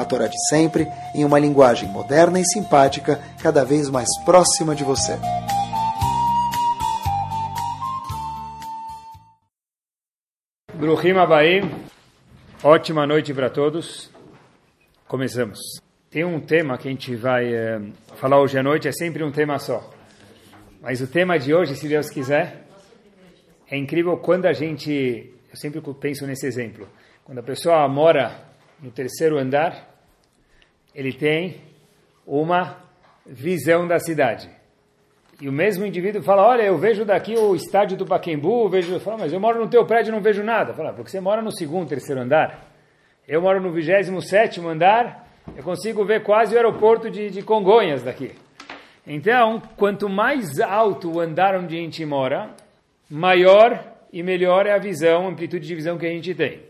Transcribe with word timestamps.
a 0.00 0.04
Torá 0.04 0.26
de 0.26 0.36
sempre, 0.48 0.86
em 1.14 1.24
uma 1.24 1.38
linguagem 1.38 1.88
moderna 1.88 2.40
e 2.40 2.44
simpática, 2.44 3.20
cada 3.42 3.64
vez 3.64 3.88
mais 3.88 4.08
próxima 4.24 4.74
de 4.74 4.84
você. 4.84 5.18
Bruhim 10.74 11.12
Abaim, 11.12 11.70
ótima 12.64 13.06
noite 13.06 13.34
para 13.34 13.50
todos. 13.50 14.10
Começamos. 15.06 15.58
Tem 16.10 16.24
um 16.24 16.40
tema 16.40 16.78
que 16.78 16.88
a 16.88 16.90
gente 16.90 17.14
vai 17.14 17.54
é, 17.54 17.80
falar 18.16 18.40
hoje 18.40 18.58
à 18.58 18.62
noite, 18.62 18.88
é 18.88 18.92
sempre 18.92 19.22
um 19.22 19.30
tema 19.30 19.58
só. 19.58 19.88
Mas 20.80 21.00
o 21.00 21.06
tema 21.06 21.38
de 21.38 21.52
hoje, 21.52 21.76
se 21.76 21.86
Deus 21.86 22.08
quiser, 22.08 22.64
é 23.70 23.76
incrível 23.76 24.16
quando 24.16 24.46
a 24.46 24.52
gente. 24.52 25.34
Eu 25.50 25.56
sempre 25.56 25.80
penso 26.00 26.26
nesse 26.26 26.46
exemplo. 26.46 26.88
Quando 27.24 27.38
a 27.38 27.42
pessoa 27.42 27.86
mora 27.86 28.42
no 28.82 28.90
terceiro 28.90 29.38
andar, 29.38 29.89
ele 30.94 31.12
tem 31.12 31.56
uma 32.26 32.76
visão 33.26 33.86
da 33.86 33.98
cidade. 33.98 34.48
E 35.40 35.48
o 35.48 35.52
mesmo 35.52 35.86
indivíduo 35.86 36.22
fala, 36.22 36.46
olha, 36.46 36.62
eu 36.62 36.76
vejo 36.76 37.04
daqui 37.04 37.34
o 37.34 37.54
estádio 37.54 37.96
do 37.96 38.04
Paquembu, 38.04 38.68
vejo, 38.68 39.00
fala, 39.00 39.18
mas 39.18 39.32
eu 39.32 39.40
moro 39.40 39.58
no 39.58 39.70
teu 39.70 39.86
prédio 39.86 40.10
e 40.10 40.14
não 40.14 40.20
vejo 40.20 40.42
nada. 40.42 40.74
Fala, 40.74 40.92
porque 40.92 41.10
você 41.10 41.18
mora 41.18 41.40
no 41.40 41.50
segundo, 41.50 41.88
terceiro 41.88 42.20
andar. 42.20 42.66
Eu 43.26 43.40
moro 43.40 43.60
no 43.60 43.72
vigésimo 43.72 44.20
sétimo 44.20 44.68
andar, 44.68 45.26
eu 45.56 45.62
consigo 45.62 46.04
ver 46.04 46.22
quase 46.22 46.54
o 46.54 46.56
aeroporto 46.56 47.10
de, 47.10 47.30
de 47.30 47.42
Congonhas 47.42 48.02
daqui. 48.02 48.32
Então, 49.06 49.62
quanto 49.76 50.08
mais 50.08 50.60
alto 50.60 51.10
o 51.10 51.20
andar 51.20 51.56
onde 51.56 51.74
a 51.74 51.80
gente 51.80 52.04
mora, 52.04 52.50
maior 53.08 53.82
e 54.12 54.22
melhor 54.22 54.66
é 54.66 54.72
a 54.72 54.78
visão, 54.78 55.26
a 55.26 55.30
amplitude 55.30 55.66
de 55.66 55.74
visão 55.74 55.96
que 55.96 56.06
a 56.06 56.10
gente 56.10 56.34
tem. 56.34 56.69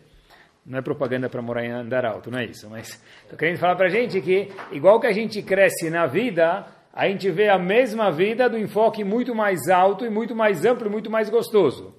Não 0.70 0.78
é 0.78 0.82
propaganda 0.82 1.28
para 1.28 1.42
morar 1.42 1.64
em 1.64 1.72
andar 1.72 2.04
alto, 2.06 2.30
não 2.30 2.38
é 2.38 2.44
isso. 2.44 2.70
Mas 2.70 3.02
estou 3.24 3.36
querendo 3.36 3.58
falar 3.58 3.74
para 3.74 3.86
a 3.86 3.90
gente 3.90 4.20
que, 4.20 4.52
igual 4.70 5.00
que 5.00 5.08
a 5.08 5.12
gente 5.12 5.42
cresce 5.42 5.90
na 5.90 6.06
vida, 6.06 6.64
a 6.94 7.08
gente 7.08 7.28
vê 7.28 7.48
a 7.48 7.58
mesma 7.58 8.12
vida 8.12 8.48
do 8.48 8.56
enfoque 8.56 9.02
muito 9.02 9.34
mais 9.34 9.68
alto 9.68 10.06
e 10.06 10.08
muito 10.08 10.32
mais 10.32 10.64
amplo 10.64 10.86
e 10.86 10.90
muito 10.90 11.10
mais 11.10 11.28
gostoso. 11.28 11.92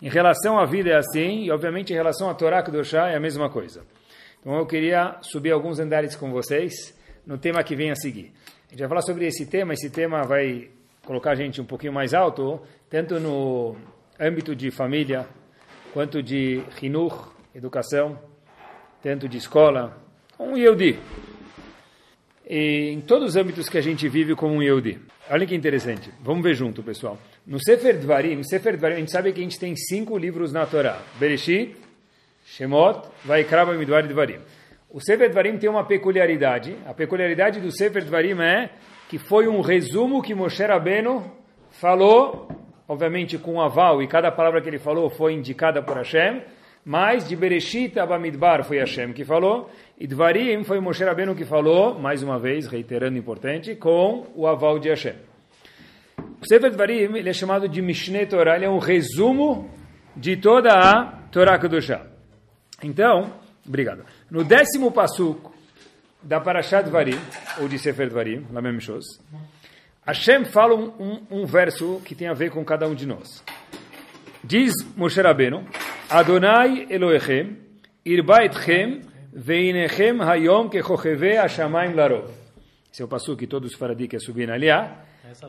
Em 0.00 0.08
relação 0.08 0.56
à 0.56 0.64
vida 0.64 0.90
é 0.90 0.96
assim, 0.96 1.42
e 1.42 1.50
obviamente 1.50 1.92
em 1.92 1.96
relação 1.96 2.30
à 2.30 2.34
Torá 2.34 2.62
Kedoshá 2.62 3.08
é 3.08 3.16
a 3.16 3.20
mesma 3.20 3.50
coisa. 3.50 3.84
Então 4.40 4.56
eu 4.56 4.66
queria 4.66 5.16
subir 5.20 5.50
alguns 5.50 5.80
andares 5.80 6.14
com 6.14 6.30
vocês 6.30 6.96
no 7.26 7.36
tema 7.38 7.64
que 7.64 7.74
vem 7.74 7.90
a 7.90 7.96
seguir. 7.96 8.32
A 8.68 8.70
gente 8.70 8.78
vai 8.78 8.88
falar 8.88 9.02
sobre 9.02 9.26
esse 9.26 9.46
tema, 9.46 9.74
esse 9.74 9.90
tema 9.90 10.22
vai 10.22 10.70
colocar 11.04 11.32
a 11.32 11.34
gente 11.34 11.60
um 11.60 11.64
pouquinho 11.64 11.92
mais 11.92 12.14
alto, 12.14 12.60
tanto 12.88 13.18
no 13.18 13.76
âmbito 14.20 14.54
de 14.54 14.70
família, 14.70 15.26
quanto 15.92 16.22
de 16.22 16.62
Hinur, 16.80 17.31
educação, 17.54 18.18
tanto 19.02 19.28
de 19.28 19.38
escola, 19.38 19.96
um 20.38 20.56
Yehudi. 20.56 20.98
E 22.48 22.90
em 22.90 23.00
todos 23.00 23.30
os 23.30 23.36
âmbitos 23.36 23.68
que 23.68 23.78
a 23.78 23.80
gente 23.80 24.08
vive 24.08 24.34
como 24.34 24.54
um 24.54 24.62
Yehudi. 24.62 25.00
Olha 25.30 25.46
que 25.46 25.54
interessante. 25.54 26.10
Vamos 26.20 26.42
ver 26.42 26.54
junto, 26.54 26.82
pessoal. 26.82 27.16
No 27.46 27.58
Sefer 27.62 27.98
Dvarim, 27.98 28.36
no 28.36 28.44
Sefer 28.44 28.76
Dvarim, 28.76 28.94
a 28.94 28.98
gente 28.98 29.10
sabe 29.10 29.32
que 29.32 29.40
a 29.40 29.42
gente 29.42 29.58
tem 29.58 29.74
cinco 29.76 30.18
livros 30.18 30.52
na 30.52 30.66
Torá. 30.66 31.00
Bereshit, 31.18 31.76
Shemot, 32.44 33.08
Vaikra, 33.24 33.64
Bamidbar 33.64 34.04
e 34.04 34.08
Dvarim. 34.08 34.38
O 34.90 35.00
Sefer 35.00 35.30
Dvarim 35.30 35.56
tem 35.58 35.70
uma 35.70 35.84
peculiaridade. 35.84 36.76
A 36.86 36.92
peculiaridade 36.92 37.60
do 37.60 37.70
Sefer 37.70 38.04
Dvarim 38.04 38.40
é 38.42 38.70
que 39.08 39.18
foi 39.18 39.46
um 39.46 39.60
resumo 39.60 40.22
que 40.22 40.34
Moshe 40.34 40.64
Rabbeinu 40.64 41.30
falou, 41.70 42.48
obviamente 42.88 43.38
com 43.38 43.60
aval, 43.60 44.02
e 44.02 44.08
cada 44.08 44.30
palavra 44.30 44.60
que 44.60 44.68
ele 44.68 44.78
falou 44.78 45.08
foi 45.08 45.34
indicada 45.34 45.82
por 45.82 45.96
Hashem, 45.96 46.42
mas 46.84 47.28
de 47.28 47.36
Bereshit 47.36 47.98
Abamidbar 47.98 48.64
foi 48.64 48.78
Hashem 48.78 49.12
que 49.12 49.24
falou, 49.24 49.70
e 49.98 50.06
Dvarim 50.06 50.64
foi 50.64 50.80
Moshe 50.80 51.04
Rabbeinu 51.04 51.34
que 51.34 51.44
falou, 51.44 51.98
mais 51.98 52.22
uma 52.22 52.38
vez, 52.38 52.66
reiterando 52.66 53.16
importante, 53.16 53.76
com 53.76 54.26
o 54.34 54.46
aval 54.46 54.78
de 54.78 54.88
Hashem. 54.88 55.14
O 56.40 56.46
Sefer 56.46 56.70
Dvarim 56.70 57.16
ele 57.16 57.28
é 57.28 57.32
chamado 57.32 57.68
de 57.68 57.80
Mishneh 57.80 58.26
Torah, 58.26 58.56
ele 58.56 58.64
é 58.64 58.70
um 58.70 58.78
resumo 58.78 59.70
de 60.16 60.36
toda 60.36 60.72
a 60.72 61.04
Torá 61.30 61.58
Kedoshá. 61.58 62.04
Então, 62.82 63.32
obrigado. 63.66 64.04
No 64.28 64.42
décimo 64.42 64.90
passuco 64.90 65.54
da 66.20 66.40
Parashat 66.40 66.84
Dvarim, 66.84 67.18
ou 67.60 67.68
de 67.68 67.78
Sefer 67.78 68.08
Dvarim, 68.08 68.46
na 68.50 68.60
mesma 68.60 68.80
chose, 68.80 69.20
Hashem 70.04 70.44
fala 70.46 70.74
um, 70.74 70.92
um, 70.98 71.42
um 71.42 71.46
verso 71.46 72.02
que 72.04 72.16
tem 72.16 72.26
a 72.26 72.34
ver 72.34 72.50
com 72.50 72.64
cada 72.64 72.88
um 72.88 72.94
de 72.94 73.06
nós. 73.06 73.44
Diz 74.42 74.72
Moshe 74.96 75.20
Rabbeinu, 75.20 75.64
Adonai 76.12 76.88
Elohechem, 76.90 77.56
irba 78.04 78.44
etchem, 78.44 79.00
veinechem 79.34 80.20
hayom 80.20 80.68
kechocheve 80.68 81.36
hashamayim 81.36 81.94
larov. 81.94 82.30
Esse 82.92 83.00
é 83.00 83.04
o 83.06 83.08
passo 83.08 83.34
que 83.34 83.46
todos 83.46 83.72
os 83.72 83.78
faradim 83.78 84.06
querem 84.06 84.22
subir 84.22 84.46
na 84.46 84.58
liá. 84.58 85.06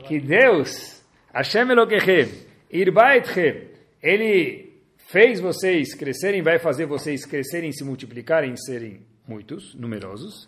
Que 0.08 0.22
Deus, 0.22 1.04
Hashem 1.34 1.70
Elohechem, 1.70 2.30
irba 2.72 3.14
etchem, 3.18 3.72
Ele 4.02 4.80
fez 4.96 5.42
vocês 5.42 5.94
crescerem, 5.96 6.42
vai 6.42 6.60
fazer 6.60 6.86
vocês 6.86 7.26
crescerem, 7.26 7.74
se 7.74 7.84
multiplicarem, 7.84 8.56
serem 8.56 9.02
muitos, 9.28 9.76
numerosos. 9.76 10.48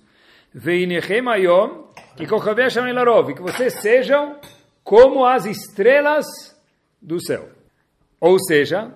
Veinechem 0.54 1.28
hayom 1.28 1.90
kechocheve 2.16 2.64
hashamayim 2.64 2.94
larov. 2.94 3.34
Que 3.34 3.42
vocês 3.42 3.82
sejam 3.82 4.40
como 4.82 5.26
as 5.26 5.46
estrelas 5.46 6.26
do 7.02 7.20
céu. 7.22 7.50
Ou 8.22 8.40
seja, 8.40 8.94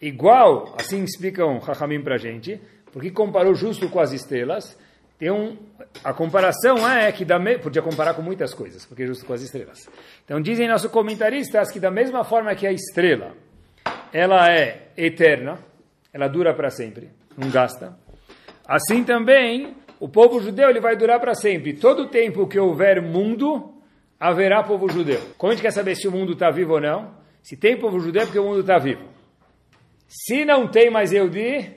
igual, 0.00 0.74
assim 0.78 1.02
explicam 1.04 1.58
Rahamim 1.58 2.02
para 2.02 2.14
a 2.14 2.18
gente, 2.18 2.60
porque 2.92 3.10
comparou 3.10 3.54
justo 3.54 3.88
com 3.88 4.00
as 4.00 4.12
estrelas, 4.12 4.78
tem 5.18 5.30
um, 5.30 5.56
a 6.04 6.12
comparação 6.12 6.88
é 6.88 7.10
que, 7.10 7.24
da 7.24 7.38
me, 7.38 7.58
podia 7.58 7.82
comparar 7.82 8.14
com 8.14 8.22
muitas 8.22 8.54
coisas, 8.54 8.86
porque 8.86 9.02
é 9.02 9.06
justo 9.06 9.26
com 9.26 9.32
as 9.32 9.42
estrelas. 9.42 9.88
Então 10.24 10.40
dizem 10.40 10.68
nossos 10.68 10.90
comentaristas 10.90 11.72
que 11.72 11.80
da 11.80 11.90
mesma 11.90 12.22
forma 12.24 12.54
que 12.54 12.66
a 12.66 12.72
estrela, 12.72 13.32
ela 14.12 14.50
é 14.50 14.88
eterna, 14.96 15.58
ela 16.12 16.28
dura 16.28 16.54
para 16.54 16.70
sempre, 16.70 17.10
não 17.36 17.50
gasta, 17.50 17.96
assim 18.66 19.02
também 19.02 19.74
o 20.00 20.08
povo 20.08 20.40
judeu 20.40 20.70
ele 20.70 20.80
vai 20.80 20.96
durar 20.96 21.18
para 21.18 21.34
sempre. 21.34 21.72
Todo 21.72 22.08
tempo 22.08 22.46
que 22.46 22.58
houver 22.58 23.02
mundo, 23.02 23.74
haverá 24.18 24.62
povo 24.62 24.88
judeu. 24.88 25.20
Como 25.36 25.50
a 25.50 25.54
gente 25.54 25.62
quer 25.62 25.72
saber 25.72 25.96
se 25.96 26.06
o 26.06 26.12
mundo 26.12 26.32
está 26.32 26.50
vivo 26.50 26.74
ou 26.74 26.80
não? 26.80 27.14
Se 27.42 27.56
tem 27.56 27.76
povo 27.76 27.98
judeu 27.98 28.22
é 28.22 28.24
porque 28.24 28.38
o 28.38 28.44
mundo 28.44 28.60
está 28.60 28.78
vivo. 28.78 29.02
Se 30.08 30.42
não 30.42 30.66
tem 30.66 30.90
mais 30.90 31.12
Yehudi, 31.12 31.70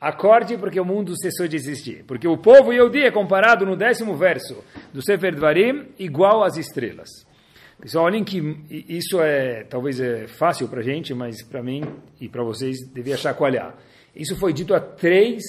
acorde 0.00 0.56
porque 0.56 0.78
o 0.78 0.84
mundo 0.84 1.12
cessou 1.20 1.48
de 1.48 1.56
existir. 1.56 2.04
Porque 2.06 2.28
o 2.28 2.38
povo 2.38 2.72
Yehudi 2.72 3.02
é 3.02 3.10
comparado 3.10 3.66
no 3.66 3.76
décimo 3.76 4.14
verso 4.16 4.62
do 4.92 5.02
Sefer 5.02 5.34
Dvarim 5.34 5.88
igual 5.98 6.44
às 6.44 6.56
estrelas. 6.56 7.08
Pessoal, 7.80 8.04
olhem 8.04 8.22
que 8.22 8.38
isso 8.88 9.20
é 9.20 9.64
talvez 9.64 9.98
é 9.98 10.28
fácil 10.28 10.68
para 10.68 10.82
gente, 10.82 11.12
mas 11.12 11.42
para 11.42 11.62
mim 11.62 11.82
e 12.20 12.28
para 12.28 12.44
vocês 12.44 12.76
devia 12.94 13.16
chacoalhar. 13.16 13.76
Isso 14.14 14.36
foi 14.36 14.52
dito 14.52 14.72
há 14.72 14.80
3 14.80 15.42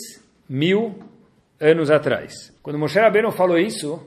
mil 0.49 0.95
anos 1.61 1.91
atrás. 1.91 2.51
Quando 2.63 2.79
Moshe 2.79 2.99
Rabbeinu 2.99 3.31
falou 3.31 3.59
isso, 3.59 4.01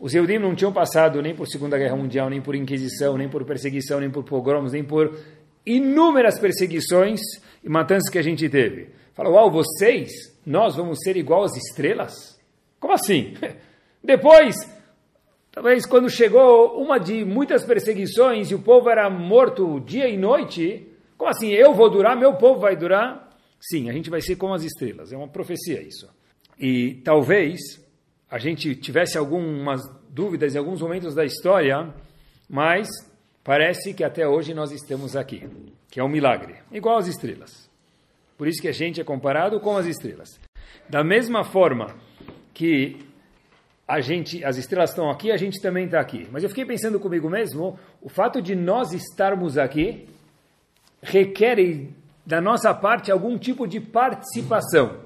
os 0.00 0.12
Yehudim 0.12 0.38
não 0.38 0.56
tinham 0.56 0.72
passado 0.72 1.22
nem 1.22 1.34
por 1.34 1.46
Segunda 1.46 1.78
Guerra 1.78 1.94
Mundial, 1.94 2.28
nem 2.28 2.40
por 2.40 2.56
Inquisição, 2.56 3.16
nem 3.16 3.28
por 3.28 3.44
perseguição, 3.44 4.00
nem 4.00 4.10
por 4.10 4.24
pogroms, 4.24 4.72
nem 4.72 4.82
por 4.82 5.16
inúmeras 5.64 6.38
perseguições 6.38 7.20
e 7.62 7.68
matanças 7.68 8.10
que 8.10 8.18
a 8.18 8.22
gente 8.22 8.48
teve. 8.48 8.90
Fala, 9.14 9.30
uau, 9.30 9.50
vocês, 9.50 10.10
nós 10.46 10.76
vamos 10.76 10.98
ser 11.02 11.16
igual 11.16 11.44
às 11.44 11.56
estrelas? 11.56 12.38
Como 12.78 12.94
assim? 12.94 13.34
Depois, 14.02 14.56
talvez 15.52 15.84
quando 15.84 16.08
chegou 16.08 16.80
uma 16.80 16.98
de 16.98 17.24
muitas 17.24 17.64
perseguições 17.64 18.50
e 18.50 18.54
o 18.54 18.62
povo 18.62 18.88
era 18.88 19.10
morto 19.10 19.80
dia 19.80 20.08
e 20.08 20.16
noite, 20.16 20.86
como 21.18 21.30
assim, 21.30 21.50
eu 21.50 21.74
vou 21.74 21.90
durar, 21.90 22.16
meu 22.16 22.34
povo 22.34 22.60
vai 22.60 22.74
durar? 22.76 23.28
Sim, 23.60 23.90
a 23.90 23.92
gente 23.92 24.08
vai 24.08 24.22
ser 24.22 24.36
como 24.36 24.54
as 24.54 24.64
estrelas, 24.64 25.12
é 25.12 25.16
uma 25.16 25.28
profecia 25.28 25.82
isso. 25.82 26.08
E 26.58 26.94
talvez 27.04 27.60
a 28.30 28.38
gente 28.38 28.74
tivesse 28.74 29.18
algumas 29.18 29.82
dúvidas 30.08 30.54
em 30.54 30.58
alguns 30.58 30.80
momentos 30.80 31.14
da 31.14 31.24
história, 31.24 31.92
mas 32.48 32.88
parece 33.42 33.94
que 33.94 34.04
até 34.04 34.26
hoje 34.26 34.54
nós 34.54 34.72
estamos 34.72 35.16
aqui 35.16 35.48
que 35.90 35.98
é 35.98 36.04
um 36.04 36.08
milagre, 36.08 36.54
igual 36.70 36.98
às 36.98 37.08
estrelas. 37.08 37.68
Por 38.38 38.46
isso 38.46 38.62
que 38.62 38.68
a 38.68 38.72
gente 38.72 39.00
é 39.00 39.04
comparado 39.04 39.60
com 39.60 39.76
as 39.76 39.86
estrelas. 39.86 40.40
Da 40.88 41.02
mesma 41.02 41.44
forma 41.44 41.94
que 42.54 43.04
a 43.86 44.00
gente, 44.00 44.44
as 44.44 44.56
estrelas 44.56 44.90
estão 44.90 45.10
aqui, 45.10 45.32
a 45.32 45.36
gente 45.36 45.60
também 45.60 45.86
está 45.86 46.00
aqui. 46.00 46.28
Mas 46.30 46.42
eu 46.42 46.48
fiquei 46.48 46.64
pensando 46.64 47.00
comigo 47.00 47.28
mesmo, 47.28 47.78
o 48.00 48.08
fato 48.08 48.40
de 48.40 48.54
nós 48.54 48.92
estarmos 48.92 49.58
aqui 49.58 50.08
requer 51.02 51.56
da 52.24 52.40
nossa 52.40 52.72
parte 52.72 53.10
algum 53.10 53.36
tipo 53.36 53.66
de 53.66 53.80
participação. 53.80 55.00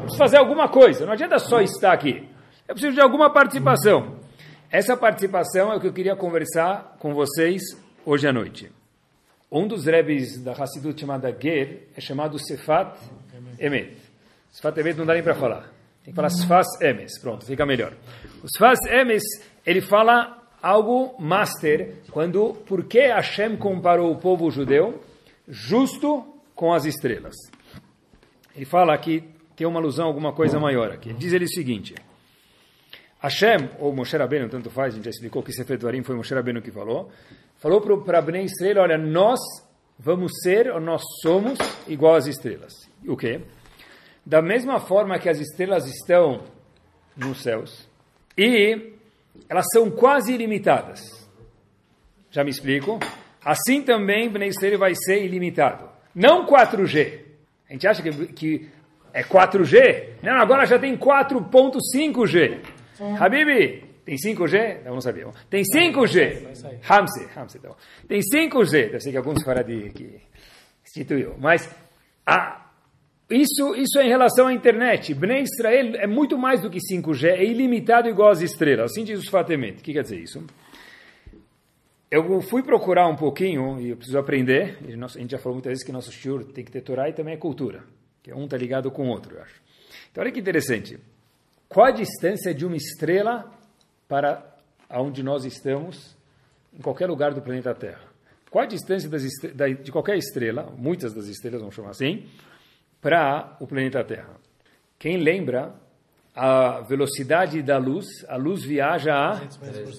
Preciso 0.00 0.16
fazer 0.16 0.38
alguma 0.38 0.68
coisa, 0.68 1.04
não 1.04 1.12
adianta 1.12 1.38
só 1.38 1.60
estar 1.60 1.92
aqui. 1.92 2.26
Eu 2.66 2.74
preciso 2.74 2.94
de 2.94 3.00
alguma 3.00 3.30
participação. 3.30 4.16
Essa 4.70 4.96
participação 4.96 5.72
é 5.72 5.76
o 5.76 5.80
que 5.80 5.86
eu 5.86 5.92
queria 5.92 6.16
conversar 6.16 6.96
com 6.98 7.14
vocês 7.14 7.62
hoje 8.04 8.26
à 8.26 8.32
noite. 8.32 8.70
Um 9.50 9.68
dos 9.68 9.86
rebes 9.86 10.42
da 10.42 10.52
Hassidut 10.52 11.00
chamada 11.00 11.30
Ger 11.30 11.88
é 11.96 12.00
chamado 12.00 12.36
Sefat 12.36 12.98
Emet. 13.60 13.96
Sefat 14.50 14.78
Emet 14.80 14.98
não 14.98 15.06
dá 15.06 15.14
nem 15.14 15.22
para 15.22 15.36
falar. 15.36 15.72
Tem 16.02 16.12
que 16.12 16.16
falar 16.16 16.30
Sfas 16.30 16.66
Emes, 16.80 17.16
pronto, 17.20 17.46
fica 17.46 17.64
melhor. 17.64 17.92
O 18.42 18.48
Sfas 18.48 18.80
Emes, 18.90 19.22
ele 19.64 19.80
fala 19.80 20.36
algo 20.60 21.14
master, 21.20 21.94
quando, 22.10 22.54
por 22.66 22.84
que 22.84 23.00
Hashem 23.00 23.56
comparou 23.56 24.10
o 24.10 24.18
povo 24.18 24.50
judeu 24.50 25.00
justo 25.46 26.26
com 26.56 26.72
as 26.72 26.84
estrelas? 26.84 27.36
Ele 28.54 28.64
fala 28.64 28.98
que 28.98 29.22
tem 29.54 29.64
uma 29.64 29.78
alusão, 29.78 30.06
alguma 30.06 30.32
coisa 30.32 30.58
maior 30.58 30.90
aqui. 30.90 31.12
Diz 31.12 31.32
ele 31.32 31.44
o 31.44 31.48
seguinte, 31.48 31.94
Hashem, 33.28 33.70
ou 33.78 33.94
Moshe 33.94 34.16
Rabbeinu, 34.16 34.48
tanto 34.48 34.70
faz, 34.70 34.94
a 34.94 34.96
gente 34.96 35.04
já 35.04 35.10
explicou 35.10 35.42
que 35.42 35.52
Sefer 35.52 35.78
Dvarim 35.78 36.02
foi 36.02 36.16
Moshe 36.16 36.34
Rabbeinu 36.34 36.62
que 36.62 36.70
falou, 36.70 37.10
falou 37.56 37.80
para 38.00 38.22
Bnei 38.22 38.44
Estrela, 38.44 38.82
olha, 38.82 38.98
nós 38.98 39.40
vamos 39.98 40.32
ser, 40.42 40.70
ou 40.70 40.80
nós 40.80 41.02
somos, 41.22 41.58
igual 41.88 42.16
às 42.16 42.26
estrelas. 42.26 42.72
O 43.06 43.16
quê? 43.16 43.40
da 44.26 44.42
mesma 44.42 44.80
forma 44.80 45.20
que 45.20 45.28
as 45.28 45.38
estrelas 45.38 45.86
estão 45.86 46.42
nos 47.16 47.40
céus 47.42 47.88
e 48.36 48.92
elas 49.48 49.66
são 49.72 49.88
quase 49.88 50.34
ilimitadas. 50.34 51.00
Já 52.32 52.42
me 52.42 52.50
explico? 52.50 52.98
Assim 53.44 53.82
também 53.82 54.28
Bnei 54.28 54.48
Israel 54.48 54.80
vai 54.80 54.94
ser 54.96 55.24
ilimitado. 55.24 55.88
Não 56.12 56.44
4G. 56.44 57.20
A 57.70 57.72
gente 57.72 57.86
acha 57.86 58.02
que, 58.02 58.26
que 58.32 58.68
é 59.12 59.22
4G? 59.22 60.14
Não, 60.22 60.40
agora 60.40 60.66
já 60.66 60.78
tem 60.78 60.96
4.5G. 60.96 62.58
Habibi, 63.18 63.84
tem 64.04 64.16
5G? 64.16 64.84
Não, 64.84 64.94
não 64.94 65.00
sabia. 65.00 65.26
Tem 65.50 65.62
5G. 65.62 66.80
Hamse, 66.88 67.28
Hamse. 67.36 67.58
Então. 67.58 67.74
Tem 68.06 68.20
5G. 68.20 68.92
Eu 68.92 69.00
sei 69.00 69.12
que 69.12 69.18
alguns 69.18 69.42
fora 69.42 69.64
de 69.64 69.90
que 69.90 70.20
instituiu. 70.84 71.34
Mas 71.38 71.68
a, 72.24 72.66
isso, 73.28 73.74
isso 73.74 73.98
é 73.98 74.06
em 74.06 74.08
relação 74.08 74.46
à 74.46 74.52
internet. 74.52 75.12
Bnei 75.12 75.42
Israel 75.42 75.96
é 75.96 76.06
muito 76.06 76.38
mais 76.38 76.60
do 76.60 76.70
que 76.70 76.78
5G, 76.78 77.24
é 77.24 77.44
ilimitado 77.44 78.08
igual 78.08 78.30
às 78.30 78.40
estrelas. 78.40 78.92
Assim 78.92 79.02
diz 79.02 79.18
os 79.18 79.28
Fatemet. 79.28 79.80
O 79.80 79.82
que 79.82 79.92
quer 79.92 80.02
dizer 80.02 80.20
isso? 80.20 80.44
Eu 82.08 82.40
fui 82.40 82.62
procurar 82.62 83.08
um 83.08 83.16
pouquinho, 83.16 83.80
e 83.80 83.90
eu 83.90 83.96
preciso 83.96 84.16
aprender, 84.16 84.78
a 84.80 85.18
gente 85.18 85.32
já 85.32 85.38
falou 85.38 85.54
muitas 85.54 85.70
vezes 85.70 85.84
que 85.84 85.90
nosso 85.90 86.12
shiur 86.12 86.44
tem 86.44 86.64
que 86.64 86.70
ter 86.70 86.80
Torá 86.80 87.08
e 87.08 87.12
também 87.12 87.34
é 87.34 87.36
cultura, 87.36 87.82
que 88.22 88.32
um 88.32 88.44
está 88.44 88.56
ligado 88.56 88.92
com 88.92 89.08
o 89.08 89.10
outro, 89.10 89.34
eu 89.34 89.42
acho. 89.42 89.60
Então 90.12 90.22
olha 90.22 90.30
que 90.30 90.38
interessante. 90.38 90.96
Qual 91.68 91.86
a 91.86 91.90
distância 91.90 92.54
de 92.54 92.64
uma 92.64 92.76
estrela 92.76 93.52
para 94.08 94.44
onde 94.90 95.22
nós 95.22 95.44
estamos, 95.44 96.16
em 96.72 96.80
qualquer 96.80 97.08
lugar 97.08 97.34
do 97.34 97.42
planeta 97.42 97.74
Terra? 97.74 98.04
Qual 98.50 98.64
a 98.64 98.66
distância 98.66 99.08
de 99.08 99.92
qualquer 99.92 100.16
estrela, 100.16 100.72
muitas 100.76 101.12
das 101.12 101.26
estrelas 101.26 101.60
vamos 101.60 101.74
chamar 101.74 101.90
assim, 101.90 102.26
para 103.00 103.56
o 103.60 103.66
planeta 103.66 104.02
Terra. 104.02 104.36
Quem 104.98 105.16
lembra 105.16 105.74
a 106.34 106.80
velocidade 106.80 107.62
da 107.62 107.78
luz? 107.78 108.06
A 108.28 108.36
luz 108.36 108.64
viaja 108.64 109.14
a 109.14 109.40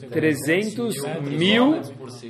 300 0.10 0.96
mil 1.22 1.80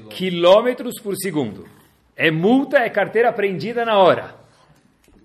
quilômetros 0.10 1.02
por 1.02 1.16
segundo. 1.16 1.68
É 2.16 2.30
multa, 2.30 2.78
é 2.78 2.90
carteira 2.90 3.30
apreendida 3.30 3.84
na 3.86 3.98
hora. 3.98 4.36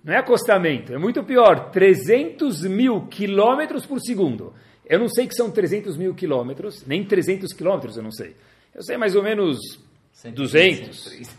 Não 0.03 0.13
é 0.13 0.17
acostamento, 0.17 0.93
é 0.93 0.97
muito 0.97 1.23
pior. 1.23 1.71
300 1.71 2.63
mil 2.63 3.07
quilômetros 3.07 3.85
por 3.85 3.99
segundo. 4.01 4.53
Eu 4.85 4.99
não 4.99 5.07
sei 5.07 5.27
que 5.27 5.33
são 5.33 5.49
300 5.49 5.95
mil 5.95 6.13
quilômetros, 6.13 6.85
nem 6.85 7.05
300 7.05 7.53
quilômetros 7.53 7.95
eu 7.95 8.03
não 8.03 8.11
sei. 8.11 8.35
Eu 8.75 8.83
sei 8.83 8.97
mais 8.97 9.15
ou 9.15 9.23
menos 9.23 9.57
200, 10.23 11.29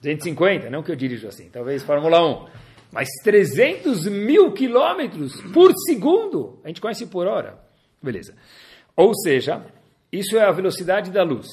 250, 0.00 0.68
não 0.68 0.82
que 0.82 0.90
eu 0.90 0.96
dirijo 0.96 1.28
assim, 1.28 1.48
talvez 1.48 1.84
Fórmula 1.84 2.26
1. 2.26 2.48
Mas 2.90 3.08
300 3.22 4.06
mil 4.06 4.52
quilômetros 4.52 5.40
por 5.52 5.72
segundo, 5.86 6.58
a 6.64 6.68
gente 6.68 6.80
conhece 6.80 7.06
por 7.06 7.26
hora. 7.26 7.58
Beleza. 8.02 8.34
Ou 8.96 9.14
seja, 9.14 9.64
isso 10.10 10.36
é 10.36 10.44
a 10.44 10.50
velocidade 10.50 11.10
da 11.10 11.22
luz. 11.22 11.46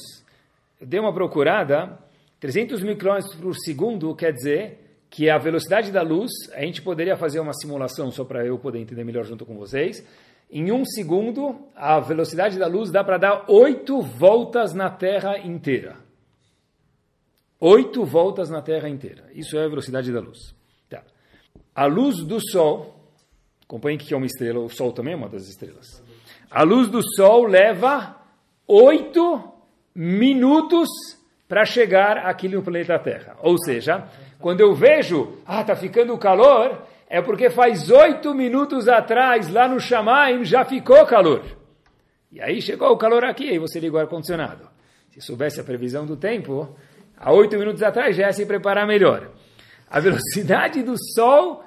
Eu 0.80 0.86
dei 0.86 0.98
uma 0.98 1.12
procurada, 1.12 1.98
300 2.40 2.82
mil 2.82 2.96
quilômetros 2.96 3.34
por 3.36 3.54
segundo 3.54 4.14
quer 4.16 4.32
dizer 4.32 4.85
que 5.16 5.30
a 5.30 5.38
velocidade 5.38 5.90
da 5.90 6.02
luz, 6.02 6.30
a 6.52 6.60
gente 6.60 6.82
poderia 6.82 7.16
fazer 7.16 7.40
uma 7.40 7.54
simulação 7.54 8.10
só 8.10 8.22
para 8.22 8.44
eu 8.44 8.58
poder 8.58 8.80
entender 8.80 9.02
melhor 9.02 9.24
junto 9.24 9.46
com 9.46 9.56
vocês. 9.56 10.06
Em 10.50 10.70
um 10.70 10.84
segundo, 10.84 11.58
a 11.74 11.98
velocidade 12.00 12.58
da 12.58 12.66
luz 12.66 12.90
dá 12.90 13.02
para 13.02 13.16
dar 13.16 13.46
oito 13.48 14.02
voltas 14.02 14.74
na 14.74 14.90
Terra 14.90 15.38
inteira. 15.38 15.96
Oito 17.58 18.04
voltas 18.04 18.50
na 18.50 18.60
Terra 18.60 18.90
inteira. 18.90 19.24
Isso 19.32 19.56
é 19.56 19.64
a 19.64 19.68
velocidade 19.68 20.12
da 20.12 20.20
luz. 20.20 20.54
A 21.74 21.86
luz 21.86 22.22
do 22.22 22.38
Sol, 22.38 23.00
acompanhe 23.64 23.96
que 23.96 24.12
é 24.12 24.16
uma 24.18 24.26
estrela, 24.26 24.60
o 24.60 24.68
Sol 24.68 24.92
também 24.92 25.14
é 25.14 25.16
uma 25.16 25.30
das 25.30 25.48
estrelas. 25.48 26.02
A 26.50 26.62
luz 26.62 26.88
do 26.88 27.00
Sol 27.02 27.46
leva 27.46 28.20
oito 28.66 29.42
minutos 29.94 30.90
para 31.48 31.64
chegar 31.64 32.18
aqui 32.18 32.48
no 32.48 32.62
planeta 32.62 32.98
Terra. 32.98 33.38
Ou 33.40 33.56
seja, 33.56 34.06
quando 34.40 34.60
eu 34.60 34.74
vejo, 34.74 35.38
ah, 35.46 35.60
está 35.60 35.74
ficando 35.74 36.16
calor, 36.18 36.82
é 37.08 37.20
porque 37.22 37.50
faz 37.50 37.90
oito 37.90 38.34
minutos 38.34 38.88
atrás, 38.88 39.48
lá 39.48 39.68
no 39.68 39.80
Shamaim, 39.80 40.44
já 40.44 40.64
ficou 40.64 41.04
calor. 41.06 41.42
E 42.30 42.40
aí 42.40 42.60
chegou 42.60 42.90
o 42.90 42.96
calor 42.96 43.24
aqui, 43.24 43.48
aí 43.48 43.58
você 43.58 43.78
liga 43.80 43.96
o 43.96 43.98
ar-condicionado. 43.98 44.68
Se 45.10 45.20
soubesse 45.20 45.60
a 45.60 45.64
previsão 45.64 46.04
do 46.04 46.16
tempo, 46.16 46.76
há 47.16 47.32
oito 47.32 47.56
minutos 47.58 47.82
atrás 47.82 48.16
já 48.16 48.26
ia 48.26 48.32
se 48.32 48.44
preparar 48.44 48.86
melhor. 48.86 49.30
A 49.88 50.00
velocidade 50.00 50.82
do 50.82 50.94
Sol 51.14 51.64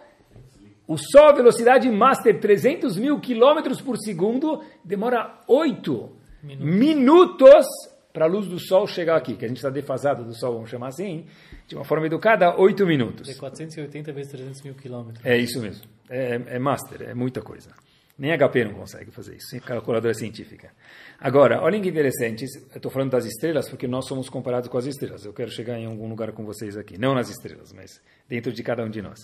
o 0.89 0.97
Sol, 0.97 1.27
a 1.27 1.33
velocidade 1.33 1.87
master 1.87 2.39
300 2.39 2.97
mil 2.97 3.19
quilômetros 3.19 3.79
por 3.79 3.95
segundo, 3.95 4.63
demora 4.83 5.39
8 5.47 6.09
minutos, 6.41 6.65
minutos 6.65 7.65
para 8.11 8.25
a 8.25 8.27
luz 8.27 8.47
do 8.47 8.59
Sol 8.59 8.87
chegar 8.87 9.15
aqui, 9.15 9.35
que 9.35 9.45
a 9.45 9.47
gente 9.47 9.57
está 9.57 9.69
defasado 9.69 10.23
do 10.23 10.33
Sol, 10.33 10.53
vamos 10.53 10.69
chamar 10.69 10.87
assim, 10.87 11.25
de 11.67 11.75
uma 11.75 11.83
forma 11.83 12.07
educada, 12.07 12.55
8 12.57 12.85
minutos. 12.85 13.29
É 13.29 13.33
480 13.35 14.11
vezes 14.11 14.31
300 14.31 14.61
mil 14.63 14.73
quilômetros. 14.73 15.25
É 15.25 15.37
isso 15.37 15.61
mesmo. 15.61 15.85
É, 16.09 16.41
é 16.47 16.59
master, 16.59 17.03
é 17.03 17.13
muita 17.13 17.41
coisa. 17.41 17.71
Nem 18.17 18.37
HP 18.37 18.65
não 18.65 18.73
consegue 18.73 19.11
fazer 19.11 19.37
isso, 19.37 19.47
sem 19.47 19.61
calculadora 19.61 20.13
científica. 20.13 20.71
Agora, 21.17 21.61
olhem 21.61 21.81
que 21.81 21.87
interessante, 21.87 22.43
eu 22.71 22.75
estou 22.75 22.91
falando 22.91 23.11
das 23.11 23.25
estrelas 23.25 23.69
porque 23.69 23.87
nós 23.87 24.07
somos 24.07 24.27
comparados 24.27 24.67
com 24.67 24.77
as 24.77 24.85
estrelas. 24.85 25.23
Eu 25.23 25.31
quero 25.31 25.49
chegar 25.49 25.79
em 25.79 25.85
algum 25.85 26.09
lugar 26.09 26.33
com 26.33 26.43
vocês 26.43 26.75
aqui. 26.75 26.97
Não 26.97 27.13
nas 27.13 27.29
estrelas, 27.29 27.71
mas 27.71 28.01
dentro 28.27 28.51
de 28.51 28.61
cada 28.61 28.83
um 28.83 28.89
de 28.89 29.01
nós. 29.01 29.19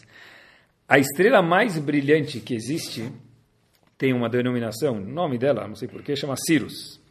A 0.88 0.98
estrela 0.98 1.42
mais 1.42 1.78
brilhante 1.78 2.40
que 2.40 2.56
existe 2.56 3.12
tem 3.98 4.14
uma 4.14 4.30
denominação, 4.30 4.94
o 4.94 5.02
nome 5.02 5.38
dela, 5.38 5.68
não 5.68 5.76
sei 5.76 5.90
porquê, 5.90 6.16
chama 6.16 6.36
Sirius. 6.38 7.04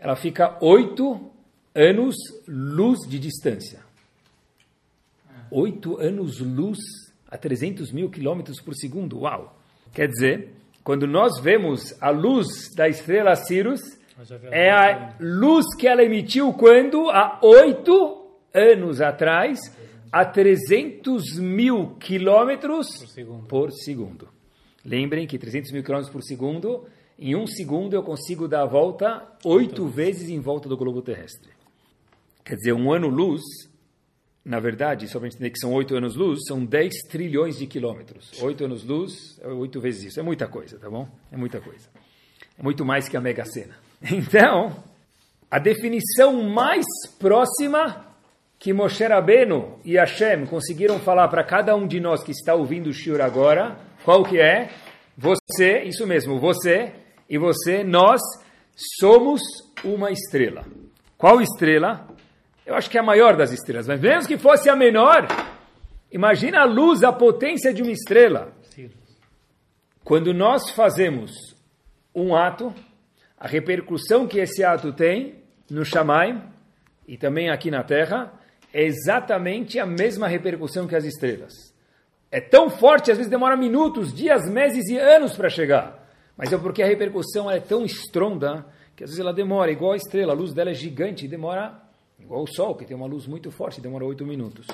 Ela 0.00 0.16
fica 0.16 0.56
oito 0.62 1.30
anos 1.74 2.16
luz 2.48 3.00
de 3.06 3.18
distância. 3.18 3.80
Oito 5.50 5.98
anos 6.00 6.40
luz 6.40 6.78
a 7.28 7.36
300 7.36 7.92
mil 7.92 8.10
quilômetros 8.10 8.60
por 8.60 8.74
segundo. 8.74 9.20
Uau! 9.20 9.56
Quer 9.92 10.08
dizer, 10.08 10.54
quando 10.82 11.06
nós 11.06 11.38
vemos 11.40 11.94
a 12.00 12.10
luz 12.10 12.46
da 12.74 12.88
estrela 12.88 13.36
Sirius, 13.36 13.80
é 14.50 14.70
a 14.70 15.14
luz 15.20 15.66
que 15.78 15.86
ela 15.86 16.02
emitiu 16.02 16.52
quando? 16.54 17.10
Há 17.10 17.38
oito 17.42 18.26
anos 18.54 19.00
atrás, 19.00 19.58
a 20.10 20.24
300 20.24 21.38
mil 21.38 21.96
quilômetros 21.96 22.86
por 22.98 23.08
segundo. 23.08 23.46
por 23.46 23.70
segundo. 23.72 24.28
Lembrem 24.84 25.26
que 25.26 25.38
300 25.38 25.72
mil 25.72 25.82
quilômetros 25.82 26.12
por 26.12 26.22
segundo, 26.22 26.86
em 27.20 27.36
um 27.36 27.46
segundo 27.46 27.94
eu 27.94 28.02
consigo 28.02 28.48
dar 28.48 28.62
a 28.62 28.66
volta 28.66 29.22
oito 29.44 29.86
vezes 29.86 30.30
em 30.30 30.40
volta 30.40 30.70
do 30.70 30.76
globo 30.76 31.02
terrestre. 31.02 31.50
Quer 32.42 32.54
dizer, 32.54 32.72
um 32.72 32.90
ano-luz, 32.90 33.42
na 34.42 34.58
verdade, 34.58 35.06
só 35.06 35.18
para 35.18 35.28
entender 35.28 35.50
que 35.50 35.58
são 35.58 35.74
oito 35.74 35.94
anos-luz, 35.94 36.40
são 36.48 36.64
10 36.64 36.92
trilhões 37.10 37.58
de 37.58 37.66
quilômetros. 37.66 38.42
Oito 38.42 38.64
anos-luz 38.64 39.38
é 39.42 39.48
oito 39.48 39.78
vezes 39.82 40.04
isso. 40.04 40.18
É 40.18 40.22
muita 40.22 40.48
coisa, 40.48 40.78
tá 40.78 40.88
bom? 40.88 41.06
É 41.30 41.36
muita 41.36 41.60
coisa. 41.60 41.88
É 42.58 42.62
muito 42.62 42.86
mais 42.86 43.06
que 43.06 43.16
a 43.16 43.20
Mega 43.20 43.44
Sena. 43.44 43.76
Então, 44.10 44.82
a 45.50 45.58
definição 45.58 46.42
mais 46.42 46.86
próxima 47.18 48.06
que 48.58 48.72
Moshe 48.72 49.04
Rabbeinu 49.04 49.78
e 49.84 49.96
Hashem 49.96 50.46
conseguiram 50.46 50.98
falar 50.98 51.28
para 51.28 51.44
cada 51.44 51.76
um 51.76 51.86
de 51.86 52.00
nós 52.00 52.24
que 52.24 52.30
está 52.30 52.54
ouvindo 52.54 52.88
o 52.88 52.94
Shur 52.94 53.20
agora, 53.20 53.78
qual 54.06 54.24
que 54.24 54.40
é? 54.40 54.70
Você, 55.18 55.82
isso 55.82 56.06
mesmo, 56.06 56.40
você 56.40 56.94
e 57.30 57.38
você, 57.38 57.84
nós 57.84 58.20
somos 58.98 59.40
uma 59.84 60.10
estrela. 60.10 60.64
Qual 61.16 61.40
estrela? 61.40 62.08
Eu 62.66 62.74
acho 62.74 62.90
que 62.90 62.98
é 62.98 63.00
a 63.00 63.04
maior 63.04 63.36
das 63.36 63.52
estrelas, 63.52 63.86
mas 63.86 64.00
mesmo 64.00 64.26
que 64.26 64.36
fosse 64.36 64.68
a 64.68 64.74
menor, 64.74 65.28
imagina 66.10 66.62
a 66.62 66.64
luz, 66.64 67.04
a 67.04 67.12
potência 67.12 67.72
de 67.72 67.82
uma 67.82 67.92
estrela. 67.92 68.52
Quando 70.02 70.34
nós 70.34 70.70
fazemos 70.70 71.54
um 72.12 72.34
ato, 72.34 72.74
a 73.38 73.46
repercussão 73.46 74.26
que 74.26 74.40
esse 74.40 74.64
ato 74.64 74.92
tem 74.92 75.36
no 75.70 75.84
Shammai 75.84 76.42
e 77.06 77.16
também 77.16 77.48
aqui 77.48 77.70
na 77.70 77.84
Terra 77.84 78.32
é 78.72 78.84
exatamente 78.84 79.78
a 79.78 79.86
mesma 79.86 80.26
repercussão 80.26 80.88
que 80.88 80.96
as 80.96 81.04
estrelas. 81.04 81.52
É 82.28 82.40
tão 82.40 82.68
forte, 82.68 83.10
às 83.10 83.18
vezes 83.18 83.30
demora 83.30 83.56
minutos, 83.56 84.12
dias, 84.12 84.48
meses 84.48 84.88
e 84.88 84.98
anos 84.98 85.36
para 85.36 85.48
chegar. 85.48 85.99
Mas 86.40 86.54
é 86.54 86.56
porque 86.56 86.82
a 86.82 86.86
repercussão 86.86 87.50
é 87.50 87.60
tão 87.60 87.84
estronda 87.84 88.64
que 88.96 89.04
às 89.04 89.10
vezes 89.10 89.20
ela 89.20 89.30
demora, 89.30 89.70
igual 89.70 89.92
a 89.92 89.96
estrela, 89.96 90.32
a 90.32 90.34
luz 90.34 90.54
dela 90.54 90.70
é 90.70 90.74
gigante 90.74 91.26
e 91.26 91.28
demora, 91.28 91.78
igual 92.18 92.42
o 92.42 92.46
Sol, 92.46 92.74
que 92.74 92.86
tem 92.86 92.96
uma 92.96 93.06
luz 93.06 93.26
muito 93.26 93.50
forte, 93.50 93.78
demora 93.78 94.06
oito 94.06 94.24
minutos. 94.24 94.66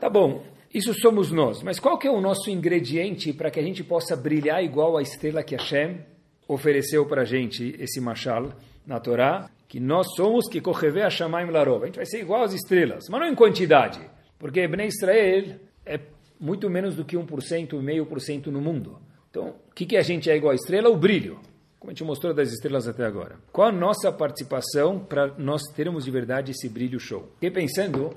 Tá 0.00 0.10
bom, 0.10 0.42
isso 0.74 0.92
somos 0.94 1.30
nós, 1.30 1.62
mas 1.62 1.78
qual 1.78 1.96
que 1.96 2.08
é 2.08 2.10
o 2.10 2.20
nosso 2.20 2.50
ingrediente 2.50 3.32
para 3.32 3.52
que 3.52 3.60
a 3.60 3.62
gente 3.62 3.84
possa 3.84 4.16
brilhar 4.16 4.60
igual 4.60 4.96
a 4.96 5.02
estrela 5.02 5.44
que 5.44 5.54
Hashem 5.54 6.00
ofereceu 6.48 7.06
para 7.06 7.22
a 7.22 7.24
gente, 7.24 7.76
esse 7.78 8.00
machal, 8.00 8.50
na 8.84 8.98
Torá, 8.98 9.48
que 9.68 9.78
nós 9.78 10.08
somos 10.16 10.48
que 10.48 10.60
Kocheve 10.60 11.02
Hashamayim 11.02 11.52
Larov. 11.52 11.84
A 11.84 11.86
gente 11.86 11.96
vai 11.96 12.06
ser 12.06 12.18
igual 12.18 12.42
às 12.42 12.52
estrelas, 12.52 13.04
mas 13.08 13.20
não 13.20 13.28
em 13.28 13.34
quantidade, 13.36 14.00
porque 14.36 14.66
Bnei 14.66 14.88
Israel 14.88 15.54
é 15.86 16.00
muito 16.40 16.68
menos 16.68 16.96
do 16.96 17.04
que 17.04 17.16
1%, 17.16 17.80
meio 17.80 18.06
por 18.06 18.20
cento 18.20 18.50
no 18.50 18.60
mundo. 18.60 19.06
Então, 19.30 19.54
o 19.70 19.74
que, 19.74 19.86
que 19.86 19.96
a 19.96 20.02
gente 20.02 20.30
é 20.30 20.36
igual 20.36 20.52
à 20.52 20.54
estrela? 20.54 20.88
O 20.88 20.96
brilho, 20.96 21.38
como 21.78 21.90
a 21.90 21.94
gente 21.94 22.04
mostrou 22.04 22.34
das 22.34 22.50
estrelas 22.50 22.88
até 22.88 23.04
agora. 23.04 23.36
Qual 23.52 23.68
a 23.68 23.72
nossa 23.72 24.10
participação 24.10 24.98
para 24.98 25.28
nós 25.38 25.62
termos 25.74 26.04
de 26.04 26.10
verdade 26.10 26.52
esse 26.52 26.68
brilho 26.68 26.98
show? 26.98 27.30
Fiquei 27.34 27.50
pensando, 27.50 28.14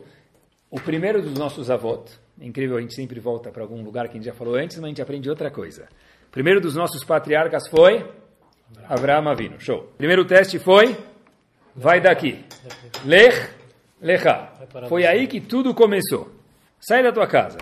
o 0.70 0.80
primeiro 0.80 1.22
dos 1.22 1.34
nossos 1.34 1.70
avós, 1.70 2.20
é 2.40 2.46
incrível, 2.46 2.78
a 2.78 2.82
gente 2.82 2.96
sempre 2.96 3.20
volta 3.20 3.52
para 3.52 3.62
algum 3.62 3.84
lugar 3.84 4.08
que 4.08 4.14
a 4.14 4.16
gente 4.16 4.26
já 4.26 4.34
falou 4.34 4.56
antes, 4.56 4.78
mas 4.78 4.86
a 4.86 4.88
gente 4.88 5.02
aprende 5.02 5.30
outra 5.30 5.52
coisa. 5.52 5.88
O 6.28 6.32
primeiro 6.32 6.60
dos 6.60 6.76
nossos 6.76 7.04
patriarcas 7.04 7.68
foi 7.68 8.06
Avraham 8.88 9.28
Avinu. 9.30 9.60
Show. 9.60 9.92
Primeiro 9.98 10.26
teste 10.26 10.58
foi 10.58 10.98
vai 11.76 12.02
daqui. 12.02 12.44
Lech, 13.06 13.54
lecha. 14.02 14.50
Foi 14.88 15.06
aí 15.06 15.28
que 15.28 15.40
tudo 15.40 15.74
começou. 15.74 16.32
Sai 16.80 17.04
da 17.04 17.12
tua 17.12 17.28
casa. 17.28 17.60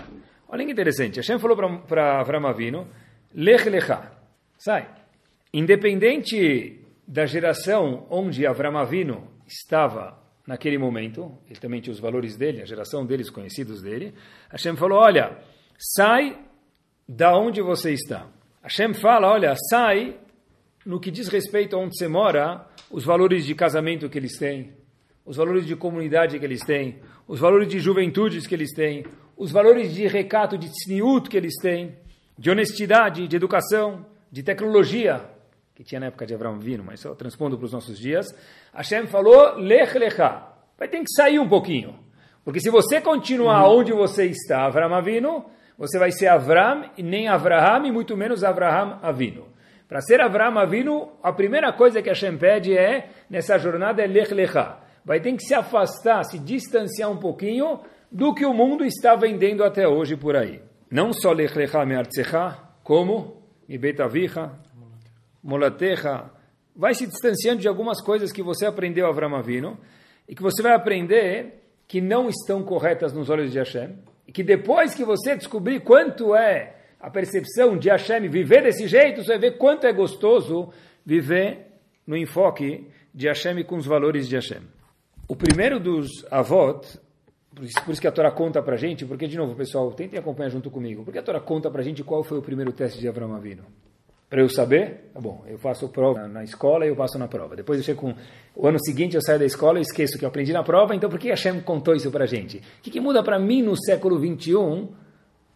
Olha 0.48 0.66
que 0.66 0.72
interessante. 0.72 1.18
Hashem 1.18 1.40
falou 1.40 1.58
para 1.88 2.20
Avraham 2.20 2.48
Avinu, 2.48 2.88
lech, 3.34 3.70
lecha. 3.70 4.12
Sai. 4.58 4.88
Independente 5.54 6.80
da 7.08 7.26
geração 7.26 8.06
onde 8.10 8.46
Avraham 8.46 8.78
Avinu 8.78 9.28
estava 9.48 10.18
naquele 10.46 10.78
momento, 10.78 11.32
ele 11.50 11.60
também 11.60 11.82
tinha 11.82 11.94
os 11.94 12.00
valores 12.00 12.36
dele, 12.36 12.62
a 12.62 12.66
geração 12.66 13.06
deles, 13.06 13.30
conhecidos 13.30 13.82
dele, 13.82 14.14
Hashem 14.50 14.76
falou, 14.76 15.00
olha, 15.00 15.38
sai 15.78 16.40
da 17.08 17.38
onde 17.38 17.62
você 17.62 17.94
está. 17.94 18.28
Hashem 18.62 18.94
fala, 18.94 19.28
olha, 19.28 19.56
sai 19.70 20.18
no 20.86 21.00
que 21.00 21.12
diz 21.12 21.28
respeito 21.28 21.76
a 21.76 21.80
onde 21.80 21.98
você 21.98 22.08
mora, 22.08 22.66
os 22.90 23.04
valores 23.04 23.46
de 23.46 23.54
casamento 23.54 24.10
que 24.10 24.18
eles 24.18 24.38
têm, 24.38 24.74
os 25.26 25.38
valores 25.38 25.66
de 25.66 25.76
comunidade 25.76 26.40
que 26.40 26.46
eles 26.46 26.62
têm, 26.62 27.00
os 27.28 27.40
valores 27.40 27.68
de 27.68 27.80
juventudes 27.80 28.48
que 28.48 28.56
eles 28.56 28.74
têm, 28.74 29.06
os 29.38 29.52
valores 29.52 29.94
de 29.94 30.08
recato, 30.08 30.58
de 30.58 30.68
tzniut 30.68 31.30
que 31.30 31.38
eles 31.38 31.54
têm, 31.62 31.96
de 32.40 32.50
honestidade, 32.50 33.28
de 33.28 33.36
educação, 33.36 34.06
de 34.32 34.42
tecnologia, 34.42 35.26
que 35.76 35.84
tinha 35.84 36.00
na 36.00 36.06
época 36.06 36.26
de 36.26 36.34
Abraão 36.34 36.58
Vino, 36.58 36.86
mas 36.86 37.02
só 37.02 37.14
transpondo 37.14 37.58
para 37.58 37.66
os 37.66 37.74
nossos 37.74 38.00
dias, 38.00 38.28
Hashem 38.74 39.08
falou, 39.08 39.58
lech 39.58 39.98
lecha, 39.98 40.48
vai 40.78 40.88
ter 40.88 41.00
que 41.00 41.12
sair 41.14 41.38
um 41.38 41.50
pouquinho, 41.50 42.00
porque 42.46 42.62
se 42.62 42.70
você 42.70 43.02
continuar 43.02 43.68
uhum. 43.68 43.80
onde 43.80 43.92
você 43.92 44.26
está, 44.26 44.66
Avraham 44.66 44.96
Avino, 44.96 45.46
você 45.78 46.00
vai 46.00 46.12
ser 46.12 46.28
Avram 46.28 46.90
e 46.98 47.04
nem 47.04 47.28
Avraham, 47.28 47.86
e 47.86 47.92
muito 47.92 48.16
menos 48.16 48.42
Avraham 48.42 49.00
Avino. 49.02 49.48
Para 49.86 50.00
ser 50.00 50.22
Avram 50.22 50.58
Avinu, 50.58 51.12
a 51.22 51.34
primeira 51.34 51.74
coisa 51.74 52.02
que 52.02 52.08
Hashem 52.08 52.38
pede 52.38 52.78
é, 52.78 53.10
nessa 53.30 53.58
jornada, 53.58 54.02
é 54.02 54.08
Lech 54.08 54.34
Lecha. 54.34 54.78
Vai 55.04 55.20
ter 55.20 55.34
que 55.34 55.44
se 55.44 55.54
afastar, 55.54 56.24
se 56.24 56.40
distanciar 56.40 57.12
um 57.12 57.18
pouquinho 57.18 57.82
do 58.10 58.34
que 58.34 58.46
o 58.46 58.54
mundo 58.54 58.86
está 58.86 59.14
vendendo 59.14 59.62
até 59.62 59.86
hoje 59.86 60.16
por 60.16 60.38
aí. 60.38 60.69
Não 60.90 61.14
só 61.14 61.32
Lech 61.32 61.56
Lecha 61.56 61.86
Me'artzecha, 61.86 62.58
como 62.84 63.44
Mibet 63.68 64.02
Avicha, 64.02 64.52
Molatecha. 65.44 66.32
Vai 66.76 66.96
se 66.96 67.06
distanciando 67.06 67.62
de 67.62 67.68
algumas 67.68 68.02
coisas 68.02 68.32
que 68.32 68.42
você 68.42 68.66
aprendeu 68.66 69.06
Avram 69.06 69.36
Avinu 69.36 69.78
e 70.28 70.36
que 70.36 70.42
você 70.42 70.62
vai 70.62 70.74
aprender 70.74 71.64
que 71.88 72.02
não 72.02 72.30
estão 72.30 72.64
corretas 72.64 73.14
nos 73.14 73.30
olhos 73.30 73.52
de 73.52 73.60
Hashem 73.60 73.98
e 74.28 74.32
que 74.32 74.44
depois 74.44 74.94
que 74.94 75.04
você 75.04 75.36
descobrir 75.36 75.82
quanto 75.82 76.36
é 76.36 76.76
a 77.00 77.10
percepção 77.10 77.78
de 77.78 77.90
Hashem 77.90 78.28
viver 78.30 78.64
desse 78.64 78.88
jeito, 78.88 79.24
você 79.24 79.30
vai 79.30 79.40
ver 79.40 79.58
quanto 79.58 79.88
é 79.88 79.94
gostoso 79.94 80.72
viver 81.06 81.68
no 82.06 82.18
enfoque 82.18 82.88
de 83.14 83.28
Hashem 83.28 83.64
com 83.64 83.78
os 83.78 83.86
valores 83.86 84.28
de 84.28 84.36
Hashem. 84.36 84.62
O 85.28 85.36
primeiro 85.36 85.80
dos 85.80 86.26
avot, 86.32 87.00
por 87.84 87.92
isso 87.92 88.02
que 88.02 88.08
a 88.08 88.12
Torá 88.12 88.32
conta 88.32 88.62
para 88.62 88.76
gente, 88.78 89.06
porque, 89.06 89.28
de 89.28 89.38
novo, 89.38 89.56
pessoal, 89.56 89.92
tentem 89.92 90.20
acompanhar 90.20 90.50
junto 90.50 90.70
comigo, 90.70 91.04
porque 91.04 91.20
a 91.20 91.24
Torá 91.24 91.40
conta 91.40 91.70
para 91.70 91.84
gente 91.84 92.04
qual 92.04 92.24
foi 92.24 92.38
o 92.38 92.42
primeiro 92.42 92.72
teste 92.72 93.00
de 93.00 93.08
Avraham 93.08 93.36
Avinu. 93.36 93.64
Para 94.30 94.42
eu 94.42 94.50
saber, 94.50 95.10
tá 95.14 95.20
bom, 95.20 95.44
eu 95.48 95.58
faço 95.58 95.90
prova 95.90 96.28
na 96.28 96.44
escola 96.44 96.86
e 96.86 96.90
eu 96.90 96.96
passo 96.96 97.18
na 97.18 97.28
prova. 97.28 97.56
Depois 97.56 97.80
eu 97.80 97.86
chego 97.86 98.02
com. 98.02 98.14
O 98.56 98.68
ano 98.68 98.78
seguinte 98.80 99.16
eu 99.16 99.22
saio 99.22 99.40
da 99.40 99.46
escola 99.46 99.80
e 99.80 99.82
esqueço 99.82 100.20
que 100.20 100.26
eu 100.26 100.30
aprendi 100.30 100.54
na 100.54 100.64
prova, 100.64 100.94
então 100.94 101.10
por 101.10 101.18
que 101.18 101.30
Hashem 101.30 101.62
contou 101.62 101.96
isso 101.96 102.12
para 102.12 102.28
gente? 102.28 102.58
O 102.58 102.62
que, 102.84 102.92
que 102.92 103.00
muda 103.00 103.24
para 103.24 103.40
mim 103.40 103.64
no 103.64 103.76
século 103.76 104.20
21? 104.20 104.90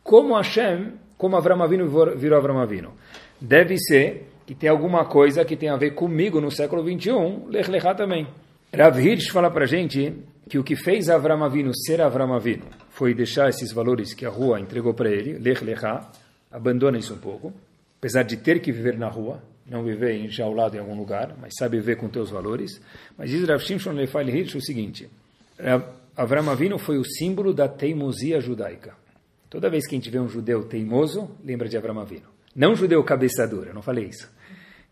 Como 0.04 0.36
Hashem 0.36 0.94
como 1.24 1.38
Avram 1.38 1.62
Avinu 1.64 1.88
virou 2.18 2.38
Avram 2.38 2.60
Avinu. 2.60 2.92
Deve 3.40 3.78
ser 3.78 4.28
que 4.46 4.54
tem 4.54 4.70
alguma 4.70 5.06
coisa 5.06 5.46
que 5.46 5.56
tem 5.56 5.70
a 5.70 5.78
ver 5.78 5.92
comigo 5.92 6.42
no 6.42 6.52
século 6.52 6.84
21, 6.84 7.48
Lech 7.48 7.70
Lechá 7.72 7.96
também. 7.96 8.28
Rav 8.76 9.00
Hirsch 9.00 9.32
fala 9.32 9.50
para 9.50 9.66
gente 9.66 10.14
que 10.50 10.58
o 10.58 10.64
que 10.64 10.76
fez 10.76 11.10
Avram 11.10 11.44
Avinu 11.44 11.74
ser 11.74 12.02
Avram 12.02 12.34
Avinu 12.34 12.66
foi 12.90 13.14
deixar 13.14 13.50
esses 13.50 13.72
valores 13.72 14.14
que 14.14 14.26
a 14.26 14.30
rua 14.30 14.60
entregou 14.60 14.94
para 14.94 15.10
ele, 15.10 15.38
Lech 15.40 15.64
Lechá, 15.64 16.12
abandona 16.52 16.98
isso 16.98 17.14
um 17.14 17.18
pouco, 17.18 17.54
apesar 17.98 18.24
de 18.24 18.38
ter 18.38 18.60
que 18.60 18.72
viver 18.72 18.98
na 18.98 19.08
rua, 19.08 19.42
não 19.66 19.84
viver 19.84 20.16
enjaulado 20.18 20.76
em 20.76 20.80
algum 20.80 20.96
lugar, 20.96 21.36
mas 21.40 21.54
sabe 21.58 21.78
viver 21.78 21.96
com 21.96 22.10
teus 22.10 22.30
valores. 22.30 22.82
Mas 23.18 23.30
diz 23.30 23.48
Rav 23.48 23.62
Shimshon 23.62 23.94
Lefail 23.94 24.30
Hirsch 24.30 24.56
o 24.56 24.62
seguinte, 24.62 25.10
Avram 26.16 26.50
Avinu 26.50 26.78
foi 26.78 26.98
o 26.98 27.06
símbolo 27.06 27.54
da 27.54 27.68
teimosia 27.68 28.40
judaica. 28.40 28.96
Toda 29.50 29.70
vez 29.70 29.88
que 29.88 29.96
a 29.96 29.98
gente 29.98 30.10
vê 30.10 30.20
um 30.20 30.28
judeu 30.28 30.66
teimoso, 30.66 31.30
lembra 31.44 31.70
de 31.70 31.78
Abraão 31.78 32.00
Avino. 32.00 32.28
Não 32.56 32.76
judeu 32.76 33.04
cabeça 33.04 33.48
dura, 33.48 33.74
não 33.74 33.82
falei 33.82 34.06
isso. 34.06 34.30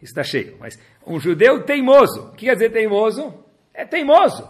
Isso 0.02 0.12
está 0.12 0.24
cheio. 0.24 0.56
Mas 0.60 0.80
um 1.06 1.20
judeu 1.20 1.64
teimoso. 1.64 2.30
O 2.30 2.32
que 2.32 2.46
quer 2.46 2.54
dizer 2.54 2.72
teimoso? 2.72 3.34
É 3.74 3.86
teimoso. 3.86 4.48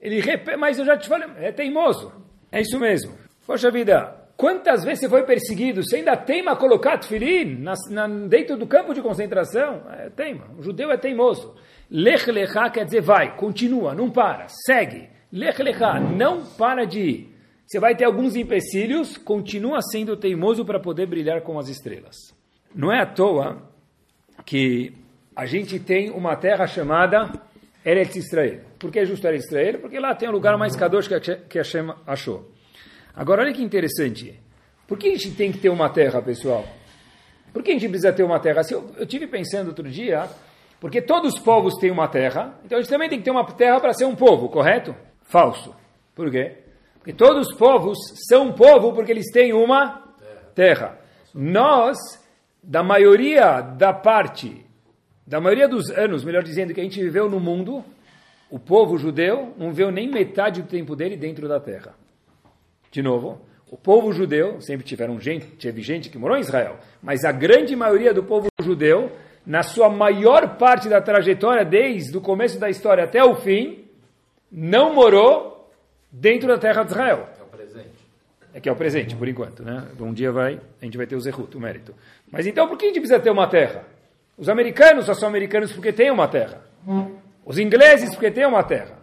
Ele 0.00 0.20
repete, 0.20 0.56
mas 0.56 0.78
eu 0.78 0.84
já 0.84 0.96
te 0.96 1.08
falei, 1.08 1.28
é 1.38 1.52
teimoso. 1.52 2.12
É 2.50 2.60
isso 2.60 2.78
mesmo. 2.78 3.14
Poxa 3.46 3.70
vida, 3.70 4.14
quantas 4.36 4.84
vezes 4.84 5.00
você 5.00 5.08
foi 5.08 5.24
perseguido? 5.24 5.82
Você 5.82 5.96
ainda 5.96 6.16
teima 6.16 6.56
colocar 6.56 6.98
tefilim 6.98 7.56
na, 7.60 7.74
na, 7.90 8.06
dentro 8.06 8.56
do 8.56 8.66
campo 8.66 8.94
de 8.94 9.02
concentração? 9.02 9.82
É 9.98 10.10
teima. 10.10 10.46
O 10.58 10.62
judeu 10.62 10.90
é 10.90 10.96
teimoso. 10.96 11.54
Lech 11.90 12.30
lecha 12.30 12.68
quer 12.70 12.84
dizer 12.84 13.00
vai, 13.00 13.36
continua, 13.36 13.94
não 13.94 14.10
para, 14.10 14.46
segue. 14.48 15.08
Lech 15.32 15.62
lecha, 15.62 16.00
não 16.00 16.44
para 16.44 16.84
de 16.84 17.00
ir. 17.00 17.36
Você 17.66 17.80
vai 17.80 17.96
ter 17.96 18.04
alguns 18.04 18.36
empecilhos, 18.36 19.16
continua 19.16 19.80
sendo 19.82 20.16
teimoso 20.16 20.64
para 20.64 20.78
poder 20.78 21.06
brilhar 21.06 21.42
com 21.42 21.58
as 21.58 21.68
estrelas. 21.68 22.16
Não 22.74 22.92
é 22.92 23.00
à 23.00 23.06
toa 23.06 23.62
que 24.44 24.92
a 25.34 25.46
gente 25.46 25.80
tem 25.80 26.10
uma 26.10 26.36
terra 26.36 26.66
chamada 26.66 27.30
Eretz 27.84 28.16
Israel. 28.16 28.65
Por 28.78 28.90
que 28.90 29.00
é 29.00 29.04
justo 29.04 29.26
Eretz 29.26 29.46
Israel? 29.46 29.78
Porque 29.80 29.98
lá 29.98 30.14
tem 30.14 30.28
o 30.28 30.32
lugar 30.32 30.56
mais 30.56 30.76
kadosh 30.76 31.08
que 31.48 31.58
Hashem 31.58 31.92
achou. 32.06 32.50
Agora, 33.14 33.42
olha 33.42 33.52
que 33.52 33.62
interessante. 33.62 34.38
Por 34.86 34.98
que 34.98 35.08
a 35.08 35.12
gente 35.12 35.30
tem 35.32 35.50
que 35.50 35.58
ter 35.58 35.68
uma 35.68 35.88
terra, 35.88 36.20
pessoal? 36.22 36.64
Por 37.52 37.62
que 37.62 37.70
a 37.70 37.74
gente 37.74 37.88
precisa 37.88 38.12
ter 38.12 38.22
uma 38.22 38.38
terra? 38.38 38.62
Eu, 38.70 38.90
eu 38.98 39.06
tive 39.06 39.26
pensando 39.26 39.68
outro 39.68 39.88
dia, 39.88 40.28
porque 40.80 41.00
todos 41.00 41.34
os 41.34 41.40
povos 41.40 41.74
têm 41.76 41.90
uma 41.90 42.06
terra, 42.06 42.58
então 42.64 42.78
a 42.78 42.80
gente 42.80 42.90
também 42.90 43.08
tem 43.08 43.18
que 43.18 43.24
ter 43.24 43.30
uma 43.30 43.44
terra 43.44 43.80
para 43.80 43.92
ser 43.94 44.04
um 44.04 44.14
povo, 44.14 44.48
correto? 44.48 44.94
Falso. 45.22 45.74
Por 46.14 46.30
quê? 46.30 46.66
que 47.06 47.12
todos 47.12 47.46
os 47.46 47.56
povos 47.56 47.96
são 48.28 48.48
um 48.48 48.52
povo 48.52 48.92
porque 48.92 49.12
eles 49.12 49.30
têm 49.30 49.52
uma 49.52 50.02
terra. 50.56 50.98
Nós, 51.32 51.96
da 52.60 52.82
maioria 52.82 53.60
da 53.60 53.92
parte, 53.92 54.66
da 55.24 55.40
maioria 55.40 55.68
dos 55.68 55.88
anos, 55.88 56.24
melhor 56.24 56.42
dizendo, 56.42 56.74
que 56.74 56.80
a 56.80 56.82
gente 56.82 57.00
viveu 57.00 57.30
no 57.30 57.38
mundo, 57.38 57.84
o 58.50 58.58
povo 58.58 58.96
judeu 58.96 59.54
não 59.56 59.70
viveu 59.70 59.90
nem 59.90 60.08
metade 60.08 60.62
do 60.62 60.68
tempo 60.68 60.94
dele 60.94 61.16
dentro 61.16 61.48
da 61.48 61.58
terra. 61.58 61.94
De 62.90 63.02
novo, 63.02 63.40
o 63.70 63.76
povo 63.76 64.12
judeu, 64.12 64.60
sempre 64.60 64.86
tiveram 64.86 65.18
gente, 65.20 65.46
teve 65.46 65.82
gente 65.82 66.08
que 66.08 66.16
morou 66.16 66.36
em 66.36 66.40
Israel, 66.40 66.78
mas 67.02 67.24
a 67.24 67.32
grande 67.32 67.74
maioria 67.74 68.14
do 68.14 68.22
povo 68.22 68.46
judeu 68.60 69.10
na 69.44 69.62
sua 69.62 69.88
maior 69.88 70.56
parte 70.56 70.88
da 70.88 71.00
trajetória, 71.00 71.64
desde 71.64 72.16
o 72.16 72.20
começo 72.20 72.58
da 72.58 72.70
história 72.70 73.04
até 73.04 73.22
o 73.22 73.34
fim, 73.36 73.84
não 74.50 74.94
morou 74.94 75.70
dentro 76.10 76.48
da 76.48 76.58
terra 76.58 76.82
de 76.82 76.90
Israel. 76.90 77.28
É 77.38 77.42
o 77.42 77.46
presente. 77.46 77.88
É 78.54 78.60
que 78.60 78.68
é 78.68 78.72
o 78.72 78.76
presente, 78.76 79.14
por 79.14 79.28
enquanto. 79.28 79.62
Né? 79.62 79.86
Um 80.00 80.12
dia 80.12 80.32
vai, 80.32 80.60
a 80.80 80.84
gente 80.84 80.96
vai 80.96 81.06
ter 81.06 81.16
o 81.16 81.20
Zerut, 81.20 81.56
o 81.56 81.60
mérito. 81.60 81.94
Mas 82.30 82.46
então, 82.46 82.68
por 82.68 82.78
que 82.78 82.86
a 82.86 82.88
gente 82.88 83.00
precisa 83.00 83.20
ter 83.20 83.30
uma 83.30 83.46
terra? 83.46 83.84
Os 84.38 84.48
americanos 84.48 85.06
só 85.06 85.14
são 85.14 85.28
americanos 85.28 85.72
porque 85.72 85.92
têm 85.92 86.10
uma 86.10 86.28
terra. 86.28 86.60
Os 87.46 87.58
ingleses 87.58 88.10
porque 88.10 88.30
têm 88.30 88.44
uma 88.44 88.64
terra. 88.64 88.98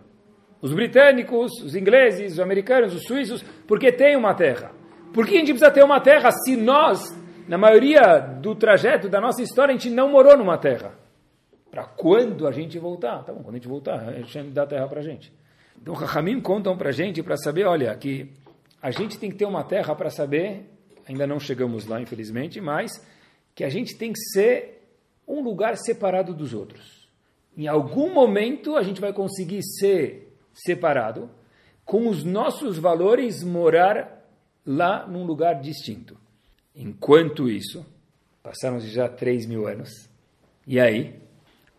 Os 0.62 0.74
britânicos, 0.74 1.52
os 1.64 1.76
ingleses, 1.76 2.34
os 2.34 2.40
americanos, 2.42 2.94
os 2.94 3.04
suíços, 3.04 3.42
porque 3.66 3.90
têm 3.90 4.18
uma 4.18 4.34
terra. 4.36 4.72
Por 5.14 5.26
que 5.26 5.36
a 5.36 5.40
gente 5.40 5.54
precisa 5.54 5.72
ter 5.72 5.84
uma 5.84 6.02
terra 6.02 6.30
se 6.32 6.58
nós, 6.58 7.00
na 7.48 7.58
maioria 7.58 8.18
do 8.20 8.54
trajeto 8.54 9.08
da 9.08 9.22
nossa 9.22 9.42
história, 9.42 9.74
a 9.74 9.78
gente 9.78 9.90
não 9.90 10.10
morou 10.10 10.38
numa 10.38 10.58
terra? 10.58 10.94
Para 11.72 11.86
quando 11.86 12.46
a 12.46 12.52
gente 12.52 12.78
voltar? 12.78 13.24
Tá 13.24 13.32
bom, 13.32 13.42
quando 13.42 13.56
a 13.56 13.58
gente 13.58 13.68
voltar, 13.68 14.10
a 14.10 14.22
gente 14.22 14.50
dá 14.50 14.66
terra 14.66 14.88
para 14.88 15.00
a 15.00 15.04
gente. 15.04 15.34
Então, 15.82 15.94
Rahamim 15.94 16.40
contam 16.42 16.78
para 16.78 16.90
a 16.90 16.94
gente 16.94 17.24
para 17.24 17.38
saber, 17.38 17.66
olha, 17.66 17.96
que 17.96 18.30
a 18.82 18.92
gente 18.92 19.18
tem 19.18 19.30
que 19.30 19.38
ter 19.38 19.46
uma 19.46 19.64
terra 19.64 19.96
para 19.96 20.10
saber, 20.10 20.70
ainda 21.08 21.26
não 21.26 21.40
chegamos 21.40 21.88
lá, 21.88 22.02
infelizmente, 22.02 22.60
mas 22.60 22.92
que 23.56 23.64
a 23.64 23.70
gente 23.70 23.98
tem 23.98 24.12
que 24.12 24.20
ser 24.20 24.86
um 25.28 25.42
lugar 25.42 25.78
separado 25.78 26.34
dos 26.34 26.54
outros. 26.54 27.03
Em 27.56 27.68
algum 27.68 28.14
momento 28.14 28.76
a 28.76 28.84
gente 28.84 29.00
vai 29.00 29.14
conseguir 29.14 29.62
ser 29.64 30.36
separado, 30.54 31.30
com 31.86 32.08
os 32.08 32.24
nossos 32.24 32.78
valores 32.78 33.44
morar 33.44 34.26
lá 34.66 35.06
num 35.08 35.26
lugar 35.26 35.60
distinto. 35.62 36.18
Enquanto 36.76 37.50
isso, 37.50 37.86
passaram 38.42 38.80
já 38.80 39.08
3 39.08 39.46
mil 39.46 39.68
anos. 39.68 40.10
E 40.66 40.80
aí, 40.80 41.20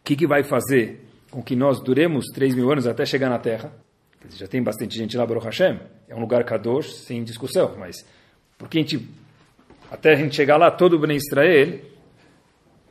o 0.00 0.04
que, 0.04 0.14
que 0.14 0.26
vai 0.26 0.44
fazer 0.44 1.04
com 1.30 1.42
que 1.42 1.56
nós 1.56 1.80
duremos 1.80 2.26
3 2.34 2.54
mil 2.54 2.70
anos 2.70 2.86
até 2.86 3.04
chegar 3.06 3.28
na 3.28 3.38
Terra? 3.38 3.72
Já 4.30 4.46
tem 4.46 4.62
bastante 4.62 4.96
gente 4.96 5.16
lá, 5.16 5.26
Baruch 5.26 5.46
Hashem. 5.46 5.80
É 6.08 6.14
um 6.14 6.20
lugar 6.20 6.44
kadosh, 6.44 6.94
sem 7.04 7.24
discussão. 7.24 7.74
Mas 7.78 8.04
porque 8.56 8.78
a 8.78 8.80
gente, 8.80 9.08
até 9.90 10.12
a 10.12 10.16
gente 10.16 10.34
chegar 10.36 10.56
lá, 10.56 10.70
todo 10.70 10.94
o 10.94 10.98
Bnei 10.98 11.16
Israel, 11.16 11.80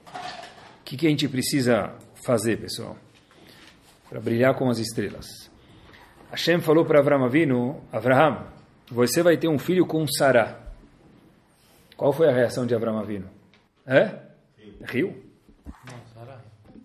o 0.08 0.84
que, 0.84 0.98
que 0.98 1.08
a 1.08 1.10
gente 1.10 1.28
precisa 1.28 1.96
fazer, 2.26 2.58
pessoal? 2.58 2.98
Para 4.10 4.20
brilhar 4.20 4.56
com 4.56 4.70
as 4.70 4.80
estrelas. 4.80 5.52
Hashem 6.32 6.62
falou 6.62 6.86
para 6.86 7.00
Avram 7.00 7.24
Avinu, 7.24 7.82
Avraham, 7.92 8.48
você 8.90 9.22
vai 9.22 9.38
ter 9.38 9.48
um 9.48 9.60
filho 9.60 9.86
com 9.86 10.06
Sará. 10.08 10.60
Qual 11.96 12.12
foi 12.12 12.28
a 12.28 12.34
reação 12.34 12.66
de 12.66 12.74
Avram 12.74 12.98
Avinu? 12.98 13.30
É? 13.86 14.20
Riu. 14.84 15.16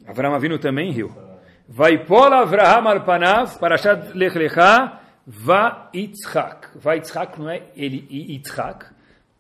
Avram 0.07 0.35
Avinu 0.35 0.59
também 0.59 0.93
riu. 0.93 1.11
Vai 1.67 2.05
pola 2.05 2.43
Avraham 2.43 2.89
Arpanav, 2.89 3.59
Parashat 3.59 4.13
Lech 4.15 4.37
Lecha, 4.37 5.01
Va 5.27 5.91
Yitzhak. 5.95 6.79
Va 6.79 6.95
Yitzhak 6.95 7.39
não 7.39 7.51
é 7.51 7.63
ele 7.77 8.07
Yitzhak, 8.11 8.87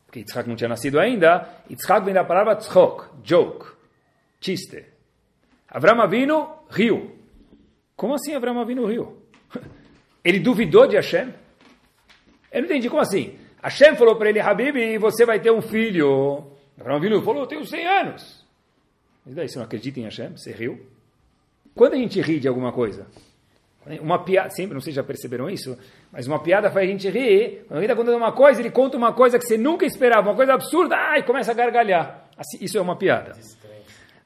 porque 0.04 0.20
Yitzhak 0.20 0.48
não 0.48 0.56
tinha 0.56 0.68
nascido 0.68 0.98
ainda. 0.98 1.48
Yitzhak 1.70 2.04
vem 2.04 2.12
da 2.12 2.24
palavra 2.24 2.56
tzchok, 2.56 3.06
joke, 3.22 3.66
chiste. 4.40 4.87
Avram 5.68 6.00
Avinu 6.00 6.48
riu. 6.70 7.12
Como 7.94 8.14
assim 8.14 8.34
Avram 8.34 8.58
Avinu 8.58 8.86
riu? 8.86 9.16
Ele 10.24 10.38
duvidou 10.38 10.86
de 10.86 10.96
Hashem? 10.96 11.32
Eu 12.50 12.62
não 12.62 12.66
entendi, 12.66 12.88
como 12.88 13.02
assim? 13.02 13.38
Hashem 13.62 13.96
falou 13.96 14.16
para 14.16 14.30
ele, 14.30 14.40
Habib, 14.40 14.98
você 14.98 15.26
vai 15.26 15.40
ter 15.40 15.50
um 15.50 15.60
filho. 15.60 16.46
Avram 16.80 16.96
Avinu 16.96 17.20
falou, 17.22 17.42
eu 17.42 17.46
tenho 17.46 17.64
100 17.64 17.86
anos. 17.86 18.46
E 19.26 19.32
daí, 19.32 19.48
você 19.48 19.58
não 19.58 19.66
acredita 19.66 20.00
em 20.00 20.04
Hashem? 20.04 20.36
Você 20.36 20.52
riu? 20.52 20.80
Quando 21.74 21.94
a 21.94 21.96
gente 21.96 22.20
ri 22.20 22.40
de 22.40 22.48
alguma 22.48 22.72
coisa, 22.72 23.06
uma 24.00 24.22
piada, 24.24 24.50
sempre, 24.50 24.74
não 24.74 24.80
sei 24.80 24.92
se 24.92 24.96
já 24.96 25.02
perceberam 25.02 25.48
isso, 25.48 25.78
mas 26.10 26.26
uma 26.26 26.42
piada 26.42 26.70
faz 26.70 26.88
a 26.88 26.90
gente 26.90 27.08
rir. 27.08 27.64
Quando 27.66 27.72
alguém 27.72 27.84
está 27.84 27.96
contando 27.96 28.16
uma 28.16 28.32
coisa, 28.32 28.60
ele 28.60 28.70
conta 28.70 28.96
uma 28.96 29.12
coisa 29.12 29.38
que 29.38 29.46
você 29.46 29.56
nunca 29.56 29.86
esperava, 29.86 30.28
uma 30.28 30.36
coisa 30.36 30.54
absurda, 30.54 30.96
ai, 30.96 31.22
começa 31.22 31.50
a 31.50 31.54
gargalhar. 31.54 32.28
Assim, 32.36 32.58
isso 32.64 32.76
é 32.76 32.80
uma 32.80 32.96
piada. 32.96 33.32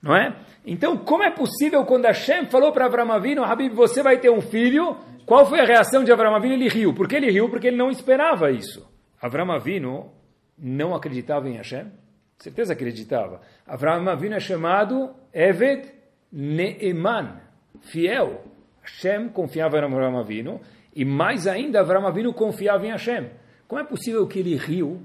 Não 0.03 0.17
é? 0.17 0.37
Então, 0.67 0.97
como 0.97 1.23
é 1.23 1.31
possível 1.31 1.85
quando 1.85 2.07
Hashem 2.07 2.47
falou 2.47 2.73
para 2.73 2.87
Avram 2.87 3.13
Avinu, 3.13 3.45
Habib, 3.45 3.73
você 3.73 4.03
vai 4.03 4.19
ter 4.19 4.31
um 4.31 4.41
filho, 4.41 4.97
qual 5.25 5.47
foi 5.47 5.61
a 5.61 5.65
reação 5.65 6.03
de 6.03 6.11
Avram 6.11 6.35
Avinu? 6.35 6.55
Ele 6.55 6.69
riu. 6.69 6.93
Por 6.93 7.07
que 7.07 7.17
ele 7.17 7.31
riu? 7.31 7.49
Porque 7.49 7.69
ele 7.69 7.77
não 7.77 7.89
esperava 7.89 8.51
isso. 8.51 8.91
Avram 9.21 9.53
Avinu 9.53 10.11
não 10.59 10.95
acreditava 10.95 11.49
em 11.49 11.57
Hashem? 11.57 11.87
Certeza 12.39 12.73
acreditava. 12.73 13.41
Avram 13.65 14.09
Avinu 14.09 14.35
é 14.35 14.41
chamado 14.41 15.15
Eved 15.33 15.89
Neeman, 16.33 17.41
fiel. 17.83 18.43
Hashem 18.83 19.29
confiava 19.29 19.79
em 19.79 19.85
Avram 19.85 20.19
Avinu 20.19 20.61
e 20.95 21.05
mais 21.05 21.47
ainda 21.47 21.81
Avram 21.81 22.07
Avinu 22.07 22.35
confiava 22.35 22.85
em 22.85 22.91
Hashem. 22.91 23.31
Como 23.69 23.81
é 23.81 23.85
possível 23.85 24.27
que 24.27 24.41
ele 24.41 24.57
riu 24.57 25.01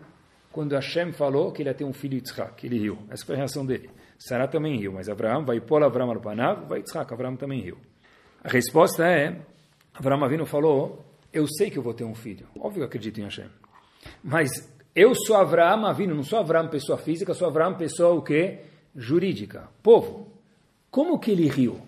quando 0.51 0.73
Hashem 0.73 1.13
falou 1.13 1.51
que 1.51 1.61
ele 1.61 1.69
ia 1.69 1.75
ter 1.75 1.85
um 1.85 1.93
filho 1.93 2.15
Yitzhak? 2.15 2.65
Ele 2.65 2.79
riu. 2.79 2.97
Essa 3.11 3.23
foi 3.23 3.35
a 3.35 3.37
reação 3.37 3.63
dele. 3.63 3.89
Sarah 4.17 4.47
também 4.47 4.77
riu, 4.77 4.91
mas 4.93 5.07
Abraão 5.09 5.45
vai 5.45 5.59
pôr 5.59 5.83
Avram 5.83 6.09
Arpanav, 6.09 6.67
vai 6.67 6.79
Yitzhak, 6.79 7.13
Abraão 7.13 7.35
também 7.35 7.61
riu. 7.61 7.77
A 8.43 8.49
resposta 8.49 9.05
é, 9.05 9.39
Avram 9.93 10.23
Avinu 10.23 10.45
falou, 10.45 11.05
eu 11.31 11.47
sei 11.47 11.69
que 11.69 11.77
eu 11.77 11.83
vou 11.83 11.93
ter 11.93 12.03
um 12.03 12.15
filho. 12.15 12.47
Óbvio 12.57 12.73
que 12.73 12.79
eu 12.81 12.85
acredito 12.85 13.19
em 13.19 13.23
Hashem. 13.23 13.49
Mas 14.23 14.49
eu 14.95 15.13
sou 15.13 15.35
Avram 15.35 15.85
Avinu, 15.85 16.15
não 16.15 16.23
sou 16.23 16.39
Avram 16.39 16.67
pessoa 16.69 16.97
física, 16.97 17.33
sou 17.33 17.47
Avram 17.47 17.75
pessoa 17.75 18.13
o 18.13 18.21
quê? 18.21 18.61
Jurídica. 18.95 19.69
Povo. 19.83 20.31
Como 20.89 21.19
que 21.19 21.31
ele 21.31 21.47
riu? 21.47 21.79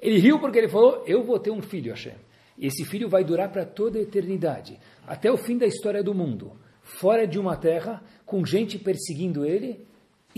Ele 0.00 0.18
riu 0.18 0.38
porque 0.38 0.58
ele 0.58 0.68
falou, 0.68 1.02
eu 1.06 1.22
vou 1.22 1.38
ter 1.38 1.50
um 1.50 1.62
filho, 1.62 1.90
Hashem. 1.90 2.14
E 2.58 2.66
esse 2.66 2.84
filho 2.84 3.08
vai 3.08 3.24
durar 3.24 3.50
para 3.50 3.64
toda 3.64 3.98
a 3.98 4.02
eternidade, 4.02 4.78
até 5.06 5.30
o 5.30 5.36
fim 5.36 5.56
da 5.56 5.66
história 5.66 6.02
do 6.02 6.12
mundo. 6.12 6.52
Fora 6.82 7.26
de 7.26 7.38
uma 7.38 7.56
terra, 7.56 8.02
com 8.26 8.44
gente 8.44 8.78
perseguindo 8.78 9.44
ele, 9.44 9.86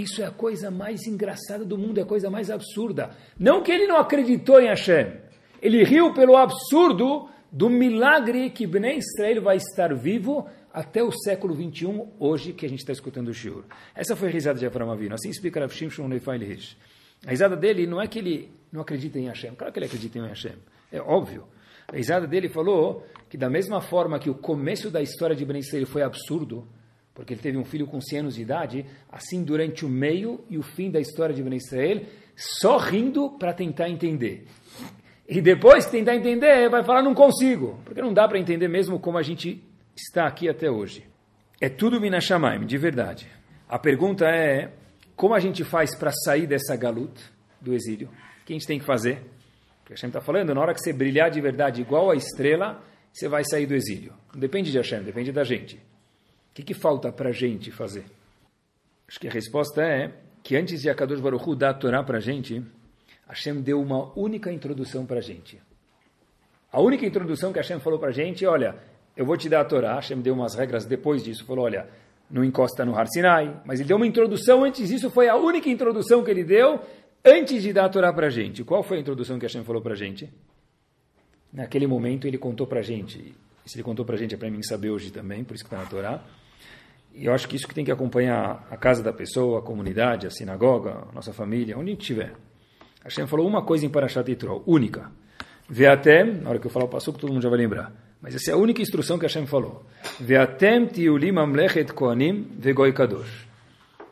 isso 0.00 0.22
é 0.22 0.26
a 0.26 0.30
coisa 0.30 0.70
mais 0.70 1.06
engraçada 1.06 1.64
do 1.64 1.76
mundo, 1.76 1.98
é 1.98 2.02
a 2.02 2.06
coisa 2.06 2.30
mais 2.30 2.50
absurda. 2.50 3.10
Não 3.38 3.62
que 3.62 3.72
ele 3.72 3.86
não 3.86 3.96
acreditou 3.96 4.60
em 4.60 4.68
Hashem. 4.68 5.12
Ele 5.60 5.82
riu 5.84 6.14
pelo 6.14 6.36
absurdo 6.36 7.28
do 7.52 7.68
milagre 7.68 8.50
que 8.50 8.66
Bnei 8.66 8.98
Israel 8.98 9.42
vai 9.42 9.56
estar 9.56 9.94
vivo 9.94 10.48
até 10.72 11.02
o 11.02 11.10
século 11.10 11.52
21, 11.54 12.12
hoje 12.18 12.52
que 12.52 12.64
a 12.64 12.68
gente 12.68 12.78
está 12.78 12.92
escutando 12.92 13.28
o 13.28 13.34
Shiur. 13.34 13.64
Essa 13.94 14.14
foi 14.14 14.28
a 14.28 14.30
risada 14.30 14.58
de 14.58 14.66
Avram 14.66 14.90
Avinu. 14.90 15.14
Assim 15.14 15.28
explica 15.28 15.60
Rav 15.60 15.72
Shimshon 15.72 16.06
Neifai 16.06 16.38
Lish. 16.38 16.76
A 17.26 17.30
risada 17.30 17.56
dele 17.56 17.86
não 17.86 18.00
é 18.00 18.06
que 18.06 18.18
ele 18.18 18.50
não 18.72 18.80
acredita 18.80 19.18
em 19.18 19.26
Hashem. 19.26 19.54
Claro 19.54 19.72
que 19.72 19.78
ele 19.78 19.86
acredita 19.86 20.18
em 20.18 20.26
Hashem. 20.26 20.54
É 20.92 21.00
óbvio. 21.00 21.44
A 21.88 21.96
risada 21.96 22.26
dele 22.26 22.48
falou 22.48 23.04
que 23.28 23.36
da 23.36 23.50
mesma 23.50 23.80
forma 23.80 24.18
que 24.18 24.30
o 24.30 24.34
começo 24.34 24.90
da 24.90 25.02
história 25.02 25.34
de 25.34 25.44
Bnei 25.44 25.60
Israel 25.60 25.86
foi 25.86 26.02
absurdo, 26.02 26.66
porque 27.20 27.34
ele 27.34 27.42
teve 27.42 27.58
um 27.58 27.64
filho 27.66 27.86
com 27.86 28.00
100 28.00 28.18
anos 28.18 28.34
de 28.34 28.40
idade, 28.40 28.86
assim 29.12 29.44
durante 29.44 29.84
o 29.84 29.88
meio 29.90 30.42
e 30.48 30.56
o 30.56 30.62
fim 30.62 30.90
da 30.90 30.98
história 30.98 31.34
de 31.34 31.42
Bnei 31.42 31.58
Israel, 31.58 32.00
só 32.34 32.78
rindo 32.78 33.32
para 33.38 33.52
tentar 33.52 33.90
entender. 33.90 34.46
E 35.28 35.42
depois 35.42 35.84
tentar 35.84 36.16
entender, 36.16 36.70
vai 36.70 36.82
falar, 36.82 37.02
não 37.02 37.14
consigo, 37.14 37.78
porque 37.84 38.00
não 38.00 38.14
dá 38.14 38.26
para 38.26 38.38
entender 38.38 38.68
mesmo 38.68 38.98
como 38.98 39.18
a 39.18 39.22
gente 39.22 39.62
está 39.94 40.26
aqui 40.26 40.48
até 40.48 40.70
hoje. 40.70 41.04
É 41.60 41.68
tudo 41.68 42.00
Minashamaim, 42.00 42.64
de 42.64 42.78
verdade. 42.78 43.28
A 43.68 43.78
pergunta 43.78 44.24
é, 44.24 44.72
como 45.14 45.34
a 45.34 45.40
gente 45.40 45.62
faz 45.62 45.94
para 45.94 46.12
sair 46.24 46.46
dessa 46.46 46.74
galut, 46.74 47.12
do 47.60 47.74
exílio? 47.74 48.08
O 48.40 48.46
que 48.46 48.54
a 48.54 48.56
gente 48.56 48.66
tem 48.66 48.78
que 48.78 48.86
fazer? 48.86 49.20
Porque 49.80 49.92
Hashem 49.92 50.08
está 50.08 50.22
falando, 50.22 50.54
na 50.54 50.60
hora 50.62 50.72
que 50.72 50.80
você 50.80 50.90
brilhar 50.90 51.30
de 51.30 51.42
verdade 51.42 51.82
igual 51.82 52.10
a 52.10 52.16
estrela, 52.16 52.82
você 53.12 53.28
vai 53.28 53.44
sair 53.44 53.66
do 53.66 53.74
exílio. 53.74 54.14
Não 54.32 54.40
depende 54.40 54.72
de 54.72 54.78
Hashem, 54.78 55.02
depende 55.02 55.30
da 55.30 55.44
gente. 55.44 55.78
O 56.50 56.54
que, 56.54 56.62
que 56.62 56.74
falta 56.74 57.12
para 57.12 57.30
a 57.30 57.32
gente 57.32 57.70
fazer? 57.70 58.04
Acho 59.08 59.18
que 59.18 59.28
a 59.28 59.30
resposta 59.30 59.82
é 59.82 60.12
que 60.42 60.56
antes 60.56 60.82
de 60.82 60.90
Akadosh 60.90 61.20
Baruch 61.20 61.48
Hu 61.48 61.54
dar 61.54 61.70
a 61.70 61.74
Torá 61.74 62.02
para 62.02 62.18
a 62.18 62.20
gente, 62.20 62.62
Hashem 63.28 63.60
deu 63.60 63.80
uma 63.80 64.12
única 64.18 64.52
introdução 64.52 65.06
para 65.06 65.18
a 65.18 65.22
gente. 65.22 65.60
A 66.72 66.80
única 66.80 67.06
introdução 67.06 67.52
que 67.52 67.58
Hashem 67.58 67.80
falou 67.80 67.98
para 67.98 68.10
a 68.10 68.12
gente, 68.12 68.46
olha, 68.46 68.76
eu 69.16 69.24
vou 69.24 69.36
te 69.36 69.48
dar 69.48 69.60
a 69.60 69.64
Torá, 69.64 69.94
Hashem 69.94 70.20
deu 70.20 70.34
umas 70.34 70.54
regras 70.54 70.86
depois 70.86 71.22
disso, 71.22 71.44
falou, 71.44 71.64
olha, 71.64 71.88
não 72.30 72.44
encosta 72.44 72.84
no 72.84 72.96
Har 72.96 73.06
Sinai, 73.08 73.60
mas 73.64 73.80
ele 73.80 73.88
deu 73.88 73.96
uma 73.96 74.06
introdução 74.06 74.64
antes 74.64 74.88
disso, 74.88 75.10
foi 75.10 75.28
a 75.28 75.36
única 75.36 75.68
introdução 75.68 76.22
que 76.22 76.30
ele 76.30 76.44
deu 76.44 76.80
antes 77.24 77.62
de 77.62 77.72
dar 77.72 77.86
a 77.86 77.88
Torá 77.88 78.12
para 78.12 78.28
a 78.28 78.30
gente. 78.30 78.62
Qual 78.64 78.82
foi 78.82 78.98
a 78.98 79.00
introdução 79.00 79.38
que 79.38 79.46
Hashem 79.46 79.64
falou 79.64 79.82
para 79.82 79.92
a 79.92 79.96
gente? 79.96 80.32
Naquele 81.52 81.86
momento 81.86 82.28
ele 82.28 82.38
contou 82.38 82.66
para 82.66 82.78
a 82.78 82.82
gente, 82.82 83.34
se 83.66 83.76
ele 83.76 83.82
contou 83.82 84.04
para 84.04 84.14
a 84.14 84.18
gente 84.18 84.34
é 84.34 84.38
para 84.38 84.50
mim 84.50 84.62
saber 84.62 84.90
hoje 84.90 85.10
também, 85.10 85.42
por 85.42 85.54
isso 85.54 85.64
que 85.64 85.74
está 85.74 85.82
na 85.82 85.90
Torá, 85.90 86.24
e 87.14 87.26
eu 87.26 87.34
acho 87.34 87.48
que 87.48 87.56
isso 87.56 87.66
que 87.66 87.74
tem 87.74 87.84
que 87.84 87.90
acompanhar 87.90 88.66
a 88.70 88.76
casa 88.76 89.02
da 89.02 89.12
pessoa, 89.12 89.58
a 89.58 89.62
comunidade, 89.62 90.26
a 90.26 90.30
sinagoga, 90.30 91.08
a 91.10 91.14
nossa 91.14 91.32
família, 91.32 91.76
onde 91.76 91.90
a 91.90 91.92
gente 91.92 92.02
estiver. 92.02 92.32
Hashem 93.02 93.26
falou 93.26 93.46
uma 93.46 93.62
coisa 93.62 93.84
em 93.84 93.88
Parashat 93.88 94.28
Yitro, 94.30 94.62
única. 94.66 95.10
Veatem, 95.68 96.40
na 96.42 96.50
hora 96.50 96.58
que 96.58 96.66
eu 96.66 96.70
falar 96.70 96.86
o 96.86 96.88
passo, 96.88 97.12
todo 97.12 97.32
mundo 97.32 97.42
já 97.42 97.48
vai 97.48 97.58
lembrar. 97.58 97.92
Mas 98.20 98.34
essa 98.34 98.50
é 98.50 98.54
a 98.54 98.56
única 98.56 98.82
instrução 98.82 99.18
que 99.18 99.24
Hashem 99.24 99.46
falou. 99.46 99.84
Veatem 100.20 100.86
tiulim 100.86 101.36
amlechet 101.38 101.92
koanim 101.92 102.46
vegoi 102.58 102.92
kadosh. 102.92 103.48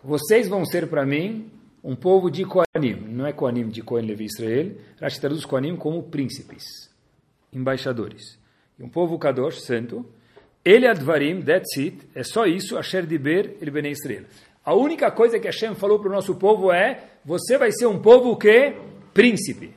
Vocês 0.02 0.48
vão 0.48 0.64
ser 0.64 0.88
para 0.88 1.04
mim 1.04 1.50
um 1.82 1.94
povo 1.94 2.30
de 2.30 2.44
Koanim. 2.44 2.94
Não 3.08 3.26
é 3.26 3.32
Koanim 3.32 3.68
de 3.68 3.82
Kohen 3.82 4.06
Levi 4.06 4.24
Israel. 4.24 4.72
Rashi 5.00 5.20
traduz 5.20 5.44
Koanim 5.44 5.76
como 5.76 6.02
príncipes, 6.04 6.90
embaixadores. 7.52 8.38
E 8.78 8.82
um 8.82 8.88
povo 8.88 9.18
Kadosh, 9.18 9.62
santo. 9.62 10.06
Ele 10.64 10.86
advarim, 10.86 11.42
that's 11.42 11.78
it. 11.78 11.98
É 12.14 12.22
só 12.22 12.46
isso, 12.46 12.76
Asher 12.76 13.06
Diber, 13.06 13.56
ele 13.60 13.70
Bnei 13.70 13.92
Israel. 13.92 14.24
A 14.64 14.74
única 14.74 15.10
coisa 15.10 15.38
que 15.38 15.46
Hashem 15.46 15.74
falou 15.74 15.98
para 15.98 16.10
o 16.10 16.12
nosso 16.12 16.34
povo 16.34 16.72
é: 16.72 17.04
você 17.24 17.56
vai 17.56 17.72
ser 17.72 17.86
um 17.86 17.98
povo 18.00 18.36
que? 18.36 18.74
Príncipe. 19.14 19.74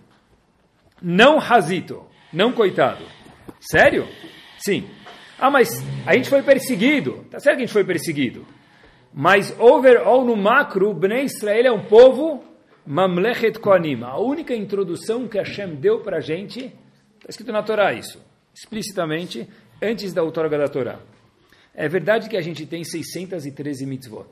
Não 1.02 1.38
razito, 1.38 2.04
não 2.32 2.52
coitado. 2.52 3.04
Sério? 3.60 4.08
Sim. 4.58 4.88
Ah, 5.40 5.50
mas 5.50 5.70
a 6.06 6.14
gente 6.16 6.30
foi 6.30 6.44
perseguido. 6.44 7.26
Tá 7.32 7.40
certo 7.40 7.58
que 7.58 7.64
a 7.64 7.66
gente 7.66 7.74
foi 7.74 7.84
perseguido. 7.84 8.46
Mas 9.14 9.58
overall, 9.60 10.24
no 10.24 10.36
macro, 10.36 10.94
Bnei 10.94 11.24
Israel 11.24 11.66
é 11.66 11.72
um 11.72 11.86
povo 11.86 12.44
Mamlechet 12.86 13.60
Koanim. 13.60 14.04
A 14.04 14.18
única 14.20 14.56
introdução 14.56 15.28
que 15.28 15.38
Hashem 15.38 15.76
deu 15.76 16.00
para 16.00 16.18
a 16.18 16.22
gente, 16.22 16.66
está 17.18 17.30
escrito 17.30 17.52
na 17.52 17.64
Torá 17.64 17.94
isso, 17.94 18.24
explicitamente, 18.54 19.48
antes 19.82 20.14
da 20.14 20.22
outorga 20.24 20.58
da 20.58 20.68
Torá. 20.68 21.00
É 21.74 21.88
verdade 21.88 22.30
que 22.30 22.38
a 22.38 22.42
gente 22.42 22.66
tem 22.66 22.84
613 22.84 23.86
mitzvot. 23.86 24.30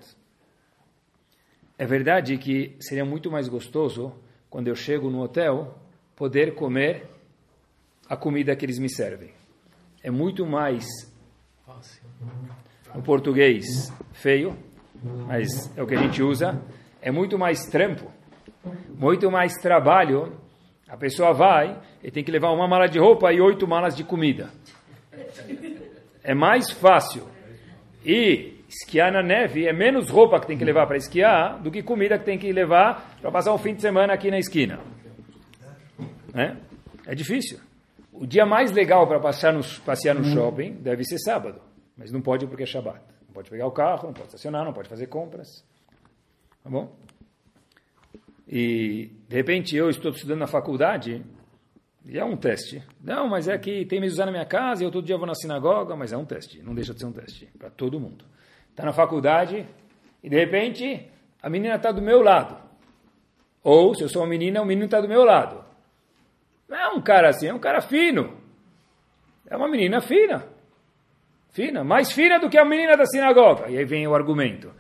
É 1.77 1.85
verdade 1.85 2.37
que 2.37 2.75
seria 2.79 3.05
muito 3.05 3.31
mais 3.31 3.47
gostoso, 3.47 4.13
quando 4.49 4.67
eu 4.67 4.75
chego 4.75 5.09
no 5.09 5.21
hotel, 5.21 5.79
poder 6.15 6.53
comer 6.53 7.09
a 8.09 8.17
comida 8.17 8.55
que 8.55 8.65
eles 8.65 8.77
me 8.77 8.89
servem. 8.89 9.31
É 10.03 10.11
muito 10.11 10.45
mais, 10.45 10.85
no 12.93 13.01
português, 13.01 13.93
feio, 14.11 14.57
mas 15.25 15.75
é 15.77 15.81
o 15.81 15.87
que 15.87 15.95
a 15.95 16.01
gente 16.01 16.21
usa, 16.21 16.61
é 17.01 17.11
muito 17.11 17.39
mais 17.39 17.59
trampo, 17.67 18.11
muito 18.89 19.31
mais 19.31 19.53
trabalho. 19.61 20.37
A 20.87 20.97
pessoa 20.97 21.33
vai 21.33 21.79
e 22.03 22.11
tem 22.11 22.23
que 22.23 22.31
levar 22.31 22.51
uma 22.51 22.67
mala 22.67 22.87
de 22.87 22.99
roupa 22.99 23.31
e 23.31 23.39
oito 23.39 23.65
malas 23.67 23.95
de 23.95 24.03
comida. 24.03 24.49
É 26.23 26.33
mais 26.33 26.71
fácil. 26.71 27.27
E 28.05 28.63
esquiar 28.67 29.11
na 29.11 29.23
neve 29.23 29.67
é 29.67 29.73
menos 29.73 30.09
roupa 30.09 30.39
que 30.39 30.47
tem 30.47 30.57
que 30.57 30.63
levar 30.63 30.85
para 30.85 30.97
esquiar 30.97 31.59
do 31.59 31.71
que 31.71 31.81
comida 31.81 32.17
que 32.19 32.25
tem 32.25 32.37
que 32.37 32.51
levar 32.51 33.17
para 33.19 33.31
passar 33.31 33.53
um 33.53 33.57
fim 33.57 33.73
de 33.73 33.81
semana 33.81 34.13
aqui 34.13 34.29
na 34.29 34.37
esquina. 34.37 34.79
É, 36.33 36.55
é 37.07 37.15
difícil. 37.15 37.59
O 38.13 38.27
dia 38.27 38.45
mais 38.45 38.71
legal 38.71 39.07
para 39.07 39.19
passear 39.19 39.53
no, 39.53 39.61
passear 39.85 40.13
no 40.13 40.23
shopping 40.25 40.73
deve 40.73 41.03
ser 41.03 41.17
sábado, 41.19 41.61
mas 41.97 42.11
não 42.11 42.21
pode 42.21 42.45
porque 42.47 42.63
é 42.63 42.65
Shabbat. 42.65 42.99
Não 43.27 43.33
pode 43.33 43.49
pegar 43.49 43.65
o 43.65 43.71
carro, 43.71 44.07
não 44.07 44.13
pode 44.13 44.27
estacionar, 44.27 44.65
não 44.65 44.73
pode 44.73 44.89
fazer 44.89 45.07
compras. 45.07 45.63
Tá 46.63 46.69
bom? 46.69 46.93
E, 48.47 49.11
de 49.27 49.35
repente, 49.35 49.75
eu 49.75 49.89
estou 49.89 50.11
estudando 50.11 50.39
na 50.39 50.47
faculdade 50.47 51.23
e 52.09 52.17
é 52.17 52.25
um 52.25 52.35
teste. 52.35 52.83
Não, 52.99 53.27
mas 53.29 53.47
é 53.47 53.55
que 53.55 53.85
tem 53.85 54.01
mezuzá 54.01 54.25
na 54.25 54.31
minha 54.31 54.45
casa 54.45 54.81
e 54.81 54.85
eu 54.85 54.89
todo 54.89 55.05
dia 55.05 55.15
vou 55.15 55.27
na 55.27 55.35
sinagoga, 55.35 55.95
mas 55.95 56.11
é 56.11 56.17
um 56.17 56.25
teste. 56.25 56.59
Não 56.63 56.73
deixa 56.73 56.91
de 56.91 56.99
ser 56.99 57.05
um 57.05 57.11
teste 57.11 57.47
para 57.57 57.69
todo 57.69 57.99
mundo. 57.99 58.25
Está 58.71 58.83
na 58.83 58.91
faculdade 58.91 59.63
e, 60.23 60.27
de 60.27 60.35
repente, 60.35 61.07
a 61.39 61.47
menina 61.51 61.75
está 61.75 61.91
do 61.91 62.01
meu 62.01 62.23
lado. 62.23 62.57
Ou, 63.63 63.93
se 63.93 64.01
eu 64.01 64.09
sou 64.09 64.23
uma 64.23 64.27
menina, 64.27 64.59
o 64.59 64.65
menino 64.65 64.85
está 64.85 64.99
do 64.99 65.07
meu 65.07 65.23
lado. 65.23 65.63
Não 66.67 66.77
é 66.77 66.87
um 66.89 66.99
cara 66.99 67.29
assim, 67.29 67.47
é 67.47 67.53
um 67.53 67.59
cara 67.59 67.79
fino. 67.79 68.37
É 69.47 69.55
uma 69.55 69.67
menina 69.67 70.01
fina. 70.01 70.47
Fina, 71.51 71.83
mais 71.83 72.11
fina 72.11 72.39
do 72.39 72.49
que 72.49 72.57
a 72.57 72.65
menina 72.65 72.97
da 72.97 73.05
sinagoga. 73.05 73.69
E 73.69 73.77
aí 73.77 73.85
vem 73.85 74.07
o 74.07 74.15
argumento. 74.15 74.73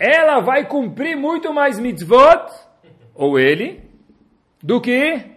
Ela 0.00 0.40
vai 0.40 0.66
cumprir 0.66 1.16
muito 1.16 1.54
mais 1.54 1.78
mitzvot, 1.78 2.50
ou 3.14 3.38
ele, 3.38 3.88
do 4.60 4.80
que 4.80 5.32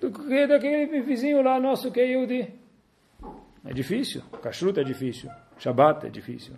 do 0.00 0.10
que 0.10 0.46
daquele 0.46 1.00
vizinho 1.02 1.42
lá 1.42 1.58
nosso 1.58 1.90
que 1.90 2.00
é 2.00 2.04
Yehudi. 2.04 2.52
É 3.64 3.72
difícil. 3.72 4.22
Kashrut 4.42 4.78
é 4.78 4.84
difícil. 4.84 5.30
Shabbat 5.58 6.06
é 6.06 6.10
difícil. 6.10 6.54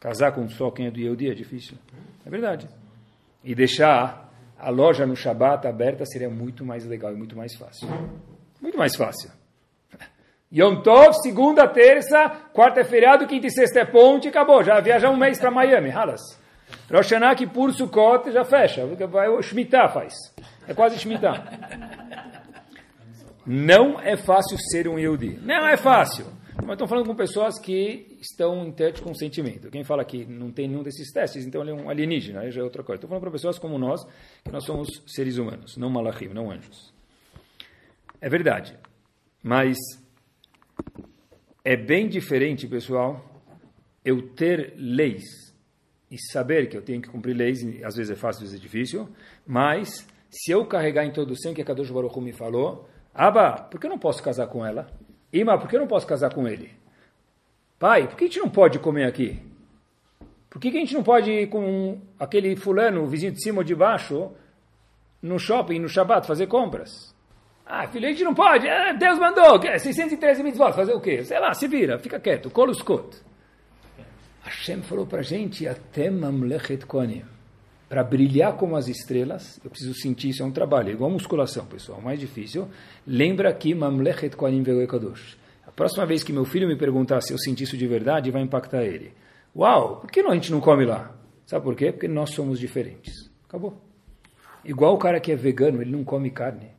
Casar 0.00 0.32
com 0.32 0.48
só 0.48 0.70
quem 0.70 0.86
é 0.86 0.90
do 0.90 0.98
Yehudi 0.98 1.30
é 1.30 1.34
difícil. 1.34 1.76
É 2.24 2.30
verdade. 2.30 2.68
E 3.44 3.54
deixar 3.54 4.32
a 4.58 4.70
loja 4.70 5.06
no 5.06 5.16
Shabbat 5.16 5.66
aberta 5.66 6.06
seria 6.06 6.30
muito 6.30 6.64
mais 6.64 6.84
legal 6.86 7.12
e 7.12 7.16
muito 7.16 7.36
mais 7.36 7.54
fácil. 7.54 7.88
Muito 8.60 8.78
mais 8.78 8.94
fácil. 8.94 9.30
Yom 10.52 10.82
Tov, 10.82 11.14
segunda, 11.20 11.66
terça, 11.66 12.28
quarta 12.52 12.80
é 12.80 12.84
feriado, 12.84 13.26
quinta 13.26 13.48
e 13.48 13.50
sexta 13.50 13.80
é 13.80 13.84
ponte, 13.84 14.28
acabou. 14.28 14.62
Já 14.62 14.80
viaja 14.80 15.10
um 15.10 15.16
mês 15.16 15.38
para 15.38 15.50
Miami, 15.50 15.90
Halas. 15.90 16.20
Rosh 16.90 17.10
Hashanah, 17.10 17.34
Kippur, 17.34 17.72
Sukkot, 17.72 18.30
já 18.30 18.44
fecha. 18.44 18.86
Vai, 18.86 19.28
o 19.28 19.42
Shemitah 19.42 19.88
faz. 19.88 20.14
É 20.66 20.74
quase 20.74 20.98
Shemitah. 20.98 21.42
Não 23.46 24.00
é 24.00 24.16
fácil 24.16 24.56
ser 24.70 24.88
um 24.88 24.98
Yehudi. 24.98 25.38
Não 25.42 25.66
é 25.66 25.76
fácil. 25.76 26.26
Mas 26.64 26.72
estou 26.72 26.86
falando 26.86 27.06
com 27.06 27.14
pessoas 27.14 27.58
que 27.58 28.18
estão 28.20 28.66
em 28.66 28.72
teste 28.72 29.00
com 29.02 29.14
sentimento. 29.14 29.70
Quem 29.70 29.82
fala 29.84 30.04
que 30.04 30.24
não 30.24 30.50
tem 30.50 30.68
nenhum 30.68 30.82
desses 30.82 31.10
testes, 31.10 31.46
então 31.46 31.62
ele 31.62 31.70
é 31.70 31.74
um 31.74 31.88
alienígena, 31.88 32.40
aí 32.40 32.50
já 32.50 32.60
é 32.60 32.64
outra 32.64 32.82
coisa. 32.82 32.98
Estou 32.98 33.08
falando 33.08 33.22
para 33.22 33.30
pessoas 33.30 33.58
como 33.58 33.78
nós, 33.78 34.04
que 34.44 34.52
nós 34.52 34.64
somos 34.64 34.88
seres 35.06 35.38
humanos, 35.38 35.76
não 35.76 35.88
malachim, 35.88 36.28
não 36.28 36.50
anjos. 36.50 36.92
É 38.20 38.28
verdade. 38.28 38.76
Mas 39.42 39.76
é 41.64 41.76
bem 41.76 42.08
diferente, 42.08 42.68
pessoal, 42.68 43.42
eu 44.04 44.28
ter 44.34 44.74
leis 44.76 45.24
e 46.10 46.18
saber 46.30 46.68
que 46.68 46.76
eu 46.76 46.82
tenho 46.82 47.00
que 47.00 47.08
cumprir 47.08 47.34
leis, 47.34 47.60
às 47.82 47.96
vezes 47.96 48.10
é 48.10 48.16
fácil, 48.16 48.44
às 48.44 48.50
vezes 48.50 48.56
é 48.56 48.62
difícil, 48.62 49.08
mas 49.46 50.06
se 50.30 50.52
eu 50.52 50.66
carregar 50.66 51.02
a 51.02 51.06
introdução 51.06 51.54
que 51.54 51.62
a 51.62 51.64
Kadosh 51.64 51.90
Baruch 51.90 52.20
me 52.20 52.32
falou, 52.32 52.88
Aba, 53.14 53.52
por 53.52 53.78
que 53.78 53.86
eu 53.86 53.90
não 53.90 53.98
posso 53.98 54.22
casar 54.22 54.46
com 54.46 54.64
ela? 54.64 54.86
Ima, 55.32 55.58
por 55.58 55.68
que 55.68 55.76
eu 55.76 55.80
não 55.80 55.86
posso 55.86 56.06
casar 56.06 56.32
com 56.32 56.48
ele? 56.48 56.70
Pai, 57.78 58.06
por 58.06 58.16
que 58.16 58.24
a 58.24 58.26
gente 58.26 58.40
não 58.40 58.48
pode 58.48 58.78
comer 58.78 59.04
aqui? 59.04 59.42
Por 60.48 60.60
que 60.60 60.68
a 60.68 60.72
gente 60.72 60.94
não 60.94 61.02
pode 61.02 61.30
ir 61.30 61.48
com 61.48 62.00
aquele 62.18 62.54
fulano, 62.56 63.06
vizinho 63.06 63.32
de 63.32 63.42
cima 63.42 63.58
ou 63.58 63.64
de 63.64 63.74
baixo, 63.74 64.30
no 65.20 65.38
shopping, 65.38 65.78
no 65.78 65.88
Shabat, 65.88 66.26
fazer 66.26 66.46
compras? 66.46 67.14
Ah, 67.64 67.86
filho, 67.88 68.06
a 68.06 68.10
gente 68.10 68.24
não 68.24 68.34
pode. 68.34 68.68
Ah, 68.68 68.92
Deus 68.92 69.18
mandou. 69.18 69.60
613 69.60 70.42
mitzvot. 70.42 70.72
Fazer 70.72 70.92
o 70.92 71.00
quê? 71.00 71.24
Sei 71.24 71.38
lá, 71.38 71.54
se 71.54 71.66
vira, 71.66 71.98
fica 71.98 72.20
quieto. 72.20 72.50
Koluskot. 72.50 73.22
Hashem 74.42 74.82
falou 74.82 75.06
para 75.06 75.20
a 75.20 75.22
gente, 75.22 75.66
até 75.66 76.10
mamlechet 76.10 76.84
koanim 76.84 77.24
para 77.92 78.02
brilhar 78.02 78.56
como 78.56 78.74
as 78.74 78.88
estrelas, 78.88 79.60
eu 79.62 79.68
preciso 79.68 79.92
sentir 79.92 80.30
isso, 80.30 80.42
é 80.42 80.46
um 80.46 80.50
trabalho, 80.50 80.88
é 80.88 80.92
igual 80.92 81.10
musculação, 81.10 81.66
pessoal, 81.66 82.00
mais 82.00 82.18
difícil. 82.18 82.66
Lembra 83.06 83.52
que 83.52 83.74
Mamlechet 83.74 84.34
Koanim 84.34 84.64
Kadosh. 84.86 85.36
A 85.66 85.70
próxima 85.70 86.06
vez 86.06 86.22
que 86.22 86.32
meu 86.32 86.46
filho 86.46 86.66
me 86.66 86.74
perguntar 86.74 87.20
se 87.20 87.34
eu 87.34 87.38
senti 87.38 87.64
isso 87.64 87.76
de 87.76 87.86
verdade, 87.86 88.30
vai 88.30 88.40
impactar 88.40 88.82
ele. 88.82 89.12
Uau, 89.54 89.96
por 89.96 90.10
que 90.10 90.20
a 90.20 90.32
gente 90.32 90.50
não 90.50 90.58
come 90.58 90.86
lá? 90.86 91.14
Sabe 91.44 91.66
por 91.66 91.76
quê? 91.76 91.92
Porque 91.92 92.08
nós 92.08 92.30
somos 92.30 92.58
diferentes. 92.58 93.30
Acabou. 93.46 93.78
Igual 94.64 94.94
o 94.94 94.98
cara 94.98 95.20
que 95.20 95.30
é 95.30 95.36
vegano, 95.36 95.82
ele 95.82 95.92
não 95.92 96.02
come 96.02 96.30
carne. 96.30 96.70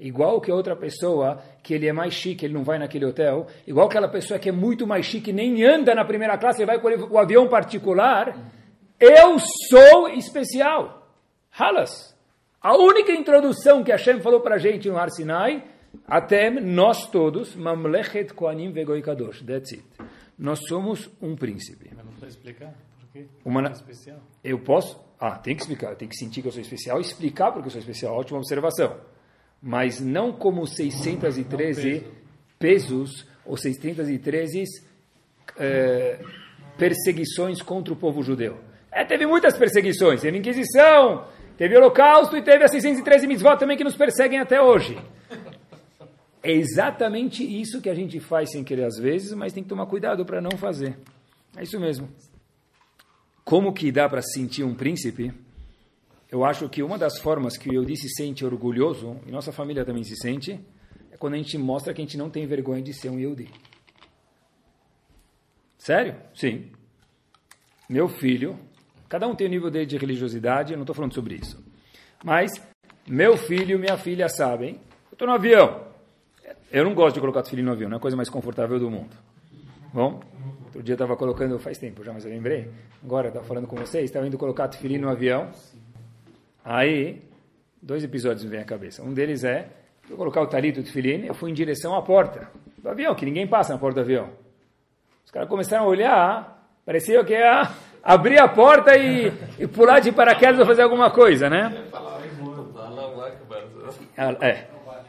Igual 0.00 0.40
que 0.40 0.50
outra 0.50 0.74
pessoa 0.74 1.38
que 1.62 1.74
ele 1.74 1.86
é 1.86 1.92
mais 1.92 2.14
chique, 2.14 2.46
ele 2.46 2.54
não 2.54 2.64
vai 2.64 2.78
naquele 2.78 3.04
hotel. 3.04 3.46
Igual 3.66 3.88
aquela 3.88 4.08
pessoa 4.08 4.40
que 4.40 4.48
é 4.48 4.52
muito 4.52 4.86
mais 4.86 5.04
chique, 5.04 5.34
nem 5.34 5.62
anda 5.62 5.94
na 5.94 6.06
primeira 6.06 6.38
classe, 6.38 6.62
ele 6.62 6.66
vai 6.66 6.80
com 6.80 6.88
o 7.12 7.18
avião 7.18 7.46
particular 7.46 8.61
eu 9.02 9.36
sou 9.68 10.08
especial. 10.10 11.08
Halas. 11.58 12.16
A 12.60 12.76
única 12.76 13.10
introdução 13.12 13.82
que 13.82 13.90
Hashem 13.90 14.20
falou 14.20 14.40
para 14.40 14.54
a 14.54 14.58
gente 14.58 14.88
no 14.88 14.96
Har 14.96 15.10
Sinai, 15.10 15.64
até 16.06 16.48
nós 16.48 17.10
todos, 17.10 17.56
Mamlechet 17.56 18.32
Koanim 18.32 18.70
Vegoi 18.70 19.02
Kadosh. 19.02 19.42
That's 19.42 19.72
it. 19.72 19.84
Nós 20.38 20.60
somos 20.68 21.10
um 21.20 21.34
príncipe. 21.34 21.90
Mas 21.94 22.04
não 22.04 22.12
pode 22.12 22.30
explicar 22.30 22.72
por 23.00 23.08
quê? 23.12 23.26
Uma, 23.44 23.66
é 23.66 23.72
especial. 23.72 24.20
Eu 24.44 24.60
posso? 24.60 24.98
Ah, 25.18 25.36
tem 25.36 25.56
que 25.56 25.62
explicar. 25.62 25.96
Tem 25.96 26.06
que 26.06 26.16
sentir 26.16 26.40
que 26.40 26.46
eu 26.48 26.52
sou 26.52 26.62
especial 26.62 26.98
e 26.98 27.02
explicar 27.02 27.50
porque 27.50 27.66
eu 27.66 27.72
sou 27.72 27.80
especial. 27.80 28.14
Ótima 28.16 28.38
observação. 28.38 29.00
Mas 29.60 30.00
não 30.00 30.32
como 30.32 30.64
613 30.64 32.00
peso. 32.00 32.12
pesos 32.58 33.26
ou 33.44 33.56
613 33.56 34.64
eh, 35.58 36.20
perseguições 36.78 37.60
contra 37.60 37.92
o 37.92 37.96
povo 37.96 38.22
judeu. 38.22 38.58
É, 38.92 39.04
teve 39.06 39.24
muitas 39.26 39.56
perseguições, 39.56 40.20
teve 40.20 40.36
Inquisição, 40.36 41.26
teve 41.56 41.74
Holocausto 41.74 42.36
e 42.36 42.42
teve 42.42 42.62
as 42.62 42.70
613 42.70 43.26
mitzvot 43.26 43.56
também 43.58 43.76
que 43.76 43.82
nos 43.82 43.96
perseguem 43.96 44.38
até 44.38 44.60
hoje. 44.60 44.98
É 46.42 46.52
exatamente 46.52 47.42
isso 47.42 47.80
que 47.80 47.88
a 47.88 47.94
gente 47.94 48.20
faz 48.20 48.50
sem 48.50 48.62
querer 48.62 48.84
às 48.84 48.98
vezes, 48.98 49.32
mas 49.32 49.52
tem 49.52 49.62
que 49.62 49.68
tomar 49.68 49.86
cuidado 49.86 50.26
para 50.26 50.42
não 50.42 50.58
fazer. 50.58 50.98
É 51.56 51.62
isso 51.62 51.80
mesmo. 51.80 52.08
Como 53.44 53.72
que 53.72 53.90
dá 53.90 54.08
para 54.08 54.20
sentir 54.20 54.62
um 54.62 54.74
príncipe? 54.74 55.32
Eu 56.30 56.44
acho 56.44 56.68
que 56.68 56.82
uma 56.82 56.98
das 56.98 57.18
formas 57.18 57.56
que 57.56 57.74
eu 57.74 57.84
disse 57.84 58.08
sente 58.10 58.44
orgulhoso, 58.44 59.20
e 59.26 59.30
nossa 59.30 59.52
família 59.52 59.84
também 59.84 60.04
se 60.04 60.16
sente, 60.16 60.60
é 61.10 61.16
quando 61.16 61.34
a 61.34 61.36
gente 61.36 61.56
mostra 61.56 61.94
que 61.94 62.00
a 62.00 62.04
gente 62.04 62.18
não 62.18 62.28
tem 62.28 62.46
vergonha 62.46 62.82
de 62.82 62.92
ser 62.92 63.08
um 63.08 63.18
Yehudi. 63.18 63.48
Sério? 65.78 66.16
Sim. 66.34 66.70
Meu 67.88 68.08
filho 68.08 68.58
Cada 69.12 69.28
um 69.28 69.34
tem 69.34 69.46
o 69.46 69.50
nível 69.50 69.70
dele 69.70 69.84
de 69.84 69.98
religiosidade, 69.98 70.72
eu 70.72 70.78
não 70.78 70.84
estou 70.84 70.96
falando 70.96 71.12
sobre 71.12 71.34
isso. 71.34 71.62
Mas 72.24 72.50
meu 73.06 73.36
filho 73.36 73.76
e 73.76 73.78
minha 73.78 73.98
filha 73.98 74.26
sabem, 74.26 74.80
eu 75.10 75.12
estou 75.12 75.28
no 75.28 75.34
avião. 75.34 75.82
Eu 76.70 76.82
não 76.82 76.94
gosto 76.94 77.16
de 77.16 77.20
colocar 77.20 77.44
filho 77.44 77.62
no 77.62 77.72
avião, 77.72 77.90
não 77.90 77.96
é 77.96 77.98
a 77.98 78.00
coisa 78.00 78.16
mais 78.16 78.30
confortável 78.30 78.78
do 78.78 78.90
mundo. 78.90 79.14
Bom, 79.92 80.18
outro 80.64 80.82
dia 80.82 80.94
eu 80.94 80.94
estava 80.94 81.14
colocando, 81.14 81.58
faz 81.58 81.76
tempo 81.76 82.02
já, 82.02 82.10
mas 82.10 82.24
eu 82.24 82.30
lembrei. 82.30 82.70
Agora, 83.04 83.28
estava 83.28 83.44
falando 83.44 83.66
com 83.66 83.76
vocês, 83.76 84.04
estava 84.04 84.26
indo 84.26 84.38
colocar 84.38 84.72
filho 84.72 84.98
no 84.98 85.10
avião. 85.10 85.50
Aí, 86.64 87.20
dois 87.82 88.02
episódios 88.02 88.42
me 88.44 88.50
vêm 88.50 88.60
à 88.60 88.64
cabeça. 88.64 89.02
Um 89.02 89.12
deles 89.12 89.44
é, 89.44 89.68
eu 90.08 90.16
colocar 90.16 90.40
o 90.40 90.46
talito 90.46 90.80
do 90.80 90.88
filhinho, 90.88 91.26
eu 91.26 91.34
fui 91.34 91.50
em 91.50 91.54
direção 91.54 91.94
à 91.94 92.00
porta 92.00 92.48
do 92.78 92.88
avião, 92.88 93.14
que 93.14 93.26
ninguém 93.26 93.46
passa 93.46 93.74
na 93.74 93.78
porta 93.78 93.96
do 93.96 94.04
avião. 94.04 94.30
Os 95.22 95.30
caras 95.30 95.50
começaram 95.50 95.84
a 95.84 95.88
olhar, 95.88 96.66
parecia 96.86 97.22
que 97.22 97.34
ia 97.34 97.91
abrir 98.02 98.38
a 98.40 98.48
porta 98.48 98.96
e, 98.96 99.32
e 99.58 99.66
pular 99.66 100.00
de 100.00 100.10
paraquedas 100.10 100.56
para 100.56 100.66
fazer 100.66 100.82
alguma 100.82 101.10
coisa, 101.10 101.48
né? 101.48 101.84
É. 104.40 104.64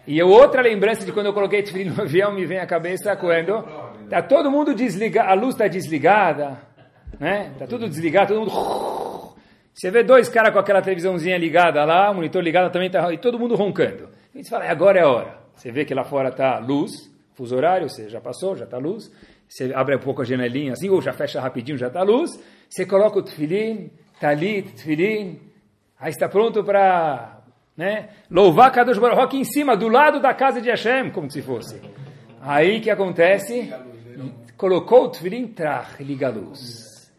E 0.06 0.22
outra 0.22 0.62
lembrança 0.62 1.06
de 1.06 1.12
quando 1.12 1.28
eu 1.28 1.34
coloquei 1.34 1.64
tefilin 1.64 1.90
no 1.90 2.02
avião 2.04 2.34
me 2.34 2.46
vem 2.46 2.60
à 2.60 2.66
cabeça 2.66 3.16
quando 3.16 3.64
tá 4.10 4.22
todo 4.22 4.52
mundo 4.52 4.76
desligado, 4.76 5.30
a 5.30 5.34
luz 5.34 5.56
está 5.56 5.68
desligada, 5.68 6.58
né? 7.20 7.52
Tá 7.58 7.66
tudo 7.66 7.88
desligado, 7.88 8.34
todo 8.34 8.40
mundo 8.40 8.52
você 9.74 9.90
vê 9.90 10.04
dois 10.04 10.30
caras 10.30 10.54
com 10.54 10.60
aquela 10.60 10.82
televisãozinha 10.82 11.38
ligada 11.38 11.84
lá, 11.84 12.12
o 12.12 12.16
monitor 12.16 12.44
ligado 12.44 12.72
também 12.72 12.90
tá, 12.90 13.12
e 13.12 13.18
todo 13.18 13.40
mundo 13.40 13.56
roncando. 13.56 14.10
E 14.36 14.44
você 14.44 14.50
fala, 14.50 14.66
agora 14.66 15.00
é 15.00 15.04
a 15.04 15.08
hora. 15.08 15.38
Você 15.56 15.72
vê 15.72 15.86
que 15.86 15.94
lá 15.94 16.04
fora 16.04 16.32
tá 16.32 16.60
luz, 16.60 16.92
fuso 17.34 17.56
horário, 17.56 17.90
você 17.90 18.10
já 18.10 18.20
passou, 18.20 18.56
já 18.56 18.66
tá 18.66 18.78
luz. 18.78 19.12
Você 19.54 19.72
abre 19.72 19.96
um 19.96 20.00
pouco 20.00 20.24
a 20.24 20.26
janelinha 20.26 20.74
assim, 20.74 20.90
ou 20.90 21.00
já 21.00 21.14
fecha 21.14 21.40
rapidinho, 21.40 21.78
já 21.78 21.88
tá 21.88 22.02
luz. 22.02 22.32
Você 22.68 22.88
coloca 22.88 23.20
o 23.20 23.22
tefilim, 23.22 23.92
talit, 24.20 24.72
tefilim, 24.74 25.40
aí 26.00 26.10
está 26.10 26.28
pronto 26.28 26.64
para 26.64 27.44
né? 27.78 28.10
Louvar 28.32 28.72
Kadosh 28.72 28.98
Baruch 28.98 29.22
aqui 29.22 29.38
em 29.38 29.44
cima, 29.44 29.78
do 29.78 29.88
lado 29.88 30.20
da 30.20 30.34
casa 30.34 30.60
de 30.60 30.72
Hashem, 30.72 31.12
como 31.12 31.30
se 31.30 31.44
fosse. 31.44 31.80
Aí 32.42 32.82
que 32.82 32.90
acontece? 32.90 33.72
Colocou 34.58 35.04
o 35.04 35.10
tefilim, 35.10 35.46
trach, 35.46 36.04
liga 36.04 36.30
a 36.30 36.32
luz. 36.32 37.12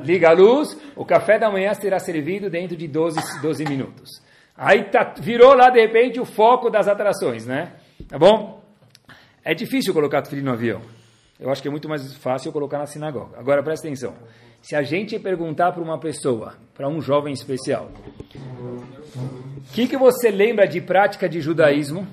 Liga 0.00 0.28
a 0.28 0.32
luz, 0.32 0.76
o 0.94 1.06
café 1.06 1.38
da 1.38 1.50
manhã 1.50 1.72
será 1.72 1.98
servido 1.98 2.50
dentro 2.50 2.76
de 2.76 2.86
12, 2.86 3.40
12 3.40 3.64
minutos. 3.64 4.10
Aí 4.54 4.84
tá, 4.84 5.14
virou 5.18 5.54
lá, 5.54 5.70
de 5.70 5.80
repente, 5.80 6.20
o 6.20 6.26
foco 6.26 6.68
das 6.68 6.86
atrações, 6.86 7.46
né? 7.46 7.72
Tá 8.06 8.18
bom? 8.18 8.62
É 9.42 9.54
difícil 9.54 9.94
colocar 9.94 10.20
tefilim 10.20 10.42
no 10.42 10.52
avião. 10.52 10.97
Eu 11.38 11.50
acho 11.50 11.62
que 11.62 11.68
é 11.68 11.70
muito 11.70 11.88
mais 11.88 12.16
fácil 12.16 12.52
colocar 12.52 12.78
na 12.78 12.86
sinagoga. 12.86 13.38
Agora, 13.38 13.62
presta 13.62 13.86
atenção. 13.86 14.14
Se 14.60 14.74
a 14.74 14.82
gente 14.82 15.18
perguntar 15.18 15.72
para 15.72 15.82
uma 15.82 15.98
pessoa, 15.98 16.54
para 16.74 16.88
um 16.88 17.00
jovem 17.00 17.32
especial, 17.32 17.90
o 18.34 19.72
que, 19.72 19.86
que 19.86 19.96
você 19.96 20.30
lembra 20.30 20.66
de 20.66 20.80
prática 20.80 21.28
de 21.28 21.40
judaísmo? 21.40 22.06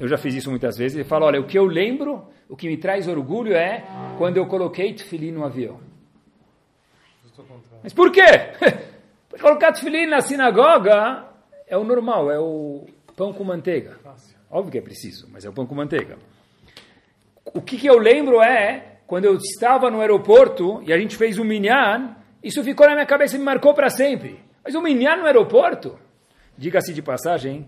Eu 0.00 0.08
já 0.08 0.18
fiz 0.18 0.34
isso 0.34 0.50
muitas 0.50 0.76
vezes. 0.76 0.96
Ele 0.96 1.08
fala, 1.08 1.26
olha, 1.26 1.40
o 1.40 1.46
que 1.46 1.56
eu 1.56 1.64
lembro, 1.64 2.26
o 2.48 2.56
que 2.56 2.66
me 2.66 2.76
traz 2.76 3.06
orgulho 3.06 3.54
é 3.54 3.84
quando 4.18 4.38
eu 4.38 4.46
coloquei 4.46 4.92
tefilim 4.92 5.30
no 5.30 5.44
avião. 5.44 5.78
Mas 7.82 7.92
por 7.92 8.10
quê? 8.10 8.26
Porque 9.28 9.42
colocar 9.42 9.72
tefilim 9.72 10.06
na 10.06 10.20
sinagoga 10.20 11.26
é 11.66 11.76
o 11.76 11.84
normal, 11.84 12.30
é 12.30 12.40
o 12.40 12.86
pão 13.14 13.32
com 13.32 13.44
manteiga. 13.44 13.98
Óbvio 14.50 14.72
que 14.72 14.78
é 14.78 14.82
preciso, 14.82 15.28
mas 15.30 15.44
é 15.44 15.48
o 15.48 15.52
pão 15.52 15.66
com 15.66 15.74
manteiga. 15.74 16.16
O 17.54 17.60
que, 17.60 17.76
que 17.76 17.86
eu 17.86 17.98
lembro 17.98 18.42
é, 18.42 18.98
quando 19.06 19.24
eu 19.24 19.36
estava 19.36 19.90
no 19.90 20.00
aeroporto 20.00 20.82
e 20.86 20.92
a 20.92 20.98
gente 20.98 21.16
fez 21.16 21.38
um 21.38 21.44
minyan, 21.44 22.16
isso 22.42 22.62
ficou 22.62 22.86
na 22.86 22.94
minha 22.94 23.06
cabeça 23.06 23.36
e 23.36 23.38
me 23.38 23.44
marcou 23.44 23.74
para 23.74 23.88
sempre. 23.88 24.40
Mas 24.64 24.74
um 24.74 24.82
minyan 24.82 25.16
no 25.16 25.26
aeroporto? 25.26 25.98
Diga-se 26.56 26.92
de 26.92 27.02
passagem 27.02 27.66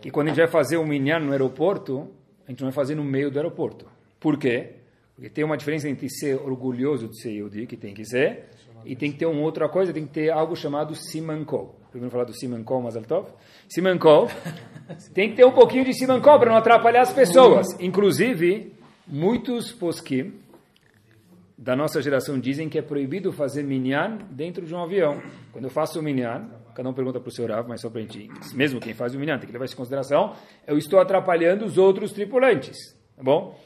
que 0.00 0.10
quando 0.10 0.28
a 0.28 0.30
gente 0.30 0.38
vai 0.38 0.48
fazer 0.48 0.76
um 0.76 0.86
minyan 0.86 1.20
no 1.20 1.32
aeroporto, 1.32 2.08
a 2.46 2.50
gente 2.50 2.60
não 2.60 2.68
vai 2.68 2.74
fazer 2.74 2.94
no 2.94 3.04
meio 3.04 3.30
do 3.30 3.38
aeroporto. 3.38 3.86
Por 4.18 4.38
quê? 4.38 4.74
Porque 5.14 5.30
tem 5.30 5.44
uma 5.44 5.56
diferença 5.56 5.88
entre 5.88 6.08
ser 6.10 6.34
orgulhoso 6.34 7.08
de 7.08 7.20
ser 7.20 7.30
Yehudi, 7.30 7.66
que 7.66 7.76
tem 7.76 7.94
que 7.94 8.04
ser, 8.04 8.44
e 8.84 8.94
tem 8.94 9.10
que 9.10 9.18
ter 9.18 9.26
uma 9.26 9.40
outra 9.40 9.68
coisa, 9.68 9.92
tem 9.92 10.06
que 10.06 10.12
ter 10.12 10.30
algo 10.30 10.54
chamado 10.54 10.94
Simankol. 10.94 11.74
Primeiro 11.90 12.12
falar 12.12 12.24
do 12.24 12.34
Simankol, 12.34 12.82
Mazaltov? 12.82 13.30
Simankol. 13.68 14.28
tem 15.14 15.30
que 15.30 15.36
ter 15.36 15.46
um 15.46 15.52
pouquinho 15.52 15.84
de 15.84 15.94
Simankol 15.94 16.38
para 16.38 16.50
não 16.50 16.58
atrapalhar 16.58 17.00
as 17.00 17.12
pessoas. 17.12 17.66
Inclusive, 17.80 18.75
muitos 19.06 19.72
poskim 19.72 20.32
da 21.56 21.74
nossa 21.74 22.02
geração 22.02 22.38
dizem 22.38 22.68
que 22.68 22.78
é 22.78 22.82
proibido 22.82 23.32
fazer 23.32 23.62
minyan 23.62 24.18
dentro 24.30 24.66
de 24.66 24.74
um 24.74 24.82
avião. 24.82 25.22
Quando 25.52 25.64
eu 25.64 25.70
faço 25.70 25.98
o 25.98 26.02
minyan, 26.02 26.50
cada 26.74 26.88
um 26.88 26.92
pergunta 26.92 27.18
para 27.18 27.28
o 27.28 27.32
seu 27.32 27.46
Rav, 27.46 27.66
mas 27.66 27.80
só 27.80 27.88
para 27.88 28.00
a 28.00 28.02
gente, 28.02 28.28
mesmo 28.54 28.78
quem 28.78 28.92
faz 28.92 29.14
o 29.14 29.18
minyan, 29.18 29.38
tem 29.38 29.46
que 29.46 29.52
levar 29.52 29.64
isso 29.64 29.74
em 29.74 29.78
consideração, 29.78 30.34
eu 30.66 30.76
estou 30.76 31.00
atrapalhando 31.00 31.64
os 31.64 31.78
outros 31.78 32.12
tripulantes, 32.12 32.76
tá 33.16 33.22
bom? 33.22 33.58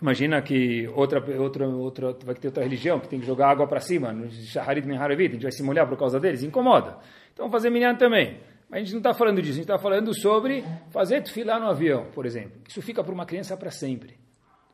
Imagina 0.00 0.40
que 0.42 0.88
outra, 0.94 1.18
outra, 1.40 1.68
outra, 1.68 2.16
vai 2.24 2.34
ter 2.34 2.48
outra 2.48 2.62
religião 2.62 3.00
que 3.00 3.08
tem 3.08 3.18
que 3.18 3.26
jogar 3.26 3.50
água 3.50 3.66
para 3.66 3.80
cima, 3.80 4.12
no 4.12 4.30
Shaharit 4.30 4.86
Menharavit, 4.86 5.30
a 5.30 5.32
gente 5.32 5.42
vai 5.42 5.52
se 5.52 5.62
molhar 5.62 5.88
por 5.88 5.96
causa 5.96 6.20
deles, 6.20 6.42
incomoda. 6.42 6.98
Então 7.32 7.50
fazer 7.50 7.70
minyan 7.70 7.96
também. 7.96 8.38
Mas 8.68 8.80
a 8.80 8.84
gente 8.84 8.92
não 8.92 8.98
está 8.98 9.14
falando 9.14 9.40
disso, 9.40 9.52
a 9.52 9.56
gente 9.56 9.64
está 9.64 9.78
falando 9.78 10.14
sobre 10.14 10.64
fazer 10.90 11.22
tefilá 11.22 11.58
no 11.58 11.66
avião, 11.66 12.06
por 12.12 12.26
exemplo. 12.26 12.60
Isso 12.68 12.82
fica 12.82 13.02
para 13.02 13.14
uma 13.14 13.24
criança 13.24 13.56
para 13.56 13.70
sempre. 13.70 14.27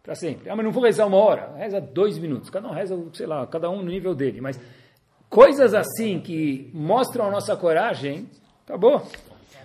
Para 0.04 0.14
sempre. 0.14 0.50
Ah, 0.50 0.54
mas 0.54 0.66
não 0.66 0.70
vou 0.70 0.84
rezar 0.84 1.06
uma 1.06 1.16
hora. 1.16 1.56
Reza 1.56 1.80
dois 1.80 2.18
minutos. 2.18 2.50
Cada 2.50 2.68
um 2.68 2.72
reza, 2.72 2.94
sei 3.14 3.26
lá, 3.26 3.46
cada 3.46 3.70
um 3.70 3.78
no 3.78 3.90
nível 3.90 4.14
dele. 4.14 4.38
Mas 4.38 4.60
coisas 5.30 5.72
assim 5.72 6.20
que 6.20 6.70
mostram 6.74 7.26
a 7.26 7.30
nossa 7.30 7.56
coragem, 7.56 8.28
acabou. 8.66 9.00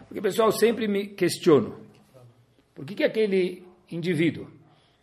Porque, 0.07 0.21
pessoal, 0.21 0.49
sempre 0.53 0.87
me 0.87 1.07
questiono. 1.07 1.77
Por 2.73 2.85
que, 2.85 2.95
que 2.95 3.03
aquele 3.03 3.67
indivíduo 3.91 4.49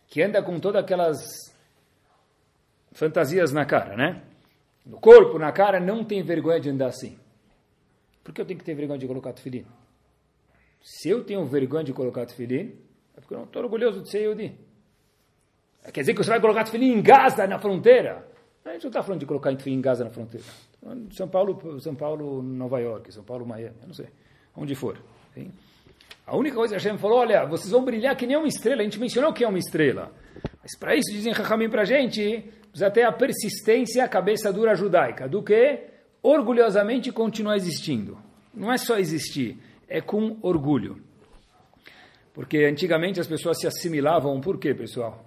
que 0.07 0.23
anda 0.23 0.41
com 0.41 0.59
todas 0.59 0.83
aquelas 0.83 1.19
fantasias 2.91 3.53
na 3.53 3.63
cara, 3.63 3.95
né? 3.95 4.23
No 4.83 4.99
corpo, 4.99 5.37
na 5.37 5.51
cara, 5.51 5.79
não 5.79 6.03
tem 6.03 6.23
vergonha 6.23 6.59
de 6.59 6.71
andar 6.71 6.87
assim? 6.87 7.15
Por 8.23 8.33
que 8.33 8.41
eu 8.41 8.45
tenho 8.45 8.57
que 8.57 8.65
ter 8.65 8.73
vergonha 8.73 8.97
de 8.97 9.05
colocar 9.05 9.33
tefilim? 9.33 9.67
Se 10.81 11.09
eu 11.09 11.23
tenho 11.23 11.45
vergonha 11.45 11.83
de 11.83 11.93
colocar 11.93 12.25
tefilim, 12.25 12.73
é 13.15 13.19
porque 13.19 13.35
eu 13.35 13.37
não 13.37 13.45
estou 13.45 13.61
orgulhoso 13.61 14.01
de 14.01 14.09
ser 14.09 14.21
Yehudi. 14.21 14.66
Quer 15.91 16.01
dizer 16.01 16.13
que 16.13 16.23
você 16.23 16.29
vai 16.29 16.41
colocar 16.41 16.63
tefilim 16.63 16.93
em 16.93 17.01
Gaza, 17.01 17.47
na 17.47 17.59
fronteira? 17.59 18.27
A 18.65 18.73
gente 18.73 18.83
não 18.83 18.89
está 18.89 19.01
falando 19.01 19.21
de 19.21 19.25
colocar 19.25 19.51
em 19.51 19.81
Gaza 19.81 20.03
na 20.03 20.09
fronteira. 20.09 20.45
São 21.11 21.27
Paulo, 21.27 21.79
São 21.79 21.95
Paulo, 21.95 22.41
Nova 22.43 22.79
York, 22.79 23.11
São 23.13 23.23
Paulo, 23.23 23.45
Miami, 23.45 23.75
eu 23.81 23.87
não 23.87 23.93
sei, 23.93 24.07
onde 24.55 24.75
for. 24.75 24.97
Sim? 25.33 25.51
A 26.25 26.35
única 26.35 26.55
coisa 26.55 26.75
que 26.75 26.79
a 26.79 26.83
Hashem 26.83 26.97
falou, 26.99 27.19
olha, 27.19 27.45
vocês 27.45 27.71
vão 27.71 27.83
brilhar 27.85 28.15
que 28.17 28.27
nem 28.27 28.35
uma 28.35 28.47
estrela. 28.47 28.81
A 28.81 28.83
gente 28.83 28.99
mencionou 28.99 29.31
que 29.31 29.45
é 29.45 29.47
uma 29.47 29.57
estrela. 29.57 30.11
Mas 30.61 30.77
para 30.77 30.93
isso, 30.95 31.11
dizem 31.11 31.31
Rahamim 31.31 31.69
para 31.69 31.83
a 31.83 31.85
gente, 31.85 32.43
precisa 32.69 32.91
ter 32.91 33.03
a 33.03 33.11
persistência, 33.13 34.03
a 34.03 34.09
cabeça 34.09 34.51
dura 34.51 34.75
judaica, 34.75 35.27
do 35.27 35.41
que 35.41 35.85
orgulhosamente 36.21 37.11
continuar 37.13 37.55
existindo. 37.55 38.17
Não 38.53 38.71
é 38.71 38.77
só 38.77 38.97
existir, 38.97 39.57
é 39.87 40.01
com 40.01 40.37
orgulho. 40.41 41.01
Porque 42.33 42.65
antigamente 42.65 43.19
as 43.21 43.27
pessoas 43.27 43.57
se 43.57 43.65
assimilavam, 43.65 44.41
por 44.41 44.59
quê, 44.59 44.73
pessoal? 44.73 45.25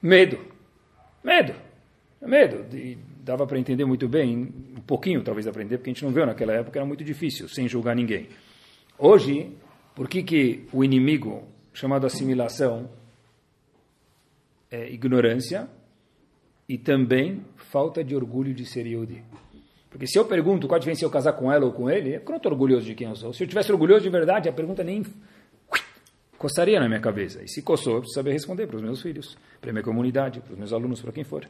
Medo. 0.00 0.38
Medo. 1.22 1.54
Medo. 2.20 2.76
E 2.76 2.98
dava 3.22 3.46
para 3.46 3.58
entender 3.58 3.84
muito 3.84 4.08
bem, 4.08 4.52
um 4.76 4.80
pouquinho 4.80 5.22
talvez 5.22 5.46
aprender, 5.46 5.78
porque 5.78 5.90
a 5.90 5.92
gente 5.92 6.04
não 6.04 6.12
viu 6.12 6.24
naquela 6.24 6.54
época, 6.54 6.78
era 6.78 6.86
muito 6.86 7.04
difícil, 7.04 7.48
sem 7.48 7.68
julgar 7.68 7.94
ninguém. 7.94 8.28
Hoje, 8.98 9.52
por 9.94 10.08
que, 10.08 10.22
que 10.22 10.66
o 10.72 10.82
inimigo, 10.82 11.44
chamado 11.72 12.06
assimilação, 12.06 12.88
é 14.70 14.90
ignorância 14.90 15.68
e 16.68 16.78
também 16.78 17.44
falta 17.56 18.02
de 18.02 18.14
orgulho 18.14 18.54
de 18.54 18.64
ser 18.64 18.86
Yehudi? 18.86 19.22
Porque 19.90 20.06
se 20.06 20.18
eu 20.18 20.24
pergunto 20.24 20.66
qual 20.66 20.76
a 20.76 20.78
diferença 20.78 21.00
se 21.00 21.04
eu 21.04 21.10
casar 21.10 21.32
com 21.32 21.50
ela 21.50 21.64
ou 21.64 21.72
com 21.72 21.90
ele, 21.90 22.14
eu 22.14 22.22
não 22.26 22.36
estou 22.36 22.52
orgulhoso 22.52 22.84
de 22.84 22.94
quem 22.94 23.08
eu 23.08 23.16
sou. 23.16 23.32
Se 23.32 23.42
eu 23.42 23.48
tivesse 23.48 23.72
orgulhoso 23.72 24.02
de 24.02 24.10
verdade, 24.10 24.48
a 24.48 24.52
pergunta 24.52 24.84
nem 24.84 25.02
coçaria 26.38 26.78
na 26.78 26.88
minha 26.88 27.00
cabeça. 27.00 27.42
E 27.42 27.48
se 27.48 27.60
coçou, 27.60 27.94
eu 27.94 28.00
preciso 28.00 28.14
saber 28.14 28.32
responder 28.32 28.66
para 28.66 28.76
os 28.76 28.82
meus 28.82 29.02
filhos, 29.02 29.36
para 29.60 29.70
a 29.70 29.72
minha 29.72 29.82
comunidade, 29.82 30.40
para 30.40 30.52
os 30.52 30.58
meus 30.58 30.72
alunos, 30.72 31.02
para 31.02 31.12
quem 31.12 31.24
for. 31.24 31.46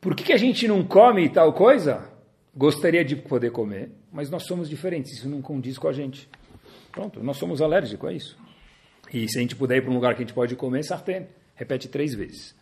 Por 0.00 0.14
que, 0.14 0.24
que 0.24 0.32
a 0.32 0.36
gente 0.36 0.66
não 0.66 0.84
come 0.84 1.28
tal 1.28 1.52
coisa? 1.52 2.10
Gostaria 2.54 3.04
de 3.04 3.14
poder 3.14 3.52
comer, 3.52 3.90
mas 4.12 4.28
nós 4.28 4.44
somos 4.44 4.68
diferentes, 4.68 5.12
isso 5.12 5.28
não 5.28 5.40
condiz 5.40 5.78
com 5.78 5.86
a 5.86 5.92
gente. 5.92 6.28
Pronto, 6.90 7.22
nós 7.22 7.36
somos 7.36 7.62
alérgicos 7.62 8.10
a 8.10 8.12
isso. 8.12 8.36
E 9.12 9.28
se 9.28 9.38
a 9.38 9.40
gente 9.40 9.54
puder 9.54 9.78
ir 9.78 9.82
para 9.82 9.90
um 9.90 9.94
lugar 9.94 10.14
que 10.14 10.22
a 10.22 10.26
gente 10.26 10.34
pode 10.34 10.56
comer, 10.56 10.82
sartén. 10.82 11.28
Repete 11.54 11.88
três 11.88 12.14
vezes. 12.14 12.54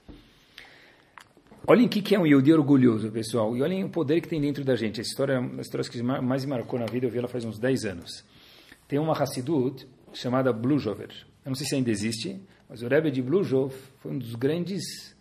Olhem 1.67 1.87
o 1.87 1.89
que 1.89 2.15
é 2.15 2.19
um 2.19 2.27
Yehudi 2.27 2.53
orgulhoso, 2.53 3.11
pessoal. 3.11 3.57
E 3.57 3.63
olhem 3.63 3.85
o 3.85 3.89
poder 3.89 4.21
que 4.21 4.29
tem 4.29 4.41
dentro 4.41 4.65
da 4.65 4.77
gente. 4.77 5.01
A 5.01 5.03
história, 5.03 5.39
a 5.39 5.61
história 5.61 5.89
que 5.89 6.03
mais 6.03 6.45
me 6.45 6.51
marcou 6.51 6.79
na 6.79 6.87
vida, 6.87 7.07
eu 7.07 7.11
vi 7.11 7.19
ela 7.19 7.29
faz 7.29 7.45
uns 7.45 7.59
10 7.59 7.85
anos. 7.87 8.25
Tem 8.87 8.99
uma 8.99 9.13
Hassidut 9.13 9.87
chamada 10.17 10.53
Blujover. 10.53 11.11
Eu 11.45 11.51
não 11.51 11.55
sei 11.55 11.67
se 11.67 11.75
ainda 11.75 11.91
existe, 11.91 12.41
mas 12.69 12.83
o 12.83 12.89
Rebbe 12.89 13.11
de 13.11 13.23
Blujov 13.23 13.73
foi 14.01 14.13
um 14.13 14.19
dos 14.19 14.35
grandes 14.35 15.15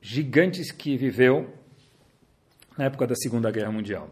gigantes 0.00 0.70
que 0.70 0.96
viveu 0.96 1.48
na 2.76 2.84
época 2.84 3.06
da 3.06 3.14
Segunda 3.14 3.50
Guerra 3.50 3.72
Mundial. 3.72 4.10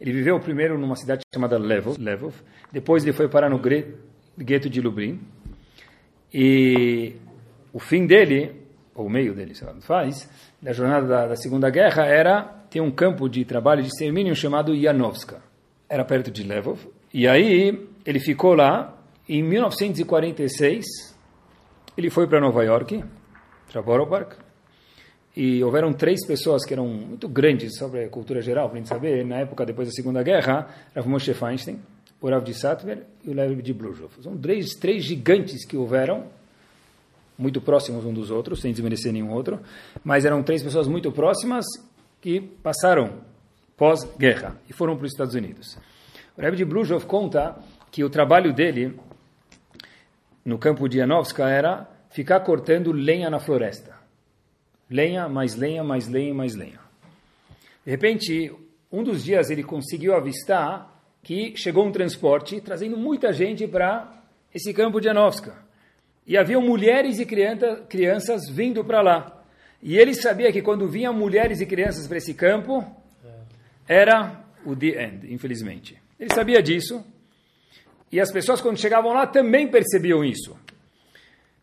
Ele 0.00 0.12
viveu 0.12 0.38
primeiro 0.40 0.78
numa 0.78 0.96
cidade 0.96 1.22
chamada 1.34 1.58
Levov, 1.58 1.98
Levov. 1.98 2.34
depois 2.72 3.02
ele 3.02 3.12
foi 3.12 3.28
parar 3.28 3.50
no 3.50 3.60
gueto 3.60 4.70
de 4.70 4.80
Lublin, 4.80 5.20
e 6.32 7.16
o 7.72 7.78
fim 7.78 8.06
dele, 8.06 8.54
ou 8.94 9.06
o 9.06 9.10
meio 9.10 9.34
dele, 9.34 9.54
sei 9.54 9.66
lá, 9.66 9.74
faz, 9.80 10.28
da 10.60 10.72
jornada 10.72 11.06
da, 11.06 11.26
da, 11.28 11.36
Segunda 11.36 11.70
Guerra 11.70 12.06
era 12.06 12.42
ter 12.70 12.80
um 12.80 12.90
campo 12.90 13.28
de 13.28 13.44
trabalho 13.44 13.82
de 13.82 13.88
extermínio 13.88 14.34
chamado 14.34 14.78
Janovska. 14.78 15.42
Era 15.88 16.04
perto 16.04 16.30
de 16.30 16.42
Levov. 16.42 16.86
E 17.12 17.26
aí 17.26 17.88
ele 18.04 18.20
ficou 18.20 18.54
lá. 18.54 18.97
Em 19.28 19.42
1946, 19.42 20.86
ele 21.98 22.08
foi 22.08 22.26
para 22.26 22.40
Nova 22.40 22.64
York, 22.64 23.04
para 23.70 23.82
Borough 23.82 24.08
Park, 24.08 24.38
e 25.36 25.62
houveram 25.62 25.92
três 25.92 26.26
pessoas 26.26 26.64
que 26.64 26.72
eram 26.72 26.86
muito 26.86 27.28
grandes 27.28 27.76
sobre 27.76 28.04
a 28.04 28.08
cultura 28.08 28.40
geral, 28.40 28.70
para 28.70 28.78
a 28.78 28.80
gente 28.80 28.88
saber, 28.88 29.26
na 29.26 29.36
época 29.36 29.66
depois 29.66 29.86
da 29.86 29.92
Segunda 29.92 30.22
Guerra, 30.22 30.68
Rav 30.94 31.06
Moshe 31.06 31.34
Feinstein, 31.34 31.78
o 32.22 32.30
Rav 32.30 32.42
de 32.42 32.54
Satver 32.54 33.04
e 33.22 33.28
o 33.28 33.34
Lev 33.34 33.60
de 33.60 33.74
Bluzhov. 33.74 34.10
São 34.22 34.34
três, 34.34 34.70
três 34.76 35.04
gigantes 35.04 35.66
que 35.66 35.76
houveram, 35.76 36.24
muito 37.36 37.60
próximos 37.60 38.06
um 38.06 38.14
dos 38.14 38.30
outros, 38.30 38.62
sem 38.62 38.72
desmerecer 38.72 39.12
nenhum 39.12 39.30
outro, 39.30 39.60
mas 40.02 40.24
eram 40.24 40.42
três 40.42 40.62
pessoas 40.62 40.88
muito 40.88 41.12
próximas 41.12 41.66
que 42.22 42.40
passaram 42.40 43.20
pós-guerra 43.76 44.58
e 44.70 44.72
foram 44.72 44.96
para 44.96 45.04
os 45.04 45.12
Estados 45.12 45.34
Unidos. 45.34 45.76
O 46.34 46.40
Rebbe 46.40 46.56
de 46.56 46.64
Bluzhov 46.64 47.04
conta 47.04 47.58
que 47.90 48.02
o 48.02 48.08
trabalho 48.08 48.54
dele 48.54 48.98
no 50.48 50.58
campo 50.58 50.88
de 50.88 50.96
Janovska 50.96 51.46
era 51.46 51.86
ficar 52.08 52.40
cortando 52.40 52.90
lenha 52.90 53.28
na 53.28 53.38
floresta. 53.38 53.94
Lenha, 54.90 55.28
mais 55.28 55.54
lenha, 55.54 55.84
mais 55.84 56.08
lenha, 56.08 56.32
mais 56.32 56.54
lenha. 56.54 56.80
De 57.84 57.90
repente, 57.90 58.50
um 58.90 59.02
dos 59.02 59.22
dias 59.22 59.50
ele 59.50 59.62
conseguiu 59.62 60.14
avistar 60.14 61.02
que 61.22 61.54
chegou 61.54 61.86
um 61.86 61.92
transporte 61.92 62.62
trazendo 62.62 62.96
muita 62.96 63.30
gente 63.30 63.68
para 63.68 64.24
esse 64.54 64.72
campo 64.72 64.98
de 65.00 65.04
Janovska. 65.08 65.54
E 66.26 66.38
haviam 66.38 66.62
mulheres 66.62 67.18
e 67.18 67.26
criança, 67.26 67.84
crianças 67.86 68.48
vindo 68.48 68.82
para 68.82 69.02
lá. 69.02 69.42
E 69.82 69.98
ele 69.98 70.14
sabia 70.14 70.50
que 70.50 70.62
quando 70.62 70.88
vinham 70.88 71.12
mulheres 71.12 71.60
e 71.60 71.66
crianças 71.66 72.06
para 72.06 72.16
esse 72.16 72.32
campo, 72.32 72.82
era 73.86 74.44
o 74.64 74.74
the 74.74 75.04
end, 75.04 75.30
infelizmente. 75.30 75.98
Ele 76.18 76.32
sabia 76.32 76.62
disso. 76.62 77.04
E 78.10 78.20
as 78.20 78.32
pessoas, 78.32 78.60
quando 78.60 78.78
chegavam 78.78 79.12
lá, 79.12 79.26
também 79.26 79.68
percebiam 79.70 80.24
isso. 80.24 80.56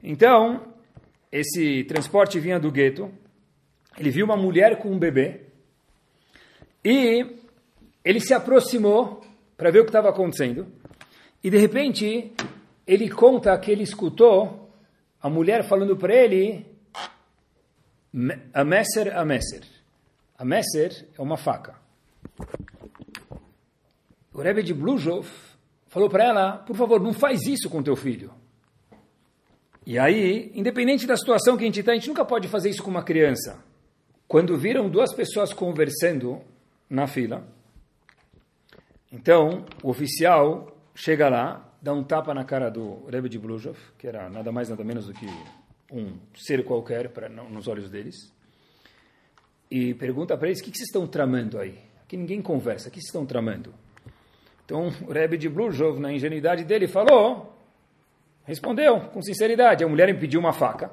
Então, 0.04 0.74
esse 1.32 1.84
transporte 1.86 2.40
vinha 2.40 2.60
do 2.60 2.72
gueto. 2.72 3.12
Ele 3.98 4.12
viu 4.12 4.26
uma 4.26 4.38
mulher 4.38 4.78
com 4.78 4.92
um 4.92 5.00
bebê. 5.00 5.42
E 6.84 7.26
ele 8.04 8.20
se 8.20 8.34
aproximou 8.34 9.26
para 9.58 9.72
ver 9.72 9.80
o 9.80 9.84
que 9.84 9.90
estava 9.90 10.10
acontecendo. 10.10 10.68
E, 11.44 11.50
de 11.50 11.58
repente, 11.58 12.32
ele 12.86 13.10
conta 13.10 13.58
que 13.58 13.72
ele 13.72 13.84
escutou 13.84 14.70
a 15.22 15.30
mulher 15.30 15.68
falando 15.68 15.98
para 15.98 16.14
ele 16.14 16.66
a 18.54 18.64
messer, 18.64 19.18
a 19.18 19.26
messer. 19.26 19.64
A 20.38 20.46
messer 20.46 21.08
é 21.18 21.22
uma 21.22 21.38
faca. 21.38 21.76
O 24.32 24.42
Rebbe 24.42 24.62
de 24.62 24.74
Bluzhov 24.74 25.28
falou 25.96 26.10
para 26.10 26.26
ela, 26.26 26.58
por 26.58 26.76
favor, 26.76 27.00
não 27.00 27.14
faz 27.14 27.44
isso 27.48 27.70
com 27.70 27.82
teu 27.82 27.96
filho. 27.96 28.30
E 29.86 29.98
aí, 29.98 30.52
independente 30.54 31.08
da 31.08 31.16
situação 31.16 31.56
que 31.56 31.64
a 31.64 31.68
gente 31.68 31.80
está, 31.80 31.94
a 31.94 31.96
gente 31.96 32.10
nunca 32.10 32.26
pode 32.26 32.50
fazer 32.50 32.70
isso 32.70 32.84
com 32.84 32.92
uma 32.92 33.02
criança. 33.02 33.64
Quando 34.28 34.58
viram 34.58 34.90
duas 34.90 35.14
pessoas 35.14 35.54
conversando 35.54 36.42
na 36.90 37.08
fila, 37.08 37.48
então 39.10 39.66
o 39.82 39.90
oficial 39.90 40.78
chega 40.94 41.30
lá 41.30 41.74
dá 41.82 41.94
um 41.94 42.04
tapa 42.04 42.34
na 42.34 42.44
cara 42.44 42.70
do 42.70 43.06
Rebbe 43.06 43.30
de 43.30 43.40
Bluzhov, 43.40 43.78
que 43.98 44.06
era 44.06 44.30
nada 44.30 44.52
mais 44.52 44.68
nada 44.68 44.84
menos 44.84 45.06
do 45.06 45.14
que 45.14 45.28
um 45.90 46.18
ser 46.36 46.66
qualquer 46.66 47.08
para, 47.08 47.30
nos 47.30 47.70
olhos 47.70 47.90
deles, 47.90 48.34
e 49.72 49.94
pergunta 49.94 50.36
para 50.36 50.50
eles, 50.50 50.60
o 50.60 50.64
que, 50.64 50.72
que 50.72 50.78
vocês 50.78 50.90
estão 50.90 51.08
tramando 51.08 51.58
aí? 51.58 51.80
Aqui 52.04 52.18
ninguém 52.18 52.42
conversa, 52.42 52.90
o 52.90 52.92
que 52.92 52.98
vocês 52.98 53.08
estão 53.08 53.26
tramando? 53.26 53.74
Então 54.66 54.92
o 55.08 55.12
Rebbe 55.12 55.38
de 55.38 55.48
Bluzhov, 55.48 56.00
na 56.00 56.12
ingenuidade 56.12 56.64
dele, 56.64 56.88
falou, 56.88 57.56
respondeu 58.44 59.00
com 59.12 59.22
sinceridade, 59.22 59.84
a 59.84 59.88
mulher 59.88 60.12
me 60.12 60.20
pediu 60.20 60.40
uma 60.40 60.52
faca, 60.52 60.92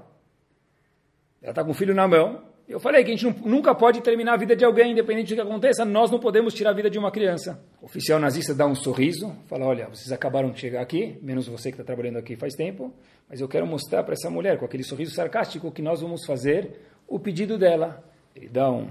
ela 1.40 1.50
está 1.50 1.64
com 1.64 1.70
o 1.70 1.74
filho 1.74 1.94
na 1.94 2.06
mão, 2.06 2.42
eu 2.68 2.78
falei 2.78 3.02
que 3.02 3.10
a 3.10 3.16
gente 3.16 3.46
nunca 3.46 3.74
pode 3.74 4.00
terminar 4.00 4.34
a 4.34 4.36
vida 4.36 4.54
de 4.54 4.64
alguém, 4.64 4.92
independente 4.92 5.34
do 5.34 5.34
que 5.34 5.40
aconteça, 5.40 5.84
nós 5.84 6.10
não 6.10 6.18
podemos 6.18 6.54
tirar 6.54 6.70
a 6.70 6.72
vida 6.72 6.88
de 6.88 6.98
uma 6.98 7.10
criança. 7.10 7.62
O 7.80 7.86
oficial 7.86 8.20
nazista 8.20 8.54
dá 8.54 8.66
um 8.66 8.74
sorriso, 8.74 9.34
fala, 9.46 9.66
olha, 9.66 9.88
vocês 9.88 10.12
acabaram 10.12 10.50
de 10.50 10.60
chegar 10.60 10.80
aqui, 10.80 11.18
menos 11.20 11.48
você 11.48 11.70
que 11.70 11.74
está 11.74 11.84
trabalhando 11.84 12.18
aqui 12.18 12.36
faz 12.36 12.54
tempo, 12.54 12.92
mas 13.28 13.40
eu 13.40 13.48
quero 13.48 13.66
mostrar 13.66 14.04
para 14.04 14.14
essa 14.14 14.30
mulher, 14.30 14.58
com 14.58 14.64
aquele 14.64 14.84
sorriso 14.84 15.14
sarcástico, 15.14 15.72
que 15.72 15.82
nós 15.82 16.00
vamos 16.00 16.24
fazer 16.24 16.80
o 17.08 17.18
pedido 17.18 17.58
dela. 17.58 18.02
Ele 18.34 18.48
dá 18.48 18.70
um 18.70 18.88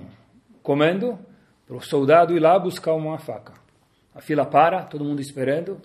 comando 0.62 1.18
para 1.66 1.76
o 1.76 1.82
soldado 1.82 2.36
ir 2.36 2.40
lá 2.40 2.60
buscar 2.60 2.94
uma 2.94 3.18
faca. 3.18 3.61
A 4.14 4.22
fila 4.22 4.46
para, 4.46 4.84
todo 4.84 5.06
mundo 5.06 5.22
esperando. 5.22 5.82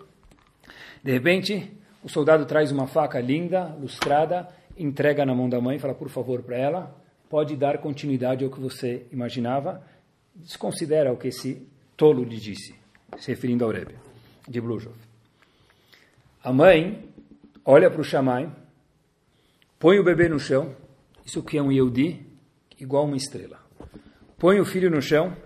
De 1.02 1.12
repente, 1.12 1.72
o 2.02 2.08
soldado 2.08 2.44
traz 2.46 2.72
uma 2.72 2.86
faca 2.86 3.20
linda, 3.20 3.76
lustrada, 3.80 4.48
entrega 4.76 5.24
na 5.24 5.34
mão 5.34 5.48
da 5.48 5.60
mãe, 5.60 5.78
fala, 5.78 5.94
por 5.94 6.08
favor, 6.08 6.42
para 6.42 6.56
ela 6.56 7.06
pode 7.28 7.56
dar 7.56 7.78
continuidade 7.78 8.44
ao 8.44 8.50
que 8.50 8.60
você 8.60 9.06
imaginava, 9.12 9.82
desconsidera 10.34 11.12
o 11.12 11.16
que 11.16 11.28
esse 11.28 11.66
tolo 11.96 12.22
lhe 12.22 12.36
disse, 12.36 12.74
se 13.18 13.28
referindo 13.28 13.64
ao 13.64 13.70
Rebbe, 13.70 13.94
de 14.48 14.60
Bluzhov. 14.60 14.94
A 16.42 16.52
mãe 16.52 17.08
olha 17.64 17.90
para 17.90 18.00
o 18.00 18.04
Shammai, 18.04 18.50
põe 19.78 19.98
o 19.98 20.04
bebê 20.04 20.28
no 20.28 20.38
chão, 20.38 20.74
isso 21.24 21.42
que 21.42 21.58
é 21.58 21.62
um 21.62 21.72
Yehudi, 21.72 22.24
igual 22.78 23.04
uma 23.04 23.16
estrela. 23.16 23.58
Põe 24.38 24.60
o 24.60 24.64
filho 24.64 24.90
no 24.90 25.02
chão, 25.02 25.36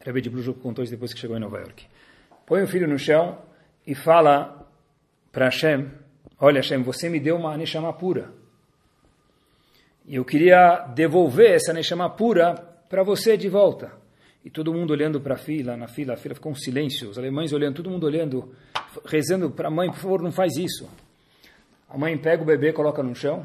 Rebbe 0.00 0.20
de 0.20 0.30
Bluzhov 0.30 0.58
contou 0.60 0.82
isso 0.82 0.92
depois 0.92 1.12
que 1.12 1.20
chegou 1.20 1.36
em 1.36 1.40
Nova 1.40 1.58
York. 1.58 1.86
Põe 2.46 2.62
o 2.62 2.66
filho 2.66 2.88
no 2.88 2.98
chão 2.98 3.38
e 3.86 3.94
fala 3.94 4.66
para 5.30 5.46
Hashem, 5.46 5.90
olha 6.38 6.60
Hashem, 6.60 6.82
você 6.82 7.08
me 7.08 7.20
deu 7.20 7.36
uma 7.36 7.56
Neshama 7.56 7.92
pura. 7.92 8.32
E 10.06 10.16
eu 10.16 10.24
queria 10.24 10.86
devolver 10.94 11.52
essa 11.52 11.72
Neshama 11.72 12.08
pura 12.08 12.54
para 12.88 13.02
você 13.02 13.36
de 13.36 13.48
volta. 13.48 13.92
E 14.44 14.48
todo 14.48 14.72
mundo 14.72 14.90
olhando 14.90 15.20
para 15.20 15.34
a 15.34 15.38
fila, 15.38 15.76
na 15.76 15.86
fila, 15.86 16.14
a 16.14 16.16
fila 16.16 16.34
ficou 16.34 16.50
um 16.50 16.54
silêncio. 16.54 17.10
Os 17.10 17.18
alemães 17.18 17.52
olhando, 17.52 17.76
todo 17.76 17.90
mundo 17.90 18.04
olhando, 18.04 18.54
rezando 19.04 19.50
para 19.50 19.68
a 19.68 19.70
mãe, 19.70 19.90
por 19.90 19.98
favor, 19.98 20.22
não 20.22 20.32
faz 20.32 20.56
isso. 20.56 20.88
A 21.88 21.98
mãe 21.98 22.16
pega 22.16 22.42
o 22.42 22.46
bebê, 22.46 22.72
coloca 22.72 23.02
no 23.02 23.14
chão, 23.14 23.44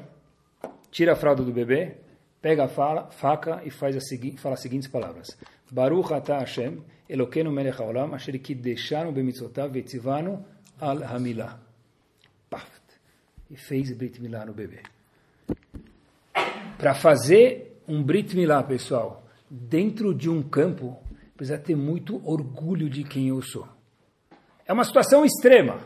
tira 0.90 1.12
a 1.12 1.16
fralda 1.16 1.44
do 1.44 1.52
bebê, 1.52 1.98
pega 2.46 2.66
a 2.66 2.68
fala, 2.68 3.08
faca 3.10 3.64
e 3.66 3.72
faz 3.72 3.96
a 3.96 4.00
segui, 4.00 4.38
fala 4.38 4.54
as 4.54 4.62
seguintes 4.62 4.88
palavras. 4.88 5.36
Baruch 5.72 6.14
atah 6.14 6.42
Hashem, 6.42 6.78
Elokeinu 7.10 7.52
melech 7.52 7.82
haolam, 7.82 8.14
asher 8.14 8.38
kiddeshanu 8.38 9.12
b'mitzotav 9.12 9.72
vetzivanu 9.72 10.46
al 10.80 11.02
hamilah. 11.04 11.58
Paft. 12.48 12.84
E 13.50 13.58
fez 13.58 13.92
Brit 13.98 14.22
Milá 14.22 14.46
no 14.46 14.54
bebê. 14.54 14.84
Para 16.78 16.94
fazer 16.94 17.82
um 17.88 18.04
Brit 18.04 18.36
Milá, 18.36 18.62
pessoal, 18.62 19.24
dentro 19.50 20.14
de 20.14 20.30
um 20.30 20.44
campo, 20.44 21.00
precisa 21.36 21.58
ter 21.58 21.76
muito 21.76 22.22
orgulho 22.30 22.88
de 22.88 23.04
quem 23.04 23.30
eu 23.30 23.42
sou. 23.42 23.68
É 24.68 24.72
uma 24.72 24.84
situação 24.84 25.26
extrema. 25.26 25.80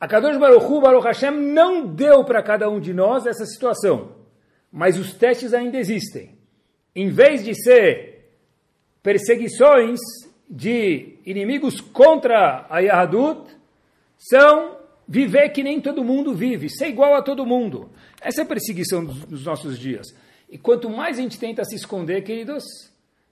A 0.00 0.08
Kadosh 0.08 0.38
Baruch 0.38 0.66
Hu, 0.66 0.80
Baruch 0.80 1.06
Hashem, 1.06 1.30
não 1.30 1.86
deu 1.86 2.24
para 2.24 2.42
cada 2.42 2.68
um 2.68 2.80
de 2.80 2.92
nós 2.92 3.26
essa 3.26 3.46
situação. 3.46 4.23
Mas 4.76 4.98
os 4.98 5.14
testes 5.14 5.54
ainda 5.54 5.78
existem. 5.78 6.36
Em 6.96 7.08
vez 7.08 7.44
de 7.44 7.54
ser 7.54 8.32
perseguições 9.00 10.00
de 10.50 11.16
inimigos 11.24 11.80
contra 11.80 12.66
a 12.68 12.80
Yahadut, 12.80 13.56
são 14.18 14.76
viver 15.06 15.50
que 15.50 15.62
nem 15.62 15.80
todo 15.80 16.02
mundo 16.02 16.34
vive, 16.34 16.68
ser 16.68 16.88
igual 16.88 17.14
a 17.14 17.22
todo 17.22 17.46
mundo. 17.46 17.88
Essa 18.20 18.40
é 18.40 18.44
a 18.44 18.48
perseguição 18.48 19.04
dos 19.04 19.44
nossos 19.44 19.78
dias. 19.78 20.08
E 20.50 20.58
quanto 20.58 20.90
mais 20.90 21.20
a 21.20 21.22
gente 21.22 21.38
tenta 21.38 21.62
se 21.64 21.76
esconder, 21.76 22.24
queridos, 22.24 22.64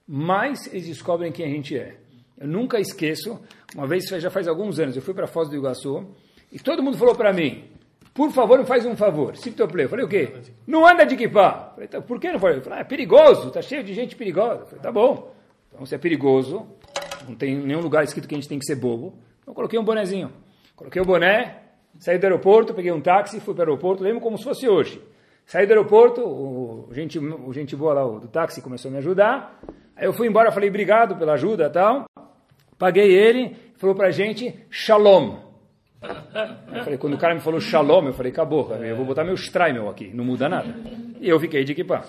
mais 0.07 0.69
eles 0.69 0.87
descobrem 0.87 1.33
quem 1.33 1.45
a 1.45 1.49
gente 1.49 1.77
é. 1.77 1.97
Eu 2.39 2.47
nunca 2.47 2.79
esqueço, 2.79 3.41
uma 3.75 3.89
vez, 3.89 4.05
já 4.07 4.31
faz 4.31 4.47
alguns 4.47 4.79
anos, 4.79 4.95
eu 4.95 5.03
fui 5.03 5.13
para 5.13 5.27
Foz 5.27 5.49
do 5.49 5.57
Iguaçu, 5.57 6.07
e 6.53 6.61
todo 6.61 6.85
mundo 6.85 6.97
falou 6.97 7.17
para 7.17 7.33
mim, 7.33 7.65
por 8.15 8.31
favor, 8.31 8.59
me 8.59 8.65
faz 8.65 8.85
um 8.85 8.95
favor, 8.97 9.35
play. 9.71 9.87
Eu 9.87 9.89
falei, 9.89 10.05
o 10.05 10.09
quê? 10.09 10.33
Não 10.67 10.87
anda 10.87 11.05
de 11.05 11.15
equipar. 11.15 11.73
Falei, 11.75 11.89
tá, 11.89 12.01
por 12.01 12.21
que 12.21 12.31
não 12.31 12.39
foi? 12.39 12.61
Falei, 12.61 12.79
ah, 12.79 12.83
é 12.83 12.85
perigoso, 12.85 13.49
está 13.49 13.63
cheio 13.63 13.83
de 13.83 13.95
gente 13.95 14.17
perigosa. 14.17 14.67
Falei, 14.67 14.81
tá 14.81 14.93
bom. 14.93 15.33
Então, 15.73 15.87
se 15.87 15.95
é 15.95 15.99
perigoso, 15.99 16.67
não 17.27 17.35
tem 17.35 17.57
nenhum 17.57 17.81
lugar 17.81 18.05
escrito 18.05 18.29
que 18.29 18.35
a 18.35 18.39
gente 18.39 18.49
tem 18.49 18.59
que 18.59 18.67
ser 18.67 18.77
bobo. 18.77 19.15
Então, 19.41 19.53
eu 19.53 19.55
coloquei 19.55 19.79
um 19.79 19.85
bonezinho. 19.85 20.31
Coloquei 20.77 21.01
o 21.01 21.05
boné, 21.05 21.63
Saí 21.99 22.19
do 22.19 22.25
aeroporto, 22.25 22.75
peguei 22.75 22.91
um 22.91 23.01
táxi, 23.01 23.41
fui 23.41 23.55
para 23.55 23.65
o 23.65 23.69
aeroporto, 23.69 24.03
lembro 24.03 24.21
como 24.21 24.39
se 24.39 24.45
fosse 24.45 24.69
hoje. 24.69 25.01
Saí 25.45 25.67
do 25.67 25.71
aeroporto, 25.71 26.23
o 26.23 26.89
gente, 26.93 27.19
o 27.19 27.53
gente 27.53 27.77
boa 27.77 27.95
lá 27.95 28.07
o, 28.07 28.19
do 28.19 28.29
táxi 28.29 28.63
começou 28.63 28.89
a 28.89 28.93
me 28.93 28.99
ajudar. 28.99 29.61
Aí 29.95 30.07
eu 30.07 30.13
fui 30.13 30.27
embora, 30.27 30.51
falei 30.51 30.69
obrigado 30.69 31.17
pela 31.17 31.35
ajuda 31.35 31.69
tal. 31.69 32.07
Paguei 32.79 33.13
ele, 33.13 33.57
falou 33.77 33.95
pra 33.95 34.11
gente 34.11 34.55
shalom. 34.71 35.52
Eu 36.75 36.83
falei, 36.85 36.99
quando 36.99 37.15
o 37.15 37.19
cara 37.19 37.35
me 37.35 37.41
falou 37.41 37.61
shalom, 37.61 38.07
eu 38.07 38.13
falei, 38.13 38.33
acabou, 38.33 38.69
cara, 38.69 38.87
eu 38.87 38.97
vou 38.97 39.05
botar 39.05 39.25
meu 39.25 39.35
Streimel 39.35 39.89
aqui, 39.89 40.11
não 40.13 40.25
muda 40.25 40.49
nada. 40.49 40.75
E 41.21 41.29
eu 41.29 41.39
fiquei 41.39 41.65
de 41.65 41.73
equipar. 41.73 42.07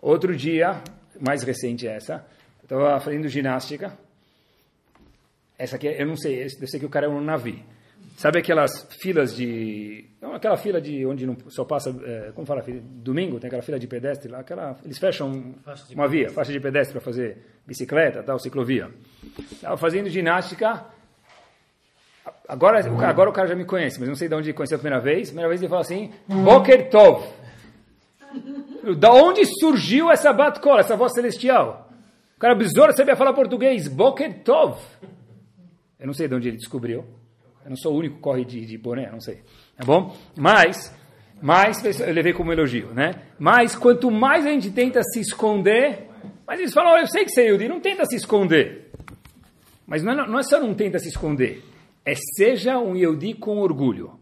Outro 0.00 0.34
dia, 0.36 0.82
mais 1.20 1.42
recente 1.42 1.86
essa, 1.86 2.24
eu 2.60 2.64
estava 2.64 3.00
fazendo 3.00 3.28
ginástica. 3.28 3.92
Essa 5.58 5.76
aqui, 5.76 5.86
eu 5.86 6.06
não 6.06 6.16
sei, 6.16 6.44
eu 6.44 6.66
sei 6.66 6.80
que 6.80 6.86
o 6.86 6.90
cara 6.90 7.06
é 7.06 7.08
um 7.08 7.20
navio. 7.20 7.60
Sabe 8.16 8.38
aquelas 8.38 8.86
filas 9.00 9.34
de. 9.34 10.04
Não, 10.20 10.34
aquela 10.34 10.56
fila 10.56 10.80
de 10.80 11.04
onde 11.06 11.26
não 11.26 11.36
só 11.48 11.64
passa. 11.64 11.90
É, 12.04 12.32
como 12.32 12.46
fala? 12.46 12.62
Domingo 12.82 13.40
tem 13.40 13.48
aquela 13.48 13.62
fila 13.62 13.78
de 13.78 13.86
pedestre 13.86 14.30
lá. 14.30 14.40
Aquela, 14.40 14.76
eles 14.84 14.98
fecham 14.98 15.54
uma 15.90 16.08
via, 16.08 16.28
faixa 16.30 16.52
de 16.52 16.60
pedestre 16.60 16.92
para 16.92 17.00
fazer 17.00 17.38
bicicleta, 17.66 18.22
tal, 18.22 18.38
ciclovia. 18.38 18.90
Estava 19.50 19.76
fazendo 19.76 20.08
ginástica. 20.08 20.84
Agora, 22.48 22.78
agora 23.06 23.30
o 23.30 23.32
cara 23.32 23.48
já 23.48 23.54
me 23.54 23.64
conhece, 23.64 23.98
mas 23.98 24.08
não 24.08 24.14
sei 24.14 24.28
de 24.28 24.34
onde 24.34 24.52
conheceu 24.52 24.76
a 24.76 24.80
primeira 24.80 25.02
vez. 25.02 25.28
A 25.28 25.30
primeira 25.30 25.48
vez 25.48 25.60
ele 25.60 25.68
falou 25.68 25.82
assim: 25.82 26.12
Boker 26.26 26.90
Tov. 26.90 27.26
Da 28.98 29.12
onde 29.12 29.44
surgiu 29.58 30.10
essa 30.10 30.32
batcola, 30.32 30.80
essa 30.80 30.96
voz 30.96 31.12
celestial? 31.12 31.90
O 32.36 32.40
cara 32.40 32.54
besouro 32.54 32.94
sabia 32.96 33.16
falar 33.16 33.32
português. 33.32 33.88
Boker 33.88 34.42
Tov. 34.42 34.78
Eu 35.98 36.06
não 36.06 36.14
sei 36.14 36.28
de 36.28 36.34
onde 36.34 36.48
ele 36.48 36.56
descobriu. 36.56 37.04
Eu 37.64 37.70
não 37.70 37.76
sou 37.76 37.94
o 37.94 37.98
único 37.98 38.16
que 38.16 38.20
corre 38.20 38.44
de, 38.44 38.66
de 38.66 38.76
boné, 38.76 39.08
não 39.10 39.20
sei. 39.20 39.42
Tá 39.76 39.84
bom? 39.84 40.16
Mas, 40.36 40.92
mas, 41.40 42.00
eu 42.00 42.12
levei 42.12 42.32
como 42.32 42.52
elogio, 42.52 42.88
né? 42.88 43.14
Mas, 43.38 43.76
quanto 43.76 44.10
mais 44.10 44.44
a 44.44 44.50
gente 44.50 44.70
tenta 44.70 45.00
se 45.02 45.20
esconder, 45.20 46.08
mas 46.46 46.58
eles 46.58 46.74
falam, 46.74 46.94
oh, 46.94 46.98
eu 46.98 47.06
sei 47.06 47.24
que 47.24 47.30
você 47.30 47.42
é 47.42 47.48
Yudi, 47.50 47.68
não 47.68 47.80
tenta 47.80 48.04
se 48.04 48.16
esconder. 48.16 48.90
Mas 49.86 50.02
não 50.02 50.12
é, 50.12 50.28
não 50.28 50.38
é 50.38 50.42
só 50.42 50.58
não 50.58 50.74
tenta 50.74 50.98
se 50.98 51.08
esconder, 51.08 51.62
é 52.04 52.14
seja 52.14 52.78
um 52.78 52.96
Yehudi 52.96 53.34
com 53.34 53.58
orgulho, 53.58 54.18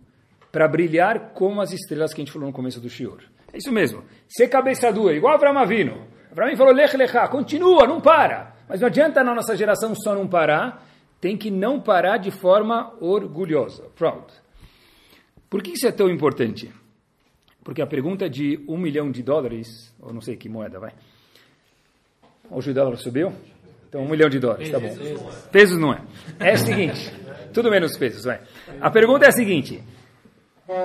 para 0.52 0.68
brilhar 0.68 1.32
como 1.32 1.60
as 1.60 1.72
estrelas 1.72 2.12
que 2.12 2.20
a 2.20 2.24
gente 2.24 2.32
falou 2.32 2.48
no 2.48 2.54
começo 2.54 2.80
do 2.80 2.88
Shior. 2.88 3.20
É 3.52 3.58
isso 3.58 3.72
mesmo. 3.72 4.04
Ser 4.28 4.48
cabeça 4.48 4.92
dura, 4.92 5.14
igual 5.14 5.34
Avram 5.34 5.58
Avino. 5.58 6.06
Avram 6.30 6.56
falou, 6.56 6.72
lech 6.72 6.96
lechá, 6.96 7.26
continua, 7.28 7.86
não 7.86 8.00
para. 8.00 8.54
Mas 8.68 8.80
não 8.80 8.86
adianta 8.86 9.24
na 9.24 9.34
nossa 9.34 9.56
geração 9.56 9.94
só 9.94 10.14
não 10.14 10.28
parar, 10.28 10.86
tem 11.20 11.36
que 11.36 11.50
não 11.50 11.80
parar 11.80 12.18
de 12.18 12.30
forma 12.30 12.94
orgulhosa. 13.00 13.84
Proud. 13.96 14.26
Por 15.48 15.62
que 15.62 15.72
isso 15.72 15.86
é 15.86 15.92
tão 15.92 16.08
importante? 16.08 16.72
Porque 17.64 17.82
a 17.82 17.86
pergunta 17.86 18.30
de 18.30 18.64
um 18.68 18.76
milhão 18.76 19.10
de 19.10 19.22
dólares, 19.22 19.92
ou 20.00 20.12
não 20.12 20.20
sei 20.20 20.36
que 20.36 20.48
moeda, 20.48 20.78
vai. 20.78 20.92
Hoje 22.50 22.70
o 22.70 22.74
dólar 22.74 22.96
subiu? 22.96 23.32
Então, 23.88 24.02
um 24.02 24.08
milhão 24.08 24.28
de 24.30 24.38
dólares, 24.38 24.70
tá 24.70 24.78
bom. 24.78 24.88
Pesos 25.50 25.78
não 25.78 25.92
é. 25.92 26.00
É 26.38 26.54
o 26.54 26.58
seguinte, 26.58 27.12
tudo 27.52 27.70
menos 27.70 27.96
pesos, 27.96 28.24
vai. 28.24 28.40
A 28.80 28.90
pergunta 28.90 29.26
é 29.26 29.28
a 29.28 29.32
seguinte, 29.32 29.82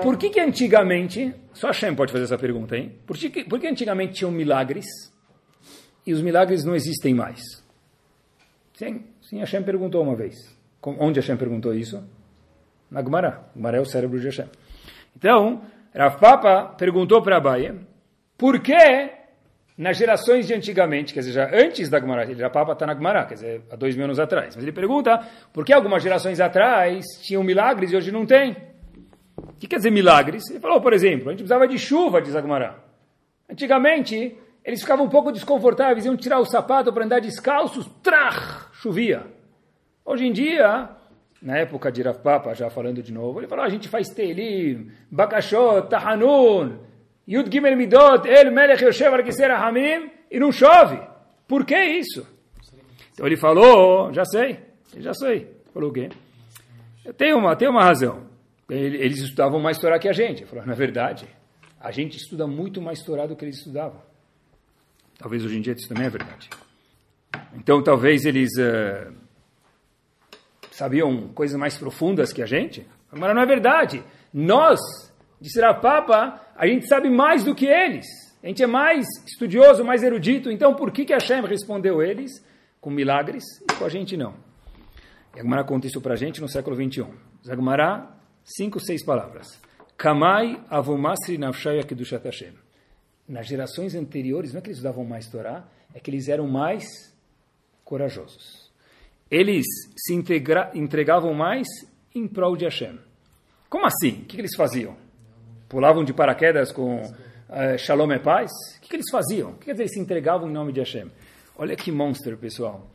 por 0.01 0.17
que 0.17 0.29
que 0.29 0.39
antigamente, 0.39 1.33
só 1.53 1.67
Hashem 1.67 1.95
pode 1.95 2.11
fazer 2.11 2.25
essa 2.25 2.37
pergunta, 2.37 2.75
hein? 2.75 2.95
Por 3.05 3.17
que, 3.17 3.43
por 3.43 3.59
que 3.59 3.67
antigamente 3.67 4.13
tinham 4.13 4.31
milagres 4.31 4.85
e 6.05 6.13
os 6.13 6.21
milagres 6.21 6.63
não 6.63 6.75
existem 6.75 7.13
mais? 7.13 7.41
Sim, 8.73 9.05
sim, 9.21 9.39
Hashem 9.39 9.63
perguntou 9.63 10.01
uma 10.01 10.15
vez. 10.15 10.35
Onde 10.81 11.19
Hashem 11.19 11.37
perguntou 11.37 11.73
isso? 11.73 12.03
Na 12.89 13.01
Gemara. 13.01 13.49
Gemara 13.55 13.77
é 13.77 13.81
o 13.81 13.85
cérebro 13.85 14.19
de 14.19 14.25
Hashem. 14.25 14.47
Então, 15.15 15.61
Rav 15.93 16.19
Papa 16.19 16.75
perguntou 16.77 17.21
para 17.21 17.37
Abaye, 17.37 17.73
por 18.37 18.59
que 18.59 18.73
nas 19.77 19.97
gerações 19.97 20.47
de 20.47 20.53
antigamente, 20.53 21.13
quer 21.13 21.19
dizer, 21.19 21.33
já 21.33 21.49
antes 21.53 21.89
da 21.89 21.99
Gemara, 21.99 22.25
Rav 22.25 22.51
Papa 22.51 22.71
está 22.71 22.85
na 22.85 22.93
Gemara, 22.93 23.25
quer 23.25 23.33
dizer, 23.33 23.61
há 23.69 23.75
dois 23.75 23.95
mil 23.95 24.05
anos 24.05 24.19
atrás, 24.19 24.55
mas 24.55 24.63
ele 24.63 24.71
pergunta, 24.71 25.19
por 25.51 25.65
que 25.65 25.73
algumas 25.73 26.01
gerações 26.01 26.39
atrás 26.39 27.03
tinham 27.21 27.43
milagres 27.43 27.91
e 27.91 27.95
hoje 27.97 28.11
não 28.11 28.25
tem? 28.25 28.55
O 29.37 29.53
que 29.53 29.67
quer 29.67 29.77
dizer 29.77 29.91
milagres? 29.91 30.49
Ele 30.49 30.59
falou, 30.59 30.79
por 30.79 30.93
exemplo, 30.93 31.27
a 31.27 31.31
gente 31.31 31.39
precisava 31.39 31.67
de 31.67 31.77
chuva, 31.77 32.21
diz 32.21 32.35
a 32.35 32.41
Gemara. 32.41 32.77
Antigamente, 33.49 34.37
eles 34.63 34.81
ficavam 34.81 35.05
um 35.05 35.09
pouco 35.09 35.31
desconfortáveis, 35.31 36.05
iam 36.05 36.15
tirar 36.15 36.39
o 36.39 36.45
sapato 36.45 36.93
para 36.93 37.03
andar 37.03 37.19
descalços, 37.19 37.85
trach, 38.01 38.69
chovia. 38.73 39.23
Hoje 40.05 40.25
em 40.25 40.31
dia, 40.31 40.89
na 41.41 41.57
época 41.57 41.91
de 41.91 42.01
Rav 42.01 42.19
Papa, 42.19 42.53
já 42.53 42.69
falando 42.69 43.03
de 43.03 43.11
novo, 43.11 43.39
ele 43.39 43.47
falou, 43.47 43.65
a 43.65 43.69
gente 43.69 43.89
faz 43.89 44.09
Teilim, 44.09 44.89
Bakashot, 45.11 45.89
Tahanun, 45.89 46.77
Yud 47.27 47.51
Gimel 47.51 47.75
Midot, 47.75 48.27
El 48.27 48.51
Melech 48.51 48.83
Yoshev 48.83 49.13
Arkiser 49.13 49.51
Hamim, 49.51 50.11
e 50.29 50.39
não 50.39 50.51
chove. 50.51 50.99
Por 51.47 51.65
que 51.65 51.77
isso? 51.77 52.25
Então 53.13 53.25
ele 53.25 53.37
falou, 53.37 54.13
já 54.13 54.25
sei, 54.25 54.59
já 54.97 55.13
sei. 55.13 55.49
Falou 55.73 55.89
o 55.89 55.93
quê? 55.93 56.09
Tem 57.17 57.33
uma, 57.33 57.55
tem 57.55 57.67
uma 57.67 57.83
razão. 57.83 58.25
Eles 58.69 59.19
estudavam 59.19 59.59
mais 59.59 59.77
Torá 59.77 59.99
que 59.99 60.07
a 60.07 60.13
gente. 60.13 60.41
Ele 60.41 60.49
falou, 60.49 60.65
na 60.65 60.73
verdade, 60.73 61.27
a 61.79 61.91
gente 61.91 62.17
estuda 62.17 62.47
muito 62.47 62.81
mais 62.81 63.01
Torá 63.03 63.25
do 63.25 63.35
que 63.35 63.45
eles 63.45 63.57
estudavam. 63.57 64.01
Talvez 65.17 65.45
hoje 65.45 65.57
em 65.57 65.61
dia 65.61 65.73
isso 65.73 65.87
também 65.87 66.05
é 66.05 66.09
verdade. 66.09 66.49
Então, 67.53 67.81
talvez 67.81 68.25
eles 68.25 68.49
uh, 68.57 69.13
sabiam 70.71 71.29
coisas 71.29 71.57
mais 71.57 71.77
profundas 71.77 72.33
que 72.33 72.41
a 72.41 72.45
gente. 72.45 72.85
Mas 73.11 73.33
não 73.33 73.41
é 73.41 73.45
verdade. 73.45 74.03
Nós, 74.33 74.79
de 75.39 75.49
Papa, 75.81 76.44
a 76.55 76.65
gente 76.65 76.87
sabe 76.87 77.09
mais 77.09 77.43
do 77.43 77.53
que 77.53 77.65
eles. 77.65 78.05
A 78.43 78.47
gente 78.47 78.63
é 78.63 78.67
mais 78.67 79.05
estudioso, 79.27 79.83
mais 79.83 80.03
erudito. 80.03 80.51
Então, 80.51 80.73
por 80.75 80.91
que, 80.91 81.05
que 81.05 81.13
Hashem 81.13 81.41
respondeu 81.45 82.01
eles 82.01 82.31
com 82.79 82.89
milagres 82.89 83.43
e 83.61 83.73
com 83.75 83.85
a 83.85 83.89
gente 83.89 84.15
não? 84.15 84.35
E 85.35 85.39
Agmará 85.39 85.63
conta 85.63 85.87
isso 85.87 85.99
para 85.99 86.13
a 86.13 86.17
gente 86.17 86.39
no 86.39 86.47
século 86.47 86.75
21. 86.75 87.11
Zagmará, 87.45 88.15
cinco, 88.43 88.79
seis 88.79 89.03
palavras. 89.03 89.59
Kamai 89.97 90.61
avumasri 90.69 91.37
nafshaya 91.37 91.83
kedushat 91.83 92.23
Hashem 92.23 92.53
nas 93.27 93.47
gerações 93.47 93.95
anteriores, 93.95 94.53
não 94.53 94.59
é 94.59 94.61
que 94.61 94.69
eles 94.69 94.79
usavam 94.79 95.03
mais 95.03 95.27
Torá, 95.27 95.67
é 95.93 95.99
que 95.99 96.09
eles 96.11 96.27
eram 96.27 96.47
mais 96.47 96.85
corajosos. 97.83 98.71
Eles 99.29 99.65
se 99.97 100.13
entregavam 100.13 101.33
mais 101.33 101.67
em 102.13 102.27
prol 102.27 102.55
de 102.55 102.65
Hashem. 102.65 102.99
Como 103.69 103.85
assim? 103.85 104.21
O 104.21 104.25
que 104.25 104.39
eles 104.39 104.55
faziam? 104.55 104.95
Pulavam 105.67 106.03
de 106.03 106.13
paraquedas 106.13 106.71
com 106.71 107.01
uh, 107.01 107.77
Shalom 107.77 108.11
e 108.11 108.19
paz? 108.19 108.51
O 108.77 108.81
que, 108.81 108.89
que 108.89 108.95
eles 108.97 109.09
faziam? 109.11 109.51
O 109.51 109.53
que 109.55 109.71
dizer 109.71 109.87
se 109.87 109.99
entregavam 109.99 110.47
em 110.47 110.53
nome 110.53 110.71
de 110.71 110.79
Hashem? 110.79 111.11
Olha 111.57 111.75
que 111.75 111.91
monstro, 111.91 112.37
pessoal. 112.37 112.87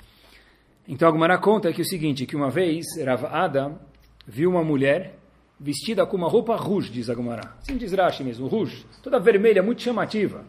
Então, 0.86 1.08
a 1.08 1.10
Gumara 1.10 1.36
conta 1.38 1.72
que 1.72 1.80
é 1.80 1.84
o 1.84 1.86
seguinte, 1.86 2.26
que 2.26 2.36
uma 2.36 2.48
vez 2.48 2.84
Rav 3.04 3.24
Ada 3.26 3.72
viu 4.26 4.50
uma 4.50 4.62
mulher 4.62 5.14
vestida 5.58 6.06
com 6.06 6.16
uma 6.16 6.28
roupa 6.28 6.54
rouge, 6.56 6.90
diz 6.90 7.10
Agumara. 7.10 7.54
Assim 7.60 7.76
diz 7.76 7.92
Rashi 7.92 8.22
mesmo, 8.22 8.46
rouge. 8.46 8.86
Toda 9.02 9.18
vermelha, 9.18 9.62
muito 9.62 9.82
chamativa. 9.82 10.44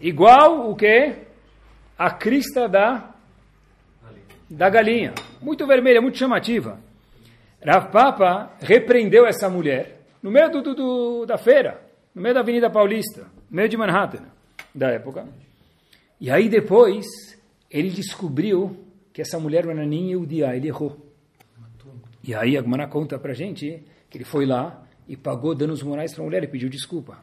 Igual 0.00 0.70
o 0.70 0.76
que? 0.76 1.14
A 1.96 2.10
crista 2.10 2.68
da, 2.68 3.14
da 4.50 4.68
galinha. 4.68 5.14
Muito 5.40 5.66
vermelha, 5.66 6.00
muito 6.00 6.18
chamativa. 6.18 6.78
Rav 7.64 7.90
Papa 7.90 8.52
repreendeu 8.60 9.26
essa 9.26 9.48
mulher 9.48 9.93
no 10.24 10.30
meio 10.30 10.50
do, 10.50 10.74
do, 10.74 11.26
da 11.26 11.36
feira, 11.36 11.82
no 12.14 12.22
meio 12.22 12.34
da 12.34 12.40
Avenida 12.40 12.70
Paulista, 12.70 13.26
no 13.50 13.56
meio 13.56 13.68
de 13.68 13.76
Manhattan, 13.76 14.24
da 14.74 14.88
época. 14.88 15.28
E 16.18 16.30
aí 16.30 16.48
depois, 16.48 17.04
ele 17.70 17.90
descobriu 17.90 18.74
que 19.12 19.20
essa 19.20 19.38
mulher 19.38 19.66
não 19.66 19.72
era 19.72 19.84
nem 19.84 20.12
Eudia, 20.12 20.56
ele 20.56 20.68
errou. 20.68 20.96
E 22.26 22.34
aí 22.34 22.56
a 22.56 22.62
Gumara 22.62 22.88
conta 22.88 23.18
pra 23.18 23.34
gente 23.34 23.82
que 24.08 24.16
ele 24.16 24.24
foi 24.24 24.46
lá 24.46 24.82
e 25.06 25.14
pagou 25.14 25.54
danos 25.54 25.82
morais 25.82 26.14
para 26.14 26.22
a 26.22 26.24
mulher 26.24 26.42
e 26.42 26.46
pediu 26.46 26.70
desculpa. 26.70 27.18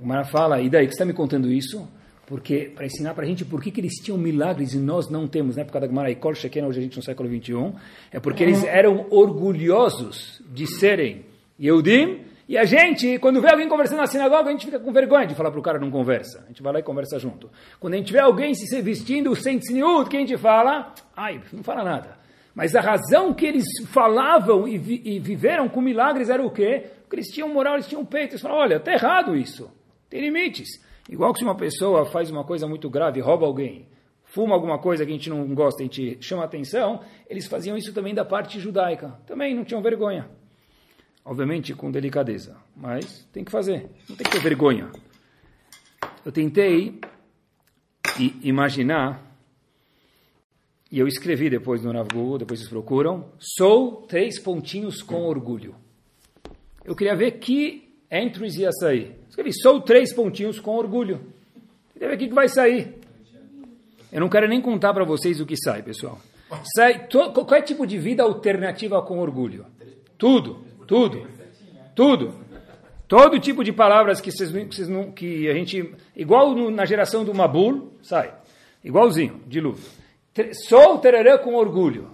O 0.00 0.06
Mara 0.06 0.24
fala, 0.24 0.62
e 0.62 0.70
daí 0.70 0.86
que 0.86 0.92
você 0.92 1.02
está 1.02 1.04
me 1.04 1.12
contando 1.12 1.52
isso? 1.52 1.86
Porque 2.26 2.72
para 2.74 2.86
ensinar 2.86 3.12
para 3.12 3.24
a 3.24 3.28
gente 3.28 3.44
por 3.44 3.60
que, 3.60 3.70
que 3.70 3.82
eles 3.82 3.96
tinham 3.96 4.16
milagres 4.16 4.72
e 4.72 4.78
nós 4.78 5.10
não 5.10 5.28
temos, 5.28 5.56
na 5.56 5.62
época 5.62 5.80
da 5.80 5.86
Gemara 5.86 6.10
Ikol 6.10 6.34
Shekena, 6.34 6.68
hoje 6.68 6.78
a 6.78 6.82
gente 6.82 6.96
no 6.96 7.02
século 7.02 7.28
21, 7.28 7.74
é 8.10 8.18
porque 8.18 8.42
eles 8.42 8.64
eram 8.64 9.06
orgulhosos 9.10 10.40
de 10.50 10.66
serem 10.66 11.27
Yehudim, 11.60 12.24
e 12.48 12.56
a 12.56 12.64
gente, 12.64 13.18
quando 13.18 13.42
vê 13.42 13.50
alguém 13.50 13.68
conversando 13.68 13.98
na 13.98 14.06
sinagoga, 14.06 14.48
a 14.48 14.52
gente 14.52 14.64
fica 14.64 14.80
com 14.80 14.90
vergonha 14.90 15.26
de 15.26 15.34
falar 15.34 15.50
para 15.50 15.60
o 15.60 15.62
cara 15.62 15.78
não 15.78 15.90
conversa. 15.90 16.44
A 16.44 16.48
gente 16.48 16.62
vai 16.62 16.72
lá 16.72 16.78
e 16.78 16.82
conversa 16.82 17.18
junto. 17.18 17.50
Quando 17.78 17.92
a 17.92 17.96
gente 17.98 18.10
vê 18.10 18.20
alguém 18.20 18.54
se 18.54 18.80
vestindo 18.80 19.36
sem 19.36 19.58
tzniut, 19.58 20.08
que 20.08 20.16
a 20.16 20.20
gente 20.20 20.36
fala, 20.38 20.94
ai, 21.14 21.42
não 21.52 21.62
fala 21.62 21.84
nada. 21.84 22.16
Mas 22.54 22.74
a 22.74 22.80
razão 22.80 23.34
que 23.34 23.44
eles 23.44 23.66
falavam 23.90 24.66
e, 24.66 24.78
vi, 24.78 25.02
e 25.04 25.18
viveram 25.18 25.68
com 25.68 25.82
milagres 25.82 26.30
era 26.30 26.42
o 26.42 26.50
quê? 26.50 26.86
Porque 27.02 27.16
eles 27.16 27.28
tinham 27.28 27.48
moral, 27.50 27.74
eles 27.74 27.86
tinham 27.86 28.04
peito. 28.04 28.32
Eles 28.32 28.40
falavam, 28.40 28.62
olha, 28.62 28.76
está 28.76 28.92
errado 28.92 29.36
isso. 29.36 29.70
Tem 30.08 30.22
limites. 30.22 30.68
Igual 31.06 31.34
que 31.34 31.40
se 31.40 31.44
uma 31.44 31.54
pessoa 31.54 32.06
faz 32.06 32.30
uma 32.30 32.44
coisa 32.44 32.66
muito 32.66 32.88
grave, 32.88 33.20
rouba 33.20 33.44
alguém, 33.44 33.86
fuma 34.24 34.54
alguma 34.54 34.78
coisa 34.78 35.04
que 35.04 35.10
a 35.10 35.14
gente 35.14 35.28
não 35.28 35.54
gosta, 35.54 35.82
a 35.82 35.84
gente 35.84 36.16
chama 36.20 36.44
atenção, 36.44 37.00
eles 37.28 37.46
faziam 37.46 37.76
isso 37.76 37.92
também 37.92 38.14
da 38.14 38.24
parte 38.24 38.58
judaica. 38.58 39.18
Também 39.26 39.54
não 39.54 39.64
tinham 39.64 39.82
vergonha. 39.82 40.28
Obviamente 41.28 41.74
com 41.74 41.90
delicadeza, 41.90 42.56
mas 42.74 43.28
tem 43.30 43.44
que 43.44 43.52
fazer. 43.52 43.90
Não 44.08 44.16
tem 44.16 44.24
que 44.24 44.30
ter 44.32 44.40
vergonha. 44.40 44.90
Eu 46.24 46.32
tentei 46.32 46.98
imaginar 48.42 49.22
e 50.90 50.98
eu 50.98 51.06
escrevi 51.06 51.50
depois 51.50 51.84
no 51.84 51.92
Rav 51.92 52.08
Google, 52.10 52.38
depois 52.38 52.60
vocês 52.60 52.70
procuram, 52.70 53.30
sou 53.38 54.06
três 54.06 54.38
pontinhos 54.38 55.02
com 55.02 55.20
orgulho. 55.26 55.74
Eu 56.82 56.96
queria 56.96 57.14
ver 57.14 57.32
que 57.32 57.92
entries 58.10 58.56
ia 58.56 58.72
sair. 58.72 59.14
Escrevi, 59.28 59.52
sou 59.52 59.82
três 59.82 60.14
pontinhos 60.14 60.58
com 60.58 60.76
orgulho. 60.76 61.20
Queria 61.92 62.08
ver 62.08 62.14
o 62.14 62.18
que 62.18 62.28
vai 62.34 62.48
sair. 62.48 62.94
Eu 64.10 64.20
não 64.20 64.30
quero 64.30 64.48
nem 64.48 64.62
contar 64.62 64.94
para 64.94 65.04
vocês 65.04 65.42
o 65.42 65.46
que 65.46 65.58
sai, 65.58 65.82
pessoal. 65.82 66.18
Sai 66.74 67.06
to, 67.06 67.32
qualquer 67.32 67.60
tipo 67.60 67.86
de 67.86 67.98
vida 67.98 68.22
alternativa 68.22 69.02
com 69.02 69.18
orgulho. 69.18 69.66
Tudo, 70.16 70.66
tudo, 70.88 71.28
tudo. 71.94 72.34
Todo 73.06 73.38
tipo 73.38 73.62
de 73.62 73.72
palavras 73.72 74.20
que, 74.20 74.30
vocês, 74.30 74.50
que, 74.50 74.74
vocês 74.74 74.88
não, 74.88 75.12
que 75.12 75.48
a 75.48 75.54
gente. 75.54 75.94
Igual 76.16 76.54
no, 76.54 76.70
na 76.70 76.84
geração 76.84 77.24
do 77.24 77.34
Mabul, 77.34 77.92
sai. 78.02 78.34
Igualzinho, 78.82 79.40
dilúvio. 79.46 79.84
Sou 80.66 80.98
tererã 80.98 81.38
com 81.38 81.54
orgulho. 81.54 82.10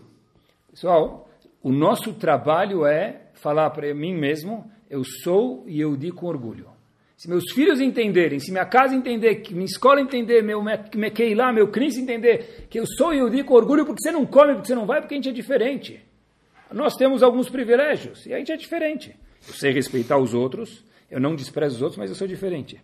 Pessoal, 0.71 1.29
o 1.63 1.73
nosso 1.73 2.13
trabalho 2.15 2.87
é 2.87 3.23
falar 3.35 3.71
para 3.71 3.93
mim 3.95 4.15
mesmo: 4.15 4.71
eu 4.89 5.03
sou 5.05 5.65
e 5.67 5.81
eu 5.81 5.97
digo 5.97 6.17
com 6.17 6.27
orgulho. 6.27 6.69
Se 7.17 7.29
meus 7.29 7.45
filhos 7.53 7.81
entenderem, 7.81 8.39
se 8.39 8.51
minha 8.51 8.67
casa 8.67 8.95
entender, 8.95 9.37
que 9.37 9.55
minha 9.55 9.67
escola 9.67 10.01
entender, 10.01 10.43
meu 10.43 10.63
lá, 11.37 11.53
meu 11.53 11.69
Cris 11.69 11.97
entender 11.97 12.67
que 12.69 12.79
eu 12.79 12.85
sou 12.87 13.15
e 13.15 13.19
eu 13.19 13.31
digo 13.31 13.49
com 13.49 13.55
orgulho 13.55 13.87
porque 13.87 14.03
você 14.03 14.11
não 14.11 14.27
come, 14.27 14.55
porque 14.55 14.69
você 14.69 14.75
não 14.75 14.87
vai, 14.87 15.01
porque 15.01 15.15
a 15.15 15.19
gente 15.19 15.29
é 15.29 15.33
diferente. 15.33 16.01
Nós 16.75 16.97
temos 16.97 17.23
alguns 17.23 17.49
privilégios 17.49 18.27
e 18.27 18.35
a 18.35 18.39
gente 18.39 18.51
é 18.51 18.57
diferente. 18.57 19.17
Eu 19.47 19.55
sei 19.55 19.73
respeitar 19.73 20.19
os 20.19 20.35
outros, 20.35 20.85
eu 21.09 21.21
não 21.21 21.37
desprezo 21.37 21.77
os 21.77 21.83
outros, 21.83 21.97
mas 21.97 22.11
eu 22.11 22.17
sou 22.17 22.27
diferente. 22.27 22.83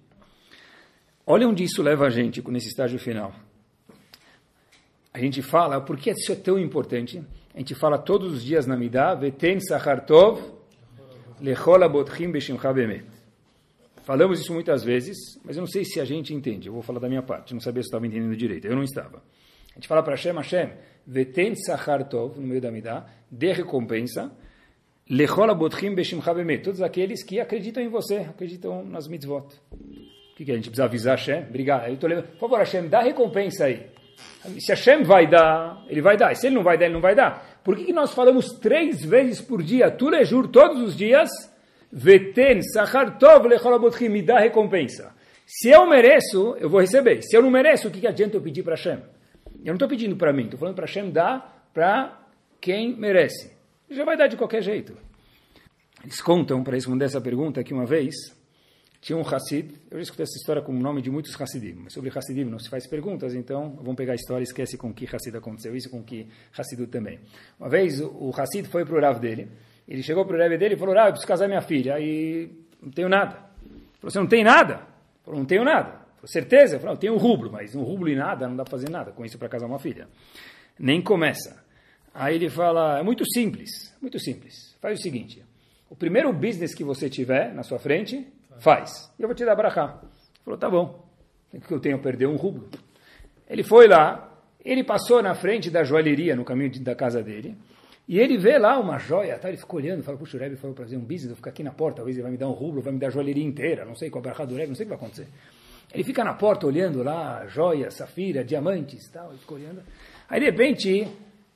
Olha 1.26 1.49
onde 1.49 1.64
isso 1.64 1.82
leva 1.82 2.07
a 2.07 2.11
gente 2.11 2.41
nesse 2.51 2.68
estágio 2.68 3.01
final. 3.01 3.34
A 5.12 5.18
gente 5.18 5.43
fala, 5.43 5.80
por 5.80 5.97
que 5.97 6.11
isso 6.12 6.30
é 6.30 6.36
tão 6.36 6.57
importante? 6.57 7.20
A 7.53 7.59
gente 7.59 7.74
fala 7.74 7.99
todos 7.99 8.32
os 8.32 8.45
dias 8.45 8.64
na 8.64 8.76
Midah, 8.76 9.16
Veten 9.16 9.59
Sachar 9.61 10.07
Tov, 10.07 10.41
Lechol 11.41 11.82
Abotchim 11.82 12.30
Beshimcha. 12.30 12.72
Falamos 14.05 14.41
isso 14.41 14.53
muitas 14.53 14.84
vezes, 14.84 15.16
mas 15.45 15.57
eu 15.57 15.62
não 15.62 15.68
sei 15.68 15.84
se 15.84 16.01
a 16.01 16.05
gente 16.05 16.32
entende. 16.32 16.68
Eu 16.68 16.74
vou 16.74 16.82
falar 16.82 17.01
da 17.01 17.09
minha 17.09 17.22
parte, 17.22 17.55
não 17.55 17.61
sabia 17.61 17.82
se 17.82 17.88
estava 17.88 18.07
entendendo 18.07 18.36
direito. 18.36 18.66
Eu 18.66 18.76
não 18.76 18.84
estava. 18.84 19.20
A 19.72 19.74
gente 19.74 19.88
fala 19.88 20.01
para 20.01 20.14
Hashem, 20.14 20.32
Hashem, 20.32 20.70
Veten 21.07 21.55
Sachar 21.55 22.09
Tov, 22.09 22.38
no 22.38 22.46
meio 22.46 22.61
da 22.61 22.70
Midah, 22.70 23.07
dê 23.30 23.53
recompensa, 23.53 24.30
Lechol 25.09 25.51
Abotchim 25.51 25.94
Beshimcha. 25.94 26.32
Todos 26.62 26.80
aqueles 26.80 27.24
que 27.24 27.40
acreditam 27.40 27.82
em 27.82 27.88
você, 27.88 28.18
acreditam 28.18 28.84
nas 28.84 29.09
mitzvot. 29.09 29.46
O 29.72 30.36
que, 30.36 30.44
que 30.44 30.53
a 30.53 30.55
gente 30.55 30.70
precisa 30.70 30.84
avisar 30.84 31.16
Hashem? 31.16 31.48
Obrigado. 31.48 31.88
Eu 31.88 31.96
tô 31.96 32.07
levando. 32.07 32.28
Por 32.28 32.38
favor, 32.38 32.59
Hashem, 32.59 32.88
dá 32.88 33.01
recompensa 33.01 33.64
aí. 33.64 33.86
Se 34.59 34.70
Hashem 34.70 35.03
vai 35.03 35.28
dar, 35.28 35.84
ele 35.88 36.01
vai 36.01 36.16
dar. 36.16 36.34
Se 36.36 36.46
ele 36.46 36.55
não 36.55 36.62
vai 36.62 36.78
dar, 36.78 36.84
ele 36.84 36.94
não 36.94 37.01
vai 37.01 37.14
dar. 37.14 37.61
Por 37.64 37.76
que, 37.76 37.86
que 37.86 37.92
nós 37.92 38.14
falamos 38.14 38.53
três 38.59 39.05
vezes 39.05 39.40
por 39.40 39.62
dia, 39.62 39.90
Turejur, 39.90 40.48
todos 40.48 40.80
os 40.80 40.96
dias, 40.96 41.28
Veten, 41.92 42.62
Sachar 42.62 43.18
Tov, 43.18 43.48
Lecholabotchim, 43.48 44.09
me 44.09 44.22
dá 44.22 44.38
recompensa. 44.38 45.12
Se 45.44 45.70
eu 45.70 45.86
mereço, 45.86 46.57
eu 46.61 46.70
vou 46.70 46.80
receber. 46.80 47.20
Se 47.22 47.36
eu 47.36 47.42
não 47.42 47.51
mereço, 47.51 47.88
o 47.88 47.90
que, 47.90 48.01
que 48.01 48.07
adianta 48.07 48.36
eu 48.36 48.40
pedir 48.40 48.62
para 48.62 48.76
Hashem? 48.76 49.01
Eu 49.61 49.68
não 49.68 49.74
estou 49.74 49.88
pedindo 49.88 50.16
para 50.16 50.32
mim, 50.32 50.44
estou 50.44 50.58
falando 50.58 50.74
para 50.74 50.86
Hashem 50.86 51.11
dar 51.11 51.70
para 51.72 52.18
quem 52.61 52.96
merece. 52.96 53.52
Ele 53.88 53.98
já 53.98 54.04
vai 54.04 54.16
dar 54.16 54.26
de 54.26 54.36
qualquer 54.36 54.62
jeito. 54.62 54.96
Eles 56.02 56.20
contam, 56.20 56.62
para 56.62 56.74
responder 56.74 57.04
essa 57.04 57.20
pergunta, 57.20 57.62
que 57.62 57.74
uma 57.74 57.84
vez 57.84 58.14
tinha 59.00 59.16
um 59.16 59.22
Hassid, 59.22 59.74
eu 59.90 59.98
já 59.98 60.02
escutei 60.02 60.24
essa 60.24 60.36
história 60.36 60.61
com 60.61 60.72
o 60.72 60.78
nome 60.78 61.00
de 61.00 61.11
muitos 61.11 61.38
Hassidim, 61.40 61.74
mas 61.84 61.92
sobre 61.92 62.11
Hassidim 62.14 62.44
não 62.44 62.58
se 62.58 62.68
faz 62.68 62.86
perguntas, 62.86 63.34
então 63.34 63.76
vamos 63.76 63.96
pegar 63.96 64.12
a 64.12 64.14
história 64.14 64.42
e 64.42 64.44
esquece 64.44 64.76
com 64.76 64.92
que 64.92 65.06
Hassid 65.06 65.36
aconteceu 65.36 65.74
isso, 65.74 65.88
com 65.88 66.02
que 66.02 66.26
Hassidu 66.56 66.86
também. 66.86 67.18
Uma 67.58 67.68
vez 67.68 68.00
o 68.00 68.30
Hassid 68.36 68.68
foi 68.68 68.84
para 68.84 68.96
o 68.96 69.00
Rav 69.00 69.18
dele, 69.18 69.50
ele 69.88 70.02
chegou 70.02 70.24
para 70.26 70.36
o 70.36 70.38
Rav 70.38 70.56
dele 70.56 70.74
e 70.74 70.76
falou, 70.76 70.94
Rav, 70.94 71.08
eu 71.08 71.12
preciso 71.12 71.28
casar 71.28 71.48
minha 71.48 71.62
filha, 71.62 71.94
aí 71.94 72.50
não 72.82 72.90
tenho 72.90 73.08
nada. 73.08 73.36
Ele 73.64 73.80
falou, 74.00 74.11
você 74.11 74.18
não 74.18 74.26
tem 74.26 74.44
nada? 74.44 74.74
Ele 74.74 75.24
falou, 75.24 75.40
não 75.40 75.46
tenho 75.46 75.64
nada. 75.64 75.99
Certeza? 76.26 76.74
Ele 76.74 76.80
falou, 76.80 76.94
eu 76.94 77.00
tenho 77.00 77.14
um 77.14 77.18
rublo, 77.18 77.50
mas 77.50 77.74
um 77.74 77.82
rublo 77.82 78.08
e 78.08 78.14
nada, 78.14 78.48
não 78.48 78.56
dá 78.56 78.64
para 78.64 78.70
fazer 78.70 78.90
nada 78.90 79.12
com 79.12 79.24
isso 79.24 79.38
para 79.38 79.48
casar 79.48 79.66
uma 79.66 79.78
filha. 79.78 80.08
Nem 80.78 81.00
começa. 81.02 81.62
Aí 82.12 82.34
ele 82.34 82.50
fala, 82.50 82.98
é 82.98 83.02
muito 83.02 83.24
simples, 83.32 83.94
muito 84.00 84.18
simples. 84.18 84.76
Faz 84.80 84.98
o 84.98 85.02
seguinte, 85.02 85.44
o 85.88 85.96
primeiro 85.96 86.32
business 86.32 86.74
que 86.74 86.84
você 86.84 87.08
tiver 87.08 87.54
na 87.54 87.62
sua 87.62 87.78
frente, 87.78 88.26
faz. 88.58 89.12
E 89.18 89.22
eu 89.22 89.28
vou 89.28 89.34
te 89.34 89.44
dar 89.44 89.54
brachá. 89.54 89.98
Ele 90.02 90.44
falou, 90.44 90.58
tá 90.58 90.70
bom. 90.70 91.08
O 91.52 91.60
que 91.60 91.72
eu 91.72 91.80
tenho 91.80 91.96
a 91.96 91.98
perder? 91.98 92.26
Um 92.26 92.36
rublo. 92.36 92.68
Ele 93.48 93.62
foi 93.62 93.88
lá, 93.88 94.32
ele 94.64 94.84
passou 94.84 95.22
na 95.22 95.34
frente 95.34 95.70
da 95.70 95.82
joalheria, 95.82 96.36
no 96.36 96.44
caminho 96.44 96.70
de, 96.70 96.80
da 96.80 96.94
casa 96.94 97.22
dele, 97.22 97.56
e 98.06 98.18
ele 98.18 98.36
vê 98.38 98.58
lá 98.58 98.78
uma 98.78 98.98
joia, 98.98 99.38
tá? 99.38 99.48
ele 99.48 99.56
ficou 99.56 99.80
olhando, 99.80 100.02
falou, 100.02 100.18
puxa, 100.18 100.36
o 100.36 100.40
Rebbe 100.40 100.56
falou 100.56 100.74
para 100.74 100.84
fazer 100.84 100.96
um 100.96 101.00
business, 101.00 101.24
eu 101.24 101.28
vou 101.30 101.36
ficar 101.36 101.50
aqui 101.50 101.62
na 101.62 101.72
porta, 101.72 101.96
talvez 101.96 102.16
ele 102.16 102.22
vai 102.22 102.32
me 102.32 102.38
dar 102.38 102.48
um 102.48 102.52
rublo, 102.52 102.80
vai 102.80 102.92
me 102.92 102.98
dar 102.98 103.08
a 103.08 103.10
joalheria 103.10 103.44
inteira, 103.44 103.84
não 103.84 103.94
sei 103.94 104.10
qual 104.10 104.22
é 104.24 104.26
a 104.26 104.30
brachá 104.30 104.44
do 104.44 104.54
Rebbe, 104.54 104.68
não 104.68 104.74
sei 104.74 104.84
o 104.84 104.88
que 104.88 104.96
vai 104.96 104.98
acontecer. 104.98 105.28
Ele 105.93 106.05
fica 106.05 106.22
na 106.22 106.34
porta 106.34 106.66
olhando 106.66 107.03
lá, 107.03 107.47
joia, 107.47 107.91
safira, 107.91 108.45
diamantes 108.45 109.09
tal, 109.09 109.30
ele 109.30 109.38
ficou 109.38 109.57
olhando. 109.57 109.82
Aí, 110.28 110.38
de 110.38 110.47
repente, 110.47 111.09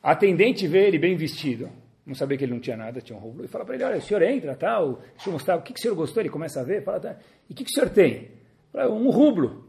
a 0.03 0.13
atendente 0.13 0.67
vê 0.67 0.87
ele 0.89 0.99
bem 0.99 1.17
vestido, 1.17 1.71
não 2.05 2.15
sabia 2.15 2.37
que 2.37 2.45
ele 2.45 2.53
não 2.53 2.61
tinha 2.61 2.77
nada, 2.77 3.01
tinha 3.01 3.17
um 3.17 3.23
rublo, 3.23 3.45
e 3.45 3.49
fala 3.49 3.65
para 3.65 3.77
ele, 3.77 3.85
olha, 3.85 3.99
o 3.99 4.03
senhor 4.03 4.23
entra, 4.23 4.57
tal, 4.57 5.01
deixa 5.15 5.29
eu 5.29 5.33
mostrar, 5.33 5.57
o 5.57 5.63
que, 5.63 5.73
que 5.73 5.79
o 5.79 5.83
senhor 5.83 5.95
gostou? 5.95 6.21
Ele 6.21 6.31
começa 6.31 6.61
a 6.61 6.65
ver, 6.65 6.83
fala, 6.83 6.99
tá, 6.99 7.17
e 7.49 7.53
o 7.53 7.57
que, 7.57 7.65
que 7.65 7.71
o 7.71 7.75
senhor 7.75 7.91
tem? 7.91 8.31
Fala, 8.73 8.93
um 8.93 9.09
rublo. 9.11 9.65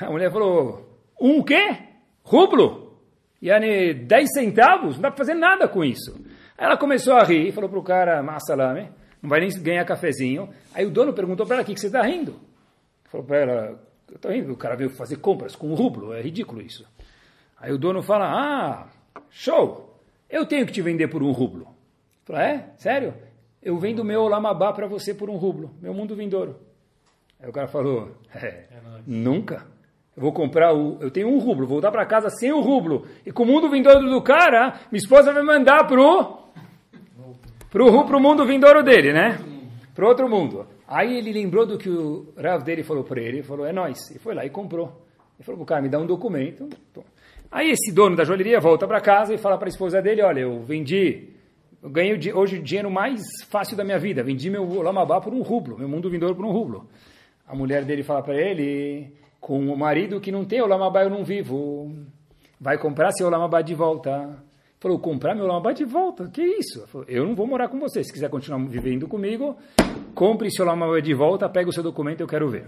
A 0.00 0.10
mulher 0.10 0.32
falou, 0.32 1.00
um 1.20 1.42
quê? 1.42 1.76
Rublo? 2.24 2.98
Yani, 3.40 3.94
10 3.94 4.28
centavos? 4.34 4.96
Não 4.96 5.02
dá 5.02 5.10
para 5.10 5.18
fazer 5.18 5.34
nada 5.34 5.68
com 5.68 5.84
isso. 5.84 6.12
Aí 6.58 6.66
ela 6.66 6.76
começou 6.76 7.14
a 7.14 7.22
rir, 7.22 7.52
falou 7.52 7.70
para 7.70 7.78
o 7.78 7.82
cara, 7.82 8.22
massalame, 8.22 8.90
não 9.22 9.30
vai 9.30 9.40
nem 9.40 9.48
ganhar 9.62 9.84
cafezinho. 9.84 10.50
Aí 10.74 10.84
o 10.84 10.90
dono 10.90 11.14
perguntou 11.14 11.46
para 11.46 11.56
ela, 11.56 11.62
o 11.62 11.66
que, 11.66 11.74
que 11.74 11.80
você 11.80 11.86
está 11.86 12.02
rindo? 12.02 12.49
Falou 13.10 13.26
para 13.26 13.38
ela, 13.38 13.80
o 14.50 14.56
cara 14.56 14.76
veio 14.76 14.88
fazer 14.88 15.16
compras 15.16 15.56
com 15.56 15.68
um 15.68 15.74
rublo, 15.74 16.12
é 16.12 16.22
ridículo 16.22 16.62
isso. 16.62 16.86
Aí 17.58 17.72
o 17.72 17.78
dono 17.78 18.02
fala, 18.02 18.26
ah, 18.30 18.86
show, 19.28 20.00
eu 20.28 20.46
tenho 20.46 20.64
que 20.64 20.72
te 20.72 20.80
vender 20.80 21.08
por 21.08 21.22
um 21.22 21.32
rublo. 21.32 21.66
Falei, 22.24 22.42
é? 22.42 22.72
Sério? 22.76 23.14
Eu 23.60 23.76
vendo 23.78 24.04
meu 24.04 24.22
Olamabá 24.22 24.72
para 24.72 24.86
você 24.86 25.12
por 25.12 25.28
um 25.28 25.36
rublo, 25.36 25.72
meu 25.82 25.92
mundo 25.92 26.14
vindouro. 26.14 26.56
Aí 27.40 27.48
o 27.48 27.52
cara 27.52 27.66
falou, 27.66 28.16
é, 28.34 28.46
é 28.46 28.80
nunca. 29.04 29.66
Eu 30.16 30.22
vou 30.22 30.32
comprar, 30.32 30.72
o, 30.72 30.98
eu 31.00 31.10
tenho 31.10 31.28
um 31.28 31.38
rublo, 31.38 31.66
vou 31.66 31.80
voltar 31.80 31.90
para 31.90 32.06
casa 32.06 32.30
sem 32.30 32.52
o 32.52 32.60
rublo. 32.60 33.06
E 33.26 33.32
com 33.32 33.42
o 33.42 33.46
mundo 33.46 33.68
vindouro 33.68 34.08
do 34.08 34.22
cara, 34.22 34.80
minha 34.90 35.00
esposa 35.00 35.32
vai 35.32 35.42
mandar 35.42 35.86
pro, 35.86 36.38
pro, 37.70 38.04
pro 38.04 38.20
mundo 38.20 38.46
vindouro 38.46 38.84
dele, 38.84 39.12
né? 39.12 39.40
Pro 39.94 40.06
outro 40.06 40.28
mundo. 40.28 40.66
Aí 40.90 41.16
ele 41.16 41.32
lembrou 41.32 41.64
do 41.64 41.78
que 41.78 41.88
o 41.88 42.34
Rav 42.36 42.64
dele 42.64 42.82
falou 42.82 43.04
para 43.04 43.20
ele, 43.20 43.44
falou, 43.44 43.64
é 43.64 43.72
nós. 43.72 44.10
E 44.10 44.18
foi 44.18 44.34
lá 44.34 44.44
e 44.44 44.50
comprou. 44.50 45.06
Ele 45.38 45.44
falou, 45.44 45.64
cara, 45.64 45.80
me 45.80 45.88
dá 45.88 46.00
um 46.00 46.04
documento. 46.04 46.68
Aí 47.48 47.70
esse 47.70 47.92
dono 47.92 48.16
da 48.16 48.24
joalheria 48.24 48.58
volta 48.58 48.88
para 48.88 49.00
casa 49.00 49.32
e 49.32 49.38
fala 49.38 49.56
para 49.56 49.68
a 49.68 49.70
esposa 49.70 50.02
dele, 50.02 50.20
olha, 50.20 50.40
eu 50.40 50.64
vendi, 50.64 51.28
eu 51.80 51.88
ganhei 51.90 52.32
hoje 52.32 52.58
o 52.58 52.62
dinheiro 52.62 52.90
mais 52.90 53.20
fácil 53.48 53.76
da 53.76 53.84
minha 53.84 54.00
vida, 54.00 54.24
vendi 54.24 54.50
meu 54.50 54.82
lamabá 54.82 55.20
por 55.20 55.32
um 55.32 55.42
rublo, 55.42 55.78
meu 55.78 55.88
mundo 55.88 56.10
vindouro 56.10 56.34
por 56.34 56.44
um 56.44 56.50
rublo. 56.50 56.88
A 57.46 57.54
mulher 57.54 57.84
dele 57.84 58.02
fala 58.02 58.20
para 58.20 58.34
ele, 58.34 59.12
com 59.40 59.72
o 59.72 59.78
marido 59.78 60.20
que 60.20 60.32
não 60.32 60.44
tem 60.44 60.60
o 60.60 60.66
lamabá 60.66 61.04
eu 61.04 61.10
não 61.10 61.22
vivo, 61.22 61.94
vai 62.60 62.76
comprar 62.76 63.12
seu 63.12 63.30
lamabá 63.30 63.62
de 63.62 63.76
volta. 63.76 64.42
Falou, 64.80 64.98
comprar 64.98 65.34
meu 65.34 65.46
lamabá 65.46 65.72
de 65.72 65.84
volta? 65.84 66.26
Que 66.30 66.42
isso? 66.42 66.86
Falou, 66.86 67.06
eu 67.06 67.26
não 67.26 67.34
vou 67.34 67.46
morar 67.46 67.68
com 67.68 67.78
você, 67.78 68.02
se 68.02 68.10
quiser 68.10 68.30
continuar 68.30 68.58
vivendo 68.66 69.06
comigo, 69.06 69.54
compre 70.14 70.50
seu 70.50 70.64
lamabá 70.64 71.00
de 71.00 71.12
volta, 71.12 71.46
pega 71.50 71.68
o 71.68 71.72
seu 71.72 71.82
documento, 71.82 72.22
eu 72.22 72.26
quero 72.26 72.48
ver. 72.48 72.66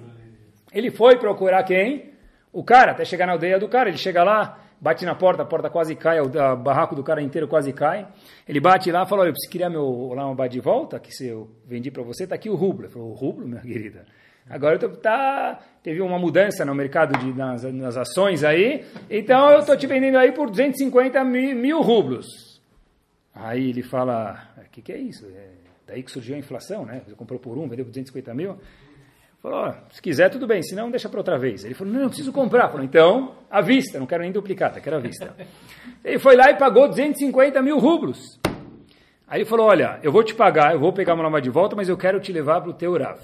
Ele 0.74 0.90
foi 0.90 1.16
procurar 1.16 1.62
quem? 1.62 2.12
O 2.52 2.62
cara, 2.62 2.92
até 2.92 3.02
chegar 3.06 3.24
na 3.24 3.32
aldeia 3.32 3.58
do 3.58 3.66
cara, 3.66 3.88
ele 3.88 3.96
chega 3.96 4.22
lá, 4.22 4.58
bate 4.78 5.06
na 5.06 5.14
porta, 5.14 5.42
a 5.42 5.46
porta 5.46 5.70
quase 5.70 5.96
cai, 5.96 6.20
o 6.20 6.28
barraco 6.56 6.94
do 6.94 7.02
cara 7.02 7.22
inteiro 7.22 7.48
quase 7.48 7.72
cai. 7.72 8.06
Ele 8.46 8.60
bate 8.60 8.92
lá 8.92 9.06
e 9.08 9.12
eu 9.12 9.32
preciso 9.32 9.50
criar 9.50 9.70
meu 9.70 10.12
Lama 10.12 10.48
de 10.50 10.60
volta, 10.60 11.00
que 11.00 11.12
se 11.12 11.28
eu 11.28 11.48
vendi 11.66 11.90
para 11.90 12.02
você, 12.02 12.24
está 12.24 12.34
aqui 12.34 12.50
o 12.50 12.54
rublo. 12.54 12.84
Ele 12.84 12.92
falou, 12.92 13.08
o 13.08 13.14
rublo, 13.14 13.48
minha 13.48 13.62
querida? 13.62 14.04
Agora 14.48 14.78
tô, 14.78 14.88
tá, 14.88 15.60
teve 15.82 16.00
uma 16.00 16.18
mudança 16.18 16.64
no 16.64 16.74
mercado 16.74 17.18
de, 17.18 17.32
nas, 17.32 17.62
nas 17.62 17.96
ações 17.96 18.44
aí, 18.44 18.84
então 19.08 19.50
eu 19.50 19.60
estou 19.60 19.76
te 19.76 19.86
vendendo 19.86 20.18
aí 20.18 20.32
por 20.32 20.50
250 20.50 21.24
mil, 21.24 21.56
mil 21.56 21.80
rublos. 21.80 22.60
Aí 23.34 23.70
ele 23.70 23.82
fala, 23.82 24.48
o 24.58 24.70
que, 24.70 24.82
que 24.82 24.92
é 24.92 24.98
isso? 24.98 25.26
É 25.26 25.62
daí 25.86 26.02
que 26.02 26.10
surgiu 26.10 26.34
a 26.34 26.38
inflação, 26.38 26.86
né? 26.86 27.02
Você 27.06 27.14
comprou 27.14 27.38
por 27.38 27.58
um, 27.58 27.68
vendeu 27.68 27.84
por 27.84 27.90
250 27.90 28.34
mil. 28.34 28.56
Falou, 29.42 29.74
se 29.90 30.00
quiser, 30.00 30.30
tudo 30.30 30.46
bem, 30.46 30.62
se 30.62 30.74
não, 30.74 30.90
deixa 30.90 31.08
para 31.08 31.18
outra 31.18 31.38
vez. 31.38 31.64
Ele 31.64 31.74
falou, 31.74 31.92
não, 31.92 32.02
eu 32.02 32.08
preciso 32.08 32.32
comprar. 32.32 32.68
Falou, 32.68 32.84
então, 32.84 33.34
à 33.50 33.60
vista, 33.60 33.98
não 33.98 34.06
quero 34.06 34.22
nem 34.22 34.32
duplicata, 34.32 34.80
quero 34.80 34.96
à 34.96 35.00
vista. 35.00 35.34
ele 36.04 36.18
foi 36.18 36.36
lá 36.36 36.50
e 36.50 36.56
pagou 36.56 36.88
250 36.88 37.60
mil 37.60 37.78
rublos. 37.78 38.40
Aí 39.26 39.40
ele 39.40 39.44
falou, 39.44 39.66
olha, 39.66 39.98
eu 40.02 40.12
vou 40.12 40.22
te 40.22 40.34
pagar, 40.34 40.74
eu 40.74 40.80
vou 40.80 40.92
pegar 40.92 41.14
uma 41.14 41.24
lama 41.24 41.40
de 41.40 41.50
volta, 41.50 41.74
mas 41.74 41.88
eu 41.88 41.96
quero 41.96 42.20
te 42.20 42.32
levar 42.32 42.60
para 42.60 42.70
o 42.70 42.74
teu 42.74 42.96
Rav. 42.96 43.20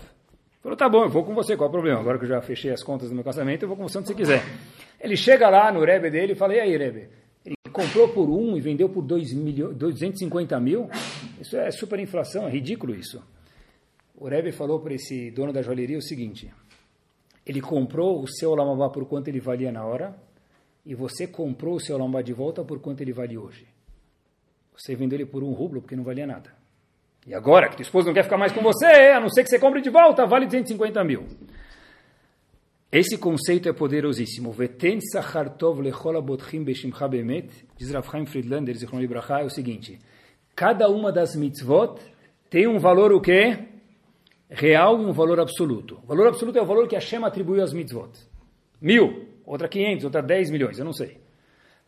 Falou, 0.61 0.77
tá 0.77 0.89
bom, 0.89 1.05
eu 1.05 1.09
vou 1.09 1.25
com 1.25 1.35
você, 1.35 1.57
qual 1.57 1.67
é 1.67 1.69
o 1.69 1.73
problema? 1.73 2.01
Agora 2.01 2.19
que 2.19 2.25
eu 2.25 2.29
já 2.29 2.41
fechei 2.41 2.73
as 2.73 2.83
contas 2.83 3.09
do 3.09 3.15
meu 3.15 3.23
casamento, 3.23 3.63
eu 3.63 3.69
vou 3.69 3.77
com 3.77 3.89
você 3.89 3.99
onde 3.99 4.09
você 4.09 4.15
quiser. 4.15 4.43
Ele 5.01 5.17
chega 5.17 5.49
lá 5.49 5.73
no 5.73 5.85
Rebbe 5.85 6.11
dele 6.11 6.33
e 6.33 6.37
fala, 6.37 6.55
e 6.55 6.61
aí, 6.61 6.77
Rebbe? 6.77 7.09
Ele 7.47 7.55
comprou 7.73 8.09
por 8.09 8.29
um 8.29 8.57
e 8.57 8.61
vendeu 8.61 8.89
por 8.89 9.03
2 9.03 9.33
milho, 9.35 9.73
250 9.73 10.59
mil, 10.59 10.91
isso 11.41 11.57
é 11.57 11.71
superinflação, 11.71 12.49
é 12.49 12.51
ridículo 12.51 12.95
isso. 12.95 13.23
O 14.17 14.27
Rebbe 14.27 14.51
falou 14.51 14.81
para 14.81 14.95
esse 14.95 15.31
dono 15.31 15.53
da 15.53 15.63
joalheria 15.63 15.97
o 15.97 16.03
seguinte, 16.03 16.53
ele 17.47 17.61
comprou 17.61 18.21
o 18.21 18.27
seu 18.27 18.53
Lamabá 18.55 18.91
por 18.91 19.07
quanto 19.07 19.29
ele 19.29 19.39
valia 19.39 19.71
na 19.71 19.87
hora, 19.87 20.15
e 20.85 20.93
você 20.93 21.29
comprou 21.29 21.77
o 21.77 21.81
seu 21.81 21.97
Lamabá 21.97 22.21
de 22.21 22.33
volta 22.33 22.65
por 22.65 22.81
quanto 22.81 23.01
ele 23.01 23.13
vale 23.13 23.39
hoje. 23.39 23.65
Você 24.77 24.97
vendeu 24.97 25.19
ele 25.19 25.27
por 25.27 25.45
um 25.45 25.53
rublo 25.53 25.81
porque 25.81 25.95
não 25.95 26.03
valia 26.03 26.27
nada. 26.27 26.58
E 27.29 27.35
agora 27.35 27.69
que 27.69 27.77
tua 27.77 27.83
esposa 27.83 28.07
não 28.07 28.15
quer 28.15 28.25
ficar 28.25 28.39
mais 28.39 28.53
com 28.53 28.63
você, 28.63 28.87
a 28.87 29.21
não 29.21 29.29
ser 29.29 29.45
que 29.45 29.51
você 29.51 29.59
compre 29.59 29.83
de 29.83 29.91
volta, 29.91 30.25
vale 30.25 30.47
250 30.47 31.05
mil. 31.05 31.27
Esse 32.91 33.19
conceito 33.19 33.69
é 33.69 33.73
poderosíssimo. 33.75 34.57
Diz 37.77 37.91
Rav 37.93 38.11
Chaim 38.11 38.25
Friedlander, 38.25 38.75
é 38.75 39.45
o 39.45 39.51
seguinte. 39.51 39.99
Cada 40.57 40.89
uma 40.89 41.13
das 41.13 41.37
mitzvot 41.37 42.01
tem 42.49 42.67
um 42.67 42.79
valor 42.79 43.13
o 43.13 43.21
quê? 43.21 43.59
Real 44.49 44.99
e 45.03 45.05
um 45.05 45.13
valor 45.13 45.39
absoluto. 45.39 46.01
O 46.03 46.07
valor 46.07 46.29
absoluto 46.29 46.59
é 46.59 46.63
o 46.63 46.67
valor 46.67 46.89
que 46.89 46.95
Hashem 46.95 47.23
atribuiu 47.23 47.63
às 47.63 47.75
mitzvot. 47.75 48.09
Mil, 48.81 49.27
outra 49.45 49.69
500, 49.69 50.05
outra 50.07 50.23
10 50.23 50.51
milhões, 50.51 50.79
eu 50.79 50.85
não 50.87 50.95
sei. 50.95 51.19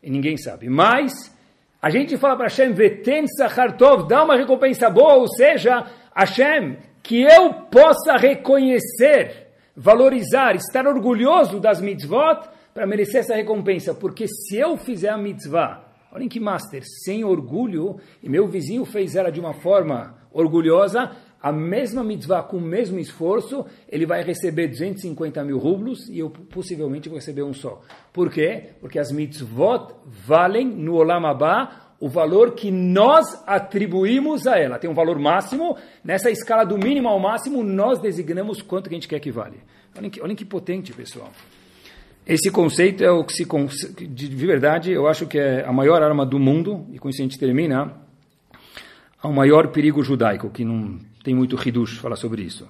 E 0.02 0.10
ninguém 0.10 0.36
sabe. 0.36 0.68
Mas 0.68 1.34
a 1.82 1.88
gente 1.88 2.18
fala 2.18 2.36
para 2.36 2.46
Hashem, 2.46 2.72
Veten 2.72 3.26
Sachartov, 3.26 4.06
dá 4.06 4.22
uma 4.22 4.36
recompensa 4.36 4.90
boa, 4.90 5.14
ou 5.14 5.28
seja, 5.28 5.86
Hashem, 6.14 6.76
que 7.02 7.22
eu 7.22 7.54
possa 7.70 8.16
reconhecer, 8.18 9.48
valorizar, 9.74 10.54
estar 10.54 10.86
orgulhoso 10.86 11.58
das 11.58 11.80
mitzvot 11.80 12.48
para 12.74 12.86
merecer 12.86 13.20
essa 13.20 13.34
recompensa. 13.34 13.94
Porque 13.94 14.26
se 14.28 14.58
eu 14.58 14.76
fizer 14.76 15.08
a 15.08 15.16
mitzvah, 15.16 15.82
olhem 16.12 16.28
que 16.28 16.38
master, 16.38 16.82
sem 17.04 17.24
orgulho, 17.24 17.98
e 18.22 18.28
meu 18.28 18.46
vizinho 18.46 18.84
fez 18.84 19.16
ela 19.16 19.32
de 19.32 19.40
uma 19.40 19.54
forma 19.54 20.14
orgulhosa, 20.30 21.10
a 21.42 21.50
mesma 21.50 22.04
mitzvah 22.04 22.42
com 22.42 22.58
o 22.58 22.60
mesmo 22.60 22.98
esforço, 22.98 23.64
ele 23.88 24.04
vai 24.04 24.22
receber 24.22 24.68
250 24.68 25.42
mil 25.42 25.58
rublos 25.58 26.08
e 26.08 26.18
eu 26.18 26.28
possivelmente 26.28 27.08
vou 27.08 27.16
receber 27.16 27.42
um 27.42 27.54
só. 27.54 27.80
Por 28.12 28.30
quê? 28.30 28.70
Porque 28.80 28.98
as 28.98 29.10
mitzvot 29.10 29.94
valem 30.04 30.66
no 30.66 30.96
Olam 30.96 31.26
Abba 31.26 31.90
o 31.98 32.08
valor 32.08 32.54
que 32.54 32.70
nós 32.70 33.42
atribuímos 33.46 34.46
a 34.46 34.58
ela. 34.58 34.78
Tem 34.78 34.88
um 34.88 34.94
valor 34.94 35.18
máximo, 35.18 35.76
nessa 36.02 36.30
escala 36.30 36.64
do 36.64 36.78
mínimo 36.78 37.08
ao 37.08 37.20
máximo, 37.20 37.62
nós 37.62 37.98
designamos 38.00 38.62
quanto 38.62 38.88
que 38.88 38.94
a 38.94 38.98
gente 38.98 39.08
quer 39.08 39.20
que 39.20 39.30
vale. 39.30 39.58
Olhem 39.96 40.10
que, 40.10 40.20
olhem 40.22 40.36
que 40.36 40.44
potente, 40.44 40.92
pessoal. 40.92 41.30
Esse 42.26 42.50
conceito 42.50 43.02
é 43.04 43.10
o 43.10 43.24
que 43.24 43.32
se. 43.32 43.44
De 44.06 44.46
verdade, 44.46 44.92
eu 44.92 45.06
acho 45.08 45.26
que 45.26 45.38
é 45.38 45.64
a 45.64 45.72
maior 45.72 46.02
arma 46.02 46.24
do 46.24 46.38
mundo, 46.38 46.86
e 46.92 46.98
com 46.98 47.08
isso 47.08 47.20
a 47.20 47.24
gente 47.24 47.38
termina. 47.38 47.92
Ao 49.22 49.32
maior 49.32 49.68
perigo 49.68 50.02
judaico, 50.02 50.48
que 50.48 50.64
não 50.64 50.98
tem 51.22 51.34
muito 51.34 51.56
Hidush 51.56 51.98
falar 51.98 52.16
sobre 52.16 52.42
isso. 52.42 52.68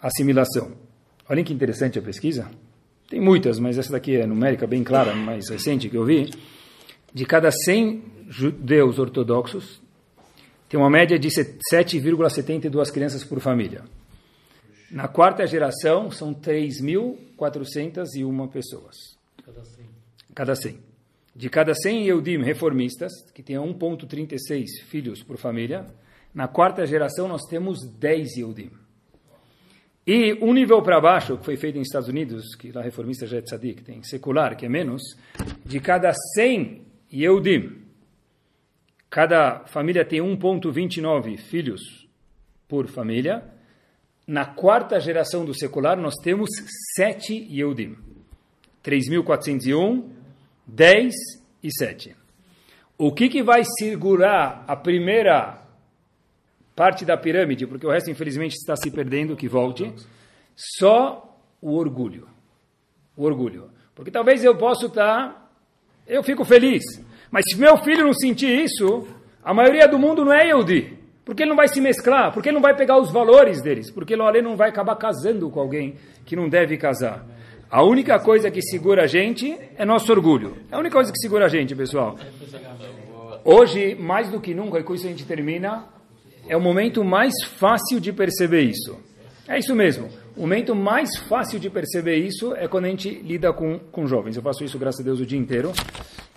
Assimilação. 0.00 0.72
Olhem 1.28 1.44
que 1.44 1.52
interessante 1.52 1.98
a 1.98 2.02
pesquisa. 2.02 2.48
Tem 3.08 3.20
muitas, 3.20 3.58
mas 3.58 3.76
essa 3.78 3.92
daqui 3.92 4.16
é 4.16 4.26
numérica 4.26 4.66
bem 4.66 4.82
clara, 4.82 5.14
mais 5.14 5.48
recente 5.48 5.88
que 5.88 5.96
eu 5.96 6.04
vi. 6.04 6.28
De 7.12 7.24
cada 7.24 7.50
100 7.50 8.02
judeus 8.28 8.98
ortodoxos, 8.98 9.80
tem 10.68 10.78
uma 10.78 10.90
média 10.90 11.18
de 11.18 11.28
7,72 11.28 12.92
crianças 12.92 13.24
por 13.24 13.40
família. 13.40 13.84
Na 14.90 15.08
quarta 15.08 15.46
geração, 15.46 16.10
são 16.10 16.34
3.401 16.34 18.50
pessoas. 18.50 18.96
Cada 19.44 19.64
100. 19.64 19.84
Cada 20.34 20.54
100. 20.54 20.78
De 21.34 21.48
cada 21.48 21.74
100 21.74 22.06
Eudim 22.06 22.42
reformistas, 22.42 23.12
que 23.34 23.42
tem 23.42 23.56
1,36 23.56 24.66
filhos 24.88 25.22
por 25.22 25.36
família, 25.36 25.86
na 26.36 26.46
quarta 26.46 26.84
geração 26.84 27.26
nós 27.26 27.46
temos 27.48 27.78
10 27.98 28.36
Yehudim. 28.36 28.70
E 30.06 30.34
um 30.34 30.52
nível 30.52 30.82
para 30.82 31.00
baixo, 31.00 31.38
que 31.38 31.46
foi 31.46 31.56
feito 31.56 31.78
nos 31.78 31.88
Estados 31.88 32.10
Unidos, 32.10 32.54
que 32.54 32.70
lá 32.70 32.82
reformista 32.82 33.26
já 33.26 33.38
é 33.38 33.40
tzadik, 33.40 33.82
tem 33.82 34.02
secular, 34.02 34.54
que 34.54 34.66
é 34.66 34.68
menos, 34.68 35.02
de 35.64 35.80
cada 35.80 36.12
100 36.34 36.82
Yehudim, 37.10 37.78
cada 39.08 39.60
família 39.64 40.04
tem 40.04 40.20
1.29 40.20 41.38
filhos 41.38 42.06
por 42.68 42.86
família, 42.86 43.42
na 44.26 44.44
quarta 44.44 45.00
geração 45.00 45.42
do 45.42 45.54
secular 45.54 45.96
nós 45.96 46.16
temos 46.16 46.50
7 46.96 47.32
Yehudim. 47.32 47.96
3.401, 48.84 50.04
10 50.66 51.14
e 51.62 51.70
7. 51.72 52.14
O 52.98 53.10
que, 53.10 53.30
que 53.30 53.42
vai 53.42 53.62
segurar 53.78 54.64
a 54.68 54.76
primeira 54.76 55.65
parte 56.76 57.06
da 57.06 57.16
pirâmide, 57.16 57.66
porque 57.66 57.86
o 57.86 57.90
resto, 57.90 58.10
infelizmente, 58.10 58.52
está 58.52 58.76
se 58.76 58.90
perdendo, 58.90 59.34
que 59.34 59.48
volte, 59.48 59.90
só 60.54 61.36
o 61.60 61.74
orgulho. 61.74 62.28
O 63.16 63.24
orgulho. 63.24 63.70
Porque 63.94 64.10
talvez 64.10 64.44
eu 64.44 64.54
possa 64.54 64.86
estar, 64.86 65.50
eu 66.06 66.22
fico 66.22 66.44
feliz, 66.44 66.84
mas 67.30 67.44
se 67.48 67.58
meu 67.58 67.78
filho 67.78 68.04
não 68.04 68.12
sentir 68.12 68.62
isso, 68.62 69.08
a 69.42 69.54
maioria 69.54 69.88
do 69.88 69.98
mundo 69.98 70.22
não 70.22 70.32
é 70.32 70.48
Yehudi. 70.48 70.98
Porque 71.24 71.42
ele 71.42 71.48
não 71.48 71.56
vai 71.56 71.66
se 71.66 71.80
mesclar, 71.80 72.32
porque 72.32 72.50
ele 72.50 72.54
não 72.54 72.62
vai 72.62 72.76
pegar 72.76 73.00
os 73.00 73.10
valores 73.10 73.60
deles, 73.60 73.90
porque 73.90 74.14
ele 74.14 74.42
não 74.42 74.54
vai 74.54 74.68
acabar 74.68 74.94
casando 74.94 75.50
com 75.50 75.58
alguém 75.58 75.96
que 76.24 76.36
não 76.36 76.48
deve 76.48 76.76
casar. 76.76 77.26
A 77.68 77.82
única 77.82 78.20
coisa 78.20 78.48
que 78.48 78.62
segura 78.62 79.04
a 79.04 79.06
gente 79.08 79.58
é 79.76 79.84
nosso 79.84 80.12
orgulho. 80.12 80.56
É 80.70 80.76
a 80.76 80.78
única 80.78 80.94
coisa 80.94 81.10
que 81.10 81.18
segura 81.18 81.46
a 81.46 81.48
gente, 81.48 81.74
pessoal. 81.74 82.16
Hoje, 83.44 83.96
mais 83.96 84.30
do 84.30 84.40
que 84.40 84.54
nunca, 84.54 84.78
e 84.78 84.84
com 84.84 84.94
isso 84.94 85.06
a 85.06 85.10
gente 85.10 85.24
termina, 85.24 85.84
é 86.48 86.56
o 86.56 86.60
momento 86.60 87.04
mais 87.04 87.32
fácil 87.58 88.00
de 88.00 88.12
perceber 88.12 88.62
isso. 88.62 88.98
É 89.48 89.58
isso 89.58 89.74
mesmo. 89.74 90.08
O 90.36 90.40
momento 90.40 90.74
mais 90.74 91.16
fácil 91.28 91.58
de 91.58 91.70
perceber 91.70 92.16
isso 92.16 92.54
é 92.54 92.68
quando 92.68 92.84
a 92.84 92.88
gente 92.88 93.08
lida 93.08 93.52
com, 93.52 93.78
com 93.78 94.06
jovens. 94.06 94.36
Eu 94.36 94.42
faço 94.42 94.64
isso, 94.64 94.78
graças 94.78 95.00
a 95.00 95.04
Deus, 95.04 95.20
o 95.20 95.26
dia 95.26 95.38
inteiro. 95.38 95.72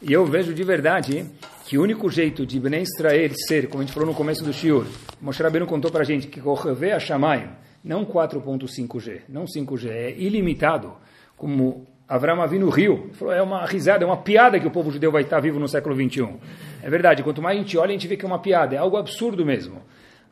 E 0.01 0.13
eu 0.13 0.25
vejo 0.25 0.53
de 0.53 0.63
verdade 0.63 1.25
que 1.65 1.77
o 1.77 1.83
único 1.83 2.09
jeito 2.09 2.45
de 2.45 2.59
Ben 2.59 2.81
Israel 2.81 3.31
ser, 3.47 3.67
como 3.67 3.83
a 3.83 3.85
gente 3.85 3.93
falou 3.93 4.09
no 4.09 4.15
começo 4.15 4.43
do 4.43 4.53
Shiur, 4.53 4.85
Moshe 5.21 5.43
Rabbeinu 5.43 5.67
contou 5.67 5.91
para 5.91 6.01
a 6.01 6.05
gente 6.05 6.27
que 6.27 6.39
Korreve 6.39 6.91
a 6.91 6.99
Shamayim, 6.99 7.49
não 7.83 8.05
4.5G, 8.05 9.21
não 9.27 9.45
5G, 9.45 9.89
é 9.89 10.11
ilimitado, 10.11 10.93
como 11.35 11.85
Avram 12.07 12.41
Avinu 12.41 12.69
riu. 12.69 13.09
Falou, 13.13 13.33
é 13.33 13.41
uma 13.41 13.65
risada, 13.65 14.03
é 14.03 14.07
uma 14.07 14.17
piada 14.17 14.59
que 14.59 14.67
o 14.67 14.71
povo 14.71 14.91
judeu 14.91 15.11
vai 15.11 15.23
estar 15.23 15.39
vivo 15.39 15.59
no 15.59 15.67
século 15.67 15.93
21. 15.93 16.37
É 16.81 16.89
verdade, 16.89 17.21
quanto 17.21 17.41
mais 17.41 17.57
a 17.57 17.61
gente 17.61 17.77
olha, 17.77 17.89
a 17.89 17.93
gente 17.93 18.07
vê 18.07 18.15
que 18.15 18.23
é 18.23 18.27
uma 18.27 18.39
piada, 18.39 18.75
é 18.75 18.77
algo 18.77 18.97
absurdo 18.97 19.45
mesmo 19.45 19.81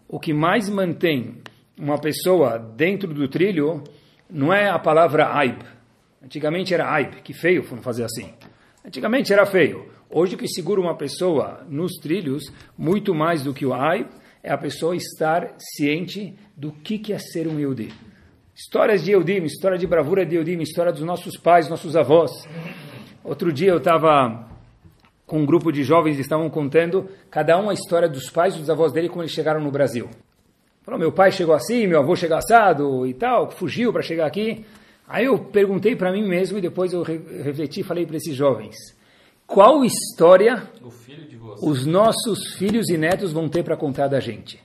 o 0.08 0.20
que 0.20 0.34
mais 0.34 0.70
mantém 0.70 1.42
uma 1.78 2.00
pessoa 2.00 2.58
dentro 2.58 3.14
do 3.14 3.28
trilho 3.28 3.84
não 4.30 4.54
é 4.54 4.70
a 4.70 4.80
palavra 4.80 5.34
aib. 5.36 5.62
Antigamente 6.24 6.74
era 6.74 6.92
aib, 6.92 7.22
que 7.22 7.34
feio 7.34 7.64
fazer 7.82 8.04
assim. 8.04 8.34
Antigamente 8.86 9.32
era 9.32 9.46
feio. 9.46 9.90
Hoje 10.10 10.36
o 10.36 10.38
que 10.38 10.48
segura 10.48 10.80
uma 10.80 10.96
pessoa 10.96 11.66
nos 11.70 11.94
trilhos, 12.02 12.52
muito 12.78 13.14
mais 13.14 13.44
do 13.44 13.54
que 13.54 13.66
o 13.66 13.74
aib, 13.74 14.08
é 14.42 14.52
a 14.52 14.58
pessoa 14.58 14.96
estar 14.96 15.56
ciente 15.58 16.34
do 16.56 16.72
que, 16.72 16.98
que 16.98 17.14
é 17.14 17.20
ser 17.20 17.48
um 17.48 17.60
Yehudi. 17.60 17.94
Histórias 18.56 19.04
de 19.04 19.12
Yehudim, 19.12 19.44
história 19.44 19.78
de 19.78 19.86
bravura 19.86 20.26
de 20.26 20.36
Yehudim, 20.36 20.60
história 20.62 20.92
dos 20.92 21.04
nossos 21.04 21.38
pais, 21.38 21.70
nossos 21.70 21.96
avós. 21.96 22.32
Outro 23.24 23.52
dia 23.52 23.70
eu 23.70 23.78
estava 23.78 24.48
com 25.28 25.40
um 25.40 25.46
grupo 25.46 25.72
de 25.72 25.84
jovens 25.84 26.18
estavam 26.18 26.50
contando 26.50 27.08
cada 27.30 27.60
um 27.60 27.70
a 27.70 27.74
história 27.74 28.08
dos 28.08 28.30
pais 28.30 28.56
e 28.56 28.60
dos 28.60 28.70
avós 28.70 28.94
dele 28.94 29.10
quando 29.10 29.24
eles 29.24 29.34
chegaram 29.34 29.62
no 29.62 29.70
Brasil. 29.70 30.10
Falou, 30.82 30.98
meu 30.98 31.12
pai 31.12 31.34
chegou 31.34 31.54
assim, 31.54 31.86
meu 31.86 32.00
avô 32.00 32.16
chegou 32.16 32.38
assado 32.38 33.06
e 33.06 33.14
tal, 33.14 33.52
fugiu 33.52 33.92
para 33.92 34.02
chegar 34.02 34.26
aqui. 34.26 34.66
Aí 35.06 35.26
eu 35.26 35.38
perguntei 35.38 35.98
para 35.98 36.14
mim 36.14 36.26
mesmo 36.26 36.58
e 36.58 36.62
depois 36.62 36.94
eu 36.94 37.04
refleti 37.04 37.82
e 37.82 37.84
falei 37.84 38.06
para 38.06 38.16
esses 38.16 38.34
jovens, 38.34 38.76
qual 39.46 39.84
história 39.84 40.64
os 41.62 41.86
nossos 41.86 42.54
filhos 42.56 42.90
e 42.90 42.98
netos 42.98 43.34
vão 43.34 43.50
ter 43.50 43.64
para 43.64 43.76
contar 43.76 44.08
da 44.08 44.22
gente? 44.22 44.62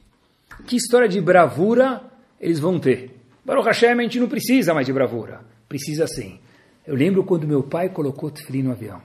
Que 0.66 0.76
história 0.76 1.08
de 1.08 1.20
bravura 1.20 2.02
eles 2.40 2.60
vão 2.60 2.78
ter? 2.78 3.16
Baruch 3.44 3.66
Hashem, 3.66 3.90
a 3.90 4.02
gente 4.02 4.20
não 4.20 4.28
precisa 4.28 4.72
mais 4.72 4.86
de 4.86 4.92
bravura. 4.92 5.40
Precisa 5.68 6.06
sim. 6.06 6.38
Eu 6.86 6.94
lembro 6.94 7.24
quando 7.24 7.46
meu 7.46 7.62
pai 7.62 7.88
colocou 7.88 8.30
tefilim 8.30 8.62
no 8.62 8.72
avião. 8.72 9.00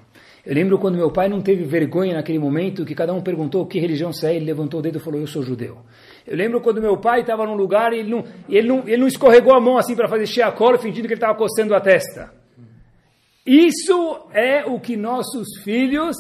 Eu 0.48 0.56
lembro 0.56 0.80
quando 0.80 0.96
meu 0.96 1.12
pai 1.12 1.28
não 1.28 1.42
teve 1.42 1.66
vergonha 1.66 2.14
naquele 2.14 2.40
momento, 2.40 2.86
que 2.86 2.96
cada 2.96 3.14
um 3.14 3.22
perguntou 3.22 3.66
que 3.66 3.80
religião 3.80 4.14
você 4.14 4.28
é, 4.28 4.36
ele 4.38 4.46
levantou 4.46 4.80
o 4.80 4.82
dedo 4.82 4.98
e 4.98 5.02
falou, 5.02 5.20
eu 5.20 5.28
sou 5.28 5.44
judeu. 5.44 5.80
Eu 6.26 6.38
lembro 6.38 6.62
quando 6.62 6.82
meu 6.82 6.96
pai 6.96 7.20
estava 7.20 7.46
num 7.46 7.54
lugar 7.54 7.92
e 7.92 8.00
ele 8.00 8.10
não, 8.10 8.24
ele 8.48 8.66
não, 8.66 8.80
ele 8.88 8.96
não 8.96 9.08
escorregou 9.08 9.54
a 9.54 9.60
mão 9.60 9.78
assim 9.78 9.94
para 9.94 10.08
fazer 10.08 10.26
sheakol, 10.26 10.80
fingindo 10.80 11.06
que 11.06 11.14
ele 11.14 11.16
estava 11.16 11.38
coçando 11.38 11.76
a 11.76 11.82
testa. 11.82 12.32
Isso 13.46 14.22
é 14.32 14.64
o 14.66 14.80
que 14.80 14.96
nossos 14.96 15.48
filhos, 15.66 16.16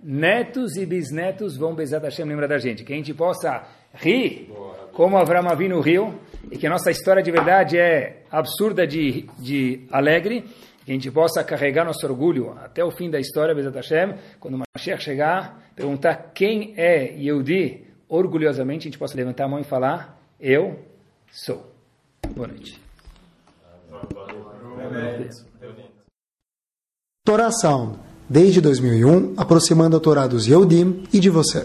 netos 0.00 0.76
e 0.76 0.86
bisnetos 0.86 1.56
vão 1.56 1.74
Bezat 1.74 2.04
Hashem 2.04 2.26
lembrar 2.26 2.46
da 2.46 2.58
gente. 2.58 2.84
Que 2.84 2.92
a 2.92 2.96
gente 2.96 3.12
possa 3.12 3.66
rir 3.92 4.52
como 4.92 5.18
Avram 5.18 5.50
Avinu 5.50 5.80
riu 5.80 6.14
e 6.48 6.56
que 6.56 6.68
a 6.68 6.70
nossa 6.70 6.92
história 6.92 7.24
de 7.24 7.30
verdade 7.32 7.76
é 7.76 8.22
absurda 8.30 8.86
de, 8.86 9.28
de 9.36 9.80
alegre 9.90 10.44
Que 10.84 10.92
a 10.92 10.94
gente 10.94 11.10
possa 11.10 11.42
carregar 11.42 11.84
nosso 11.84 12.06
orgulho 12.06 12.52
até 12.62 12.84
o 12.84 12.90
fim 12.90 13.10
da 13.10 13.18
história, 13.18 13.54
Bezat 13.54 13.74
Hashem, 13.74 14.18
quando 14.38 14.54
o 14.54 14.62
Mashiach 14.76 15.02
chegar, 15.02 15.70
perguntar 15.74 16.32
quem 16.34 16.74
é 16.76 17.14
Yehudi, 17.16 17.86
orgulhosamente 18.08 18.82
a 18.82 18.90
gente 18.90 18.98
possa 18.98 19.16
levantar 19.16 19.44
a 19.44 19.48
mão 19.48 19.60
e 19.60 19.64
falar, 19.64 20.20
eu 20.38 20.78
sou. 21.32 21.72
Boa 22.34 22.48
noite. 22.48 22.80
Torá 27.24 27.50
Sound, 27.50 27.98
desde 28.28 28.60
2001, 28.60 29.34
aproximando 29.38 29.96
a 29.96 30.00
Torá 30.00 30.26
dos 30.26 30.46
Yehudim 30.46 31.04
e 31.12 31.18
de 31.18 31.30
você. 31.30 31.64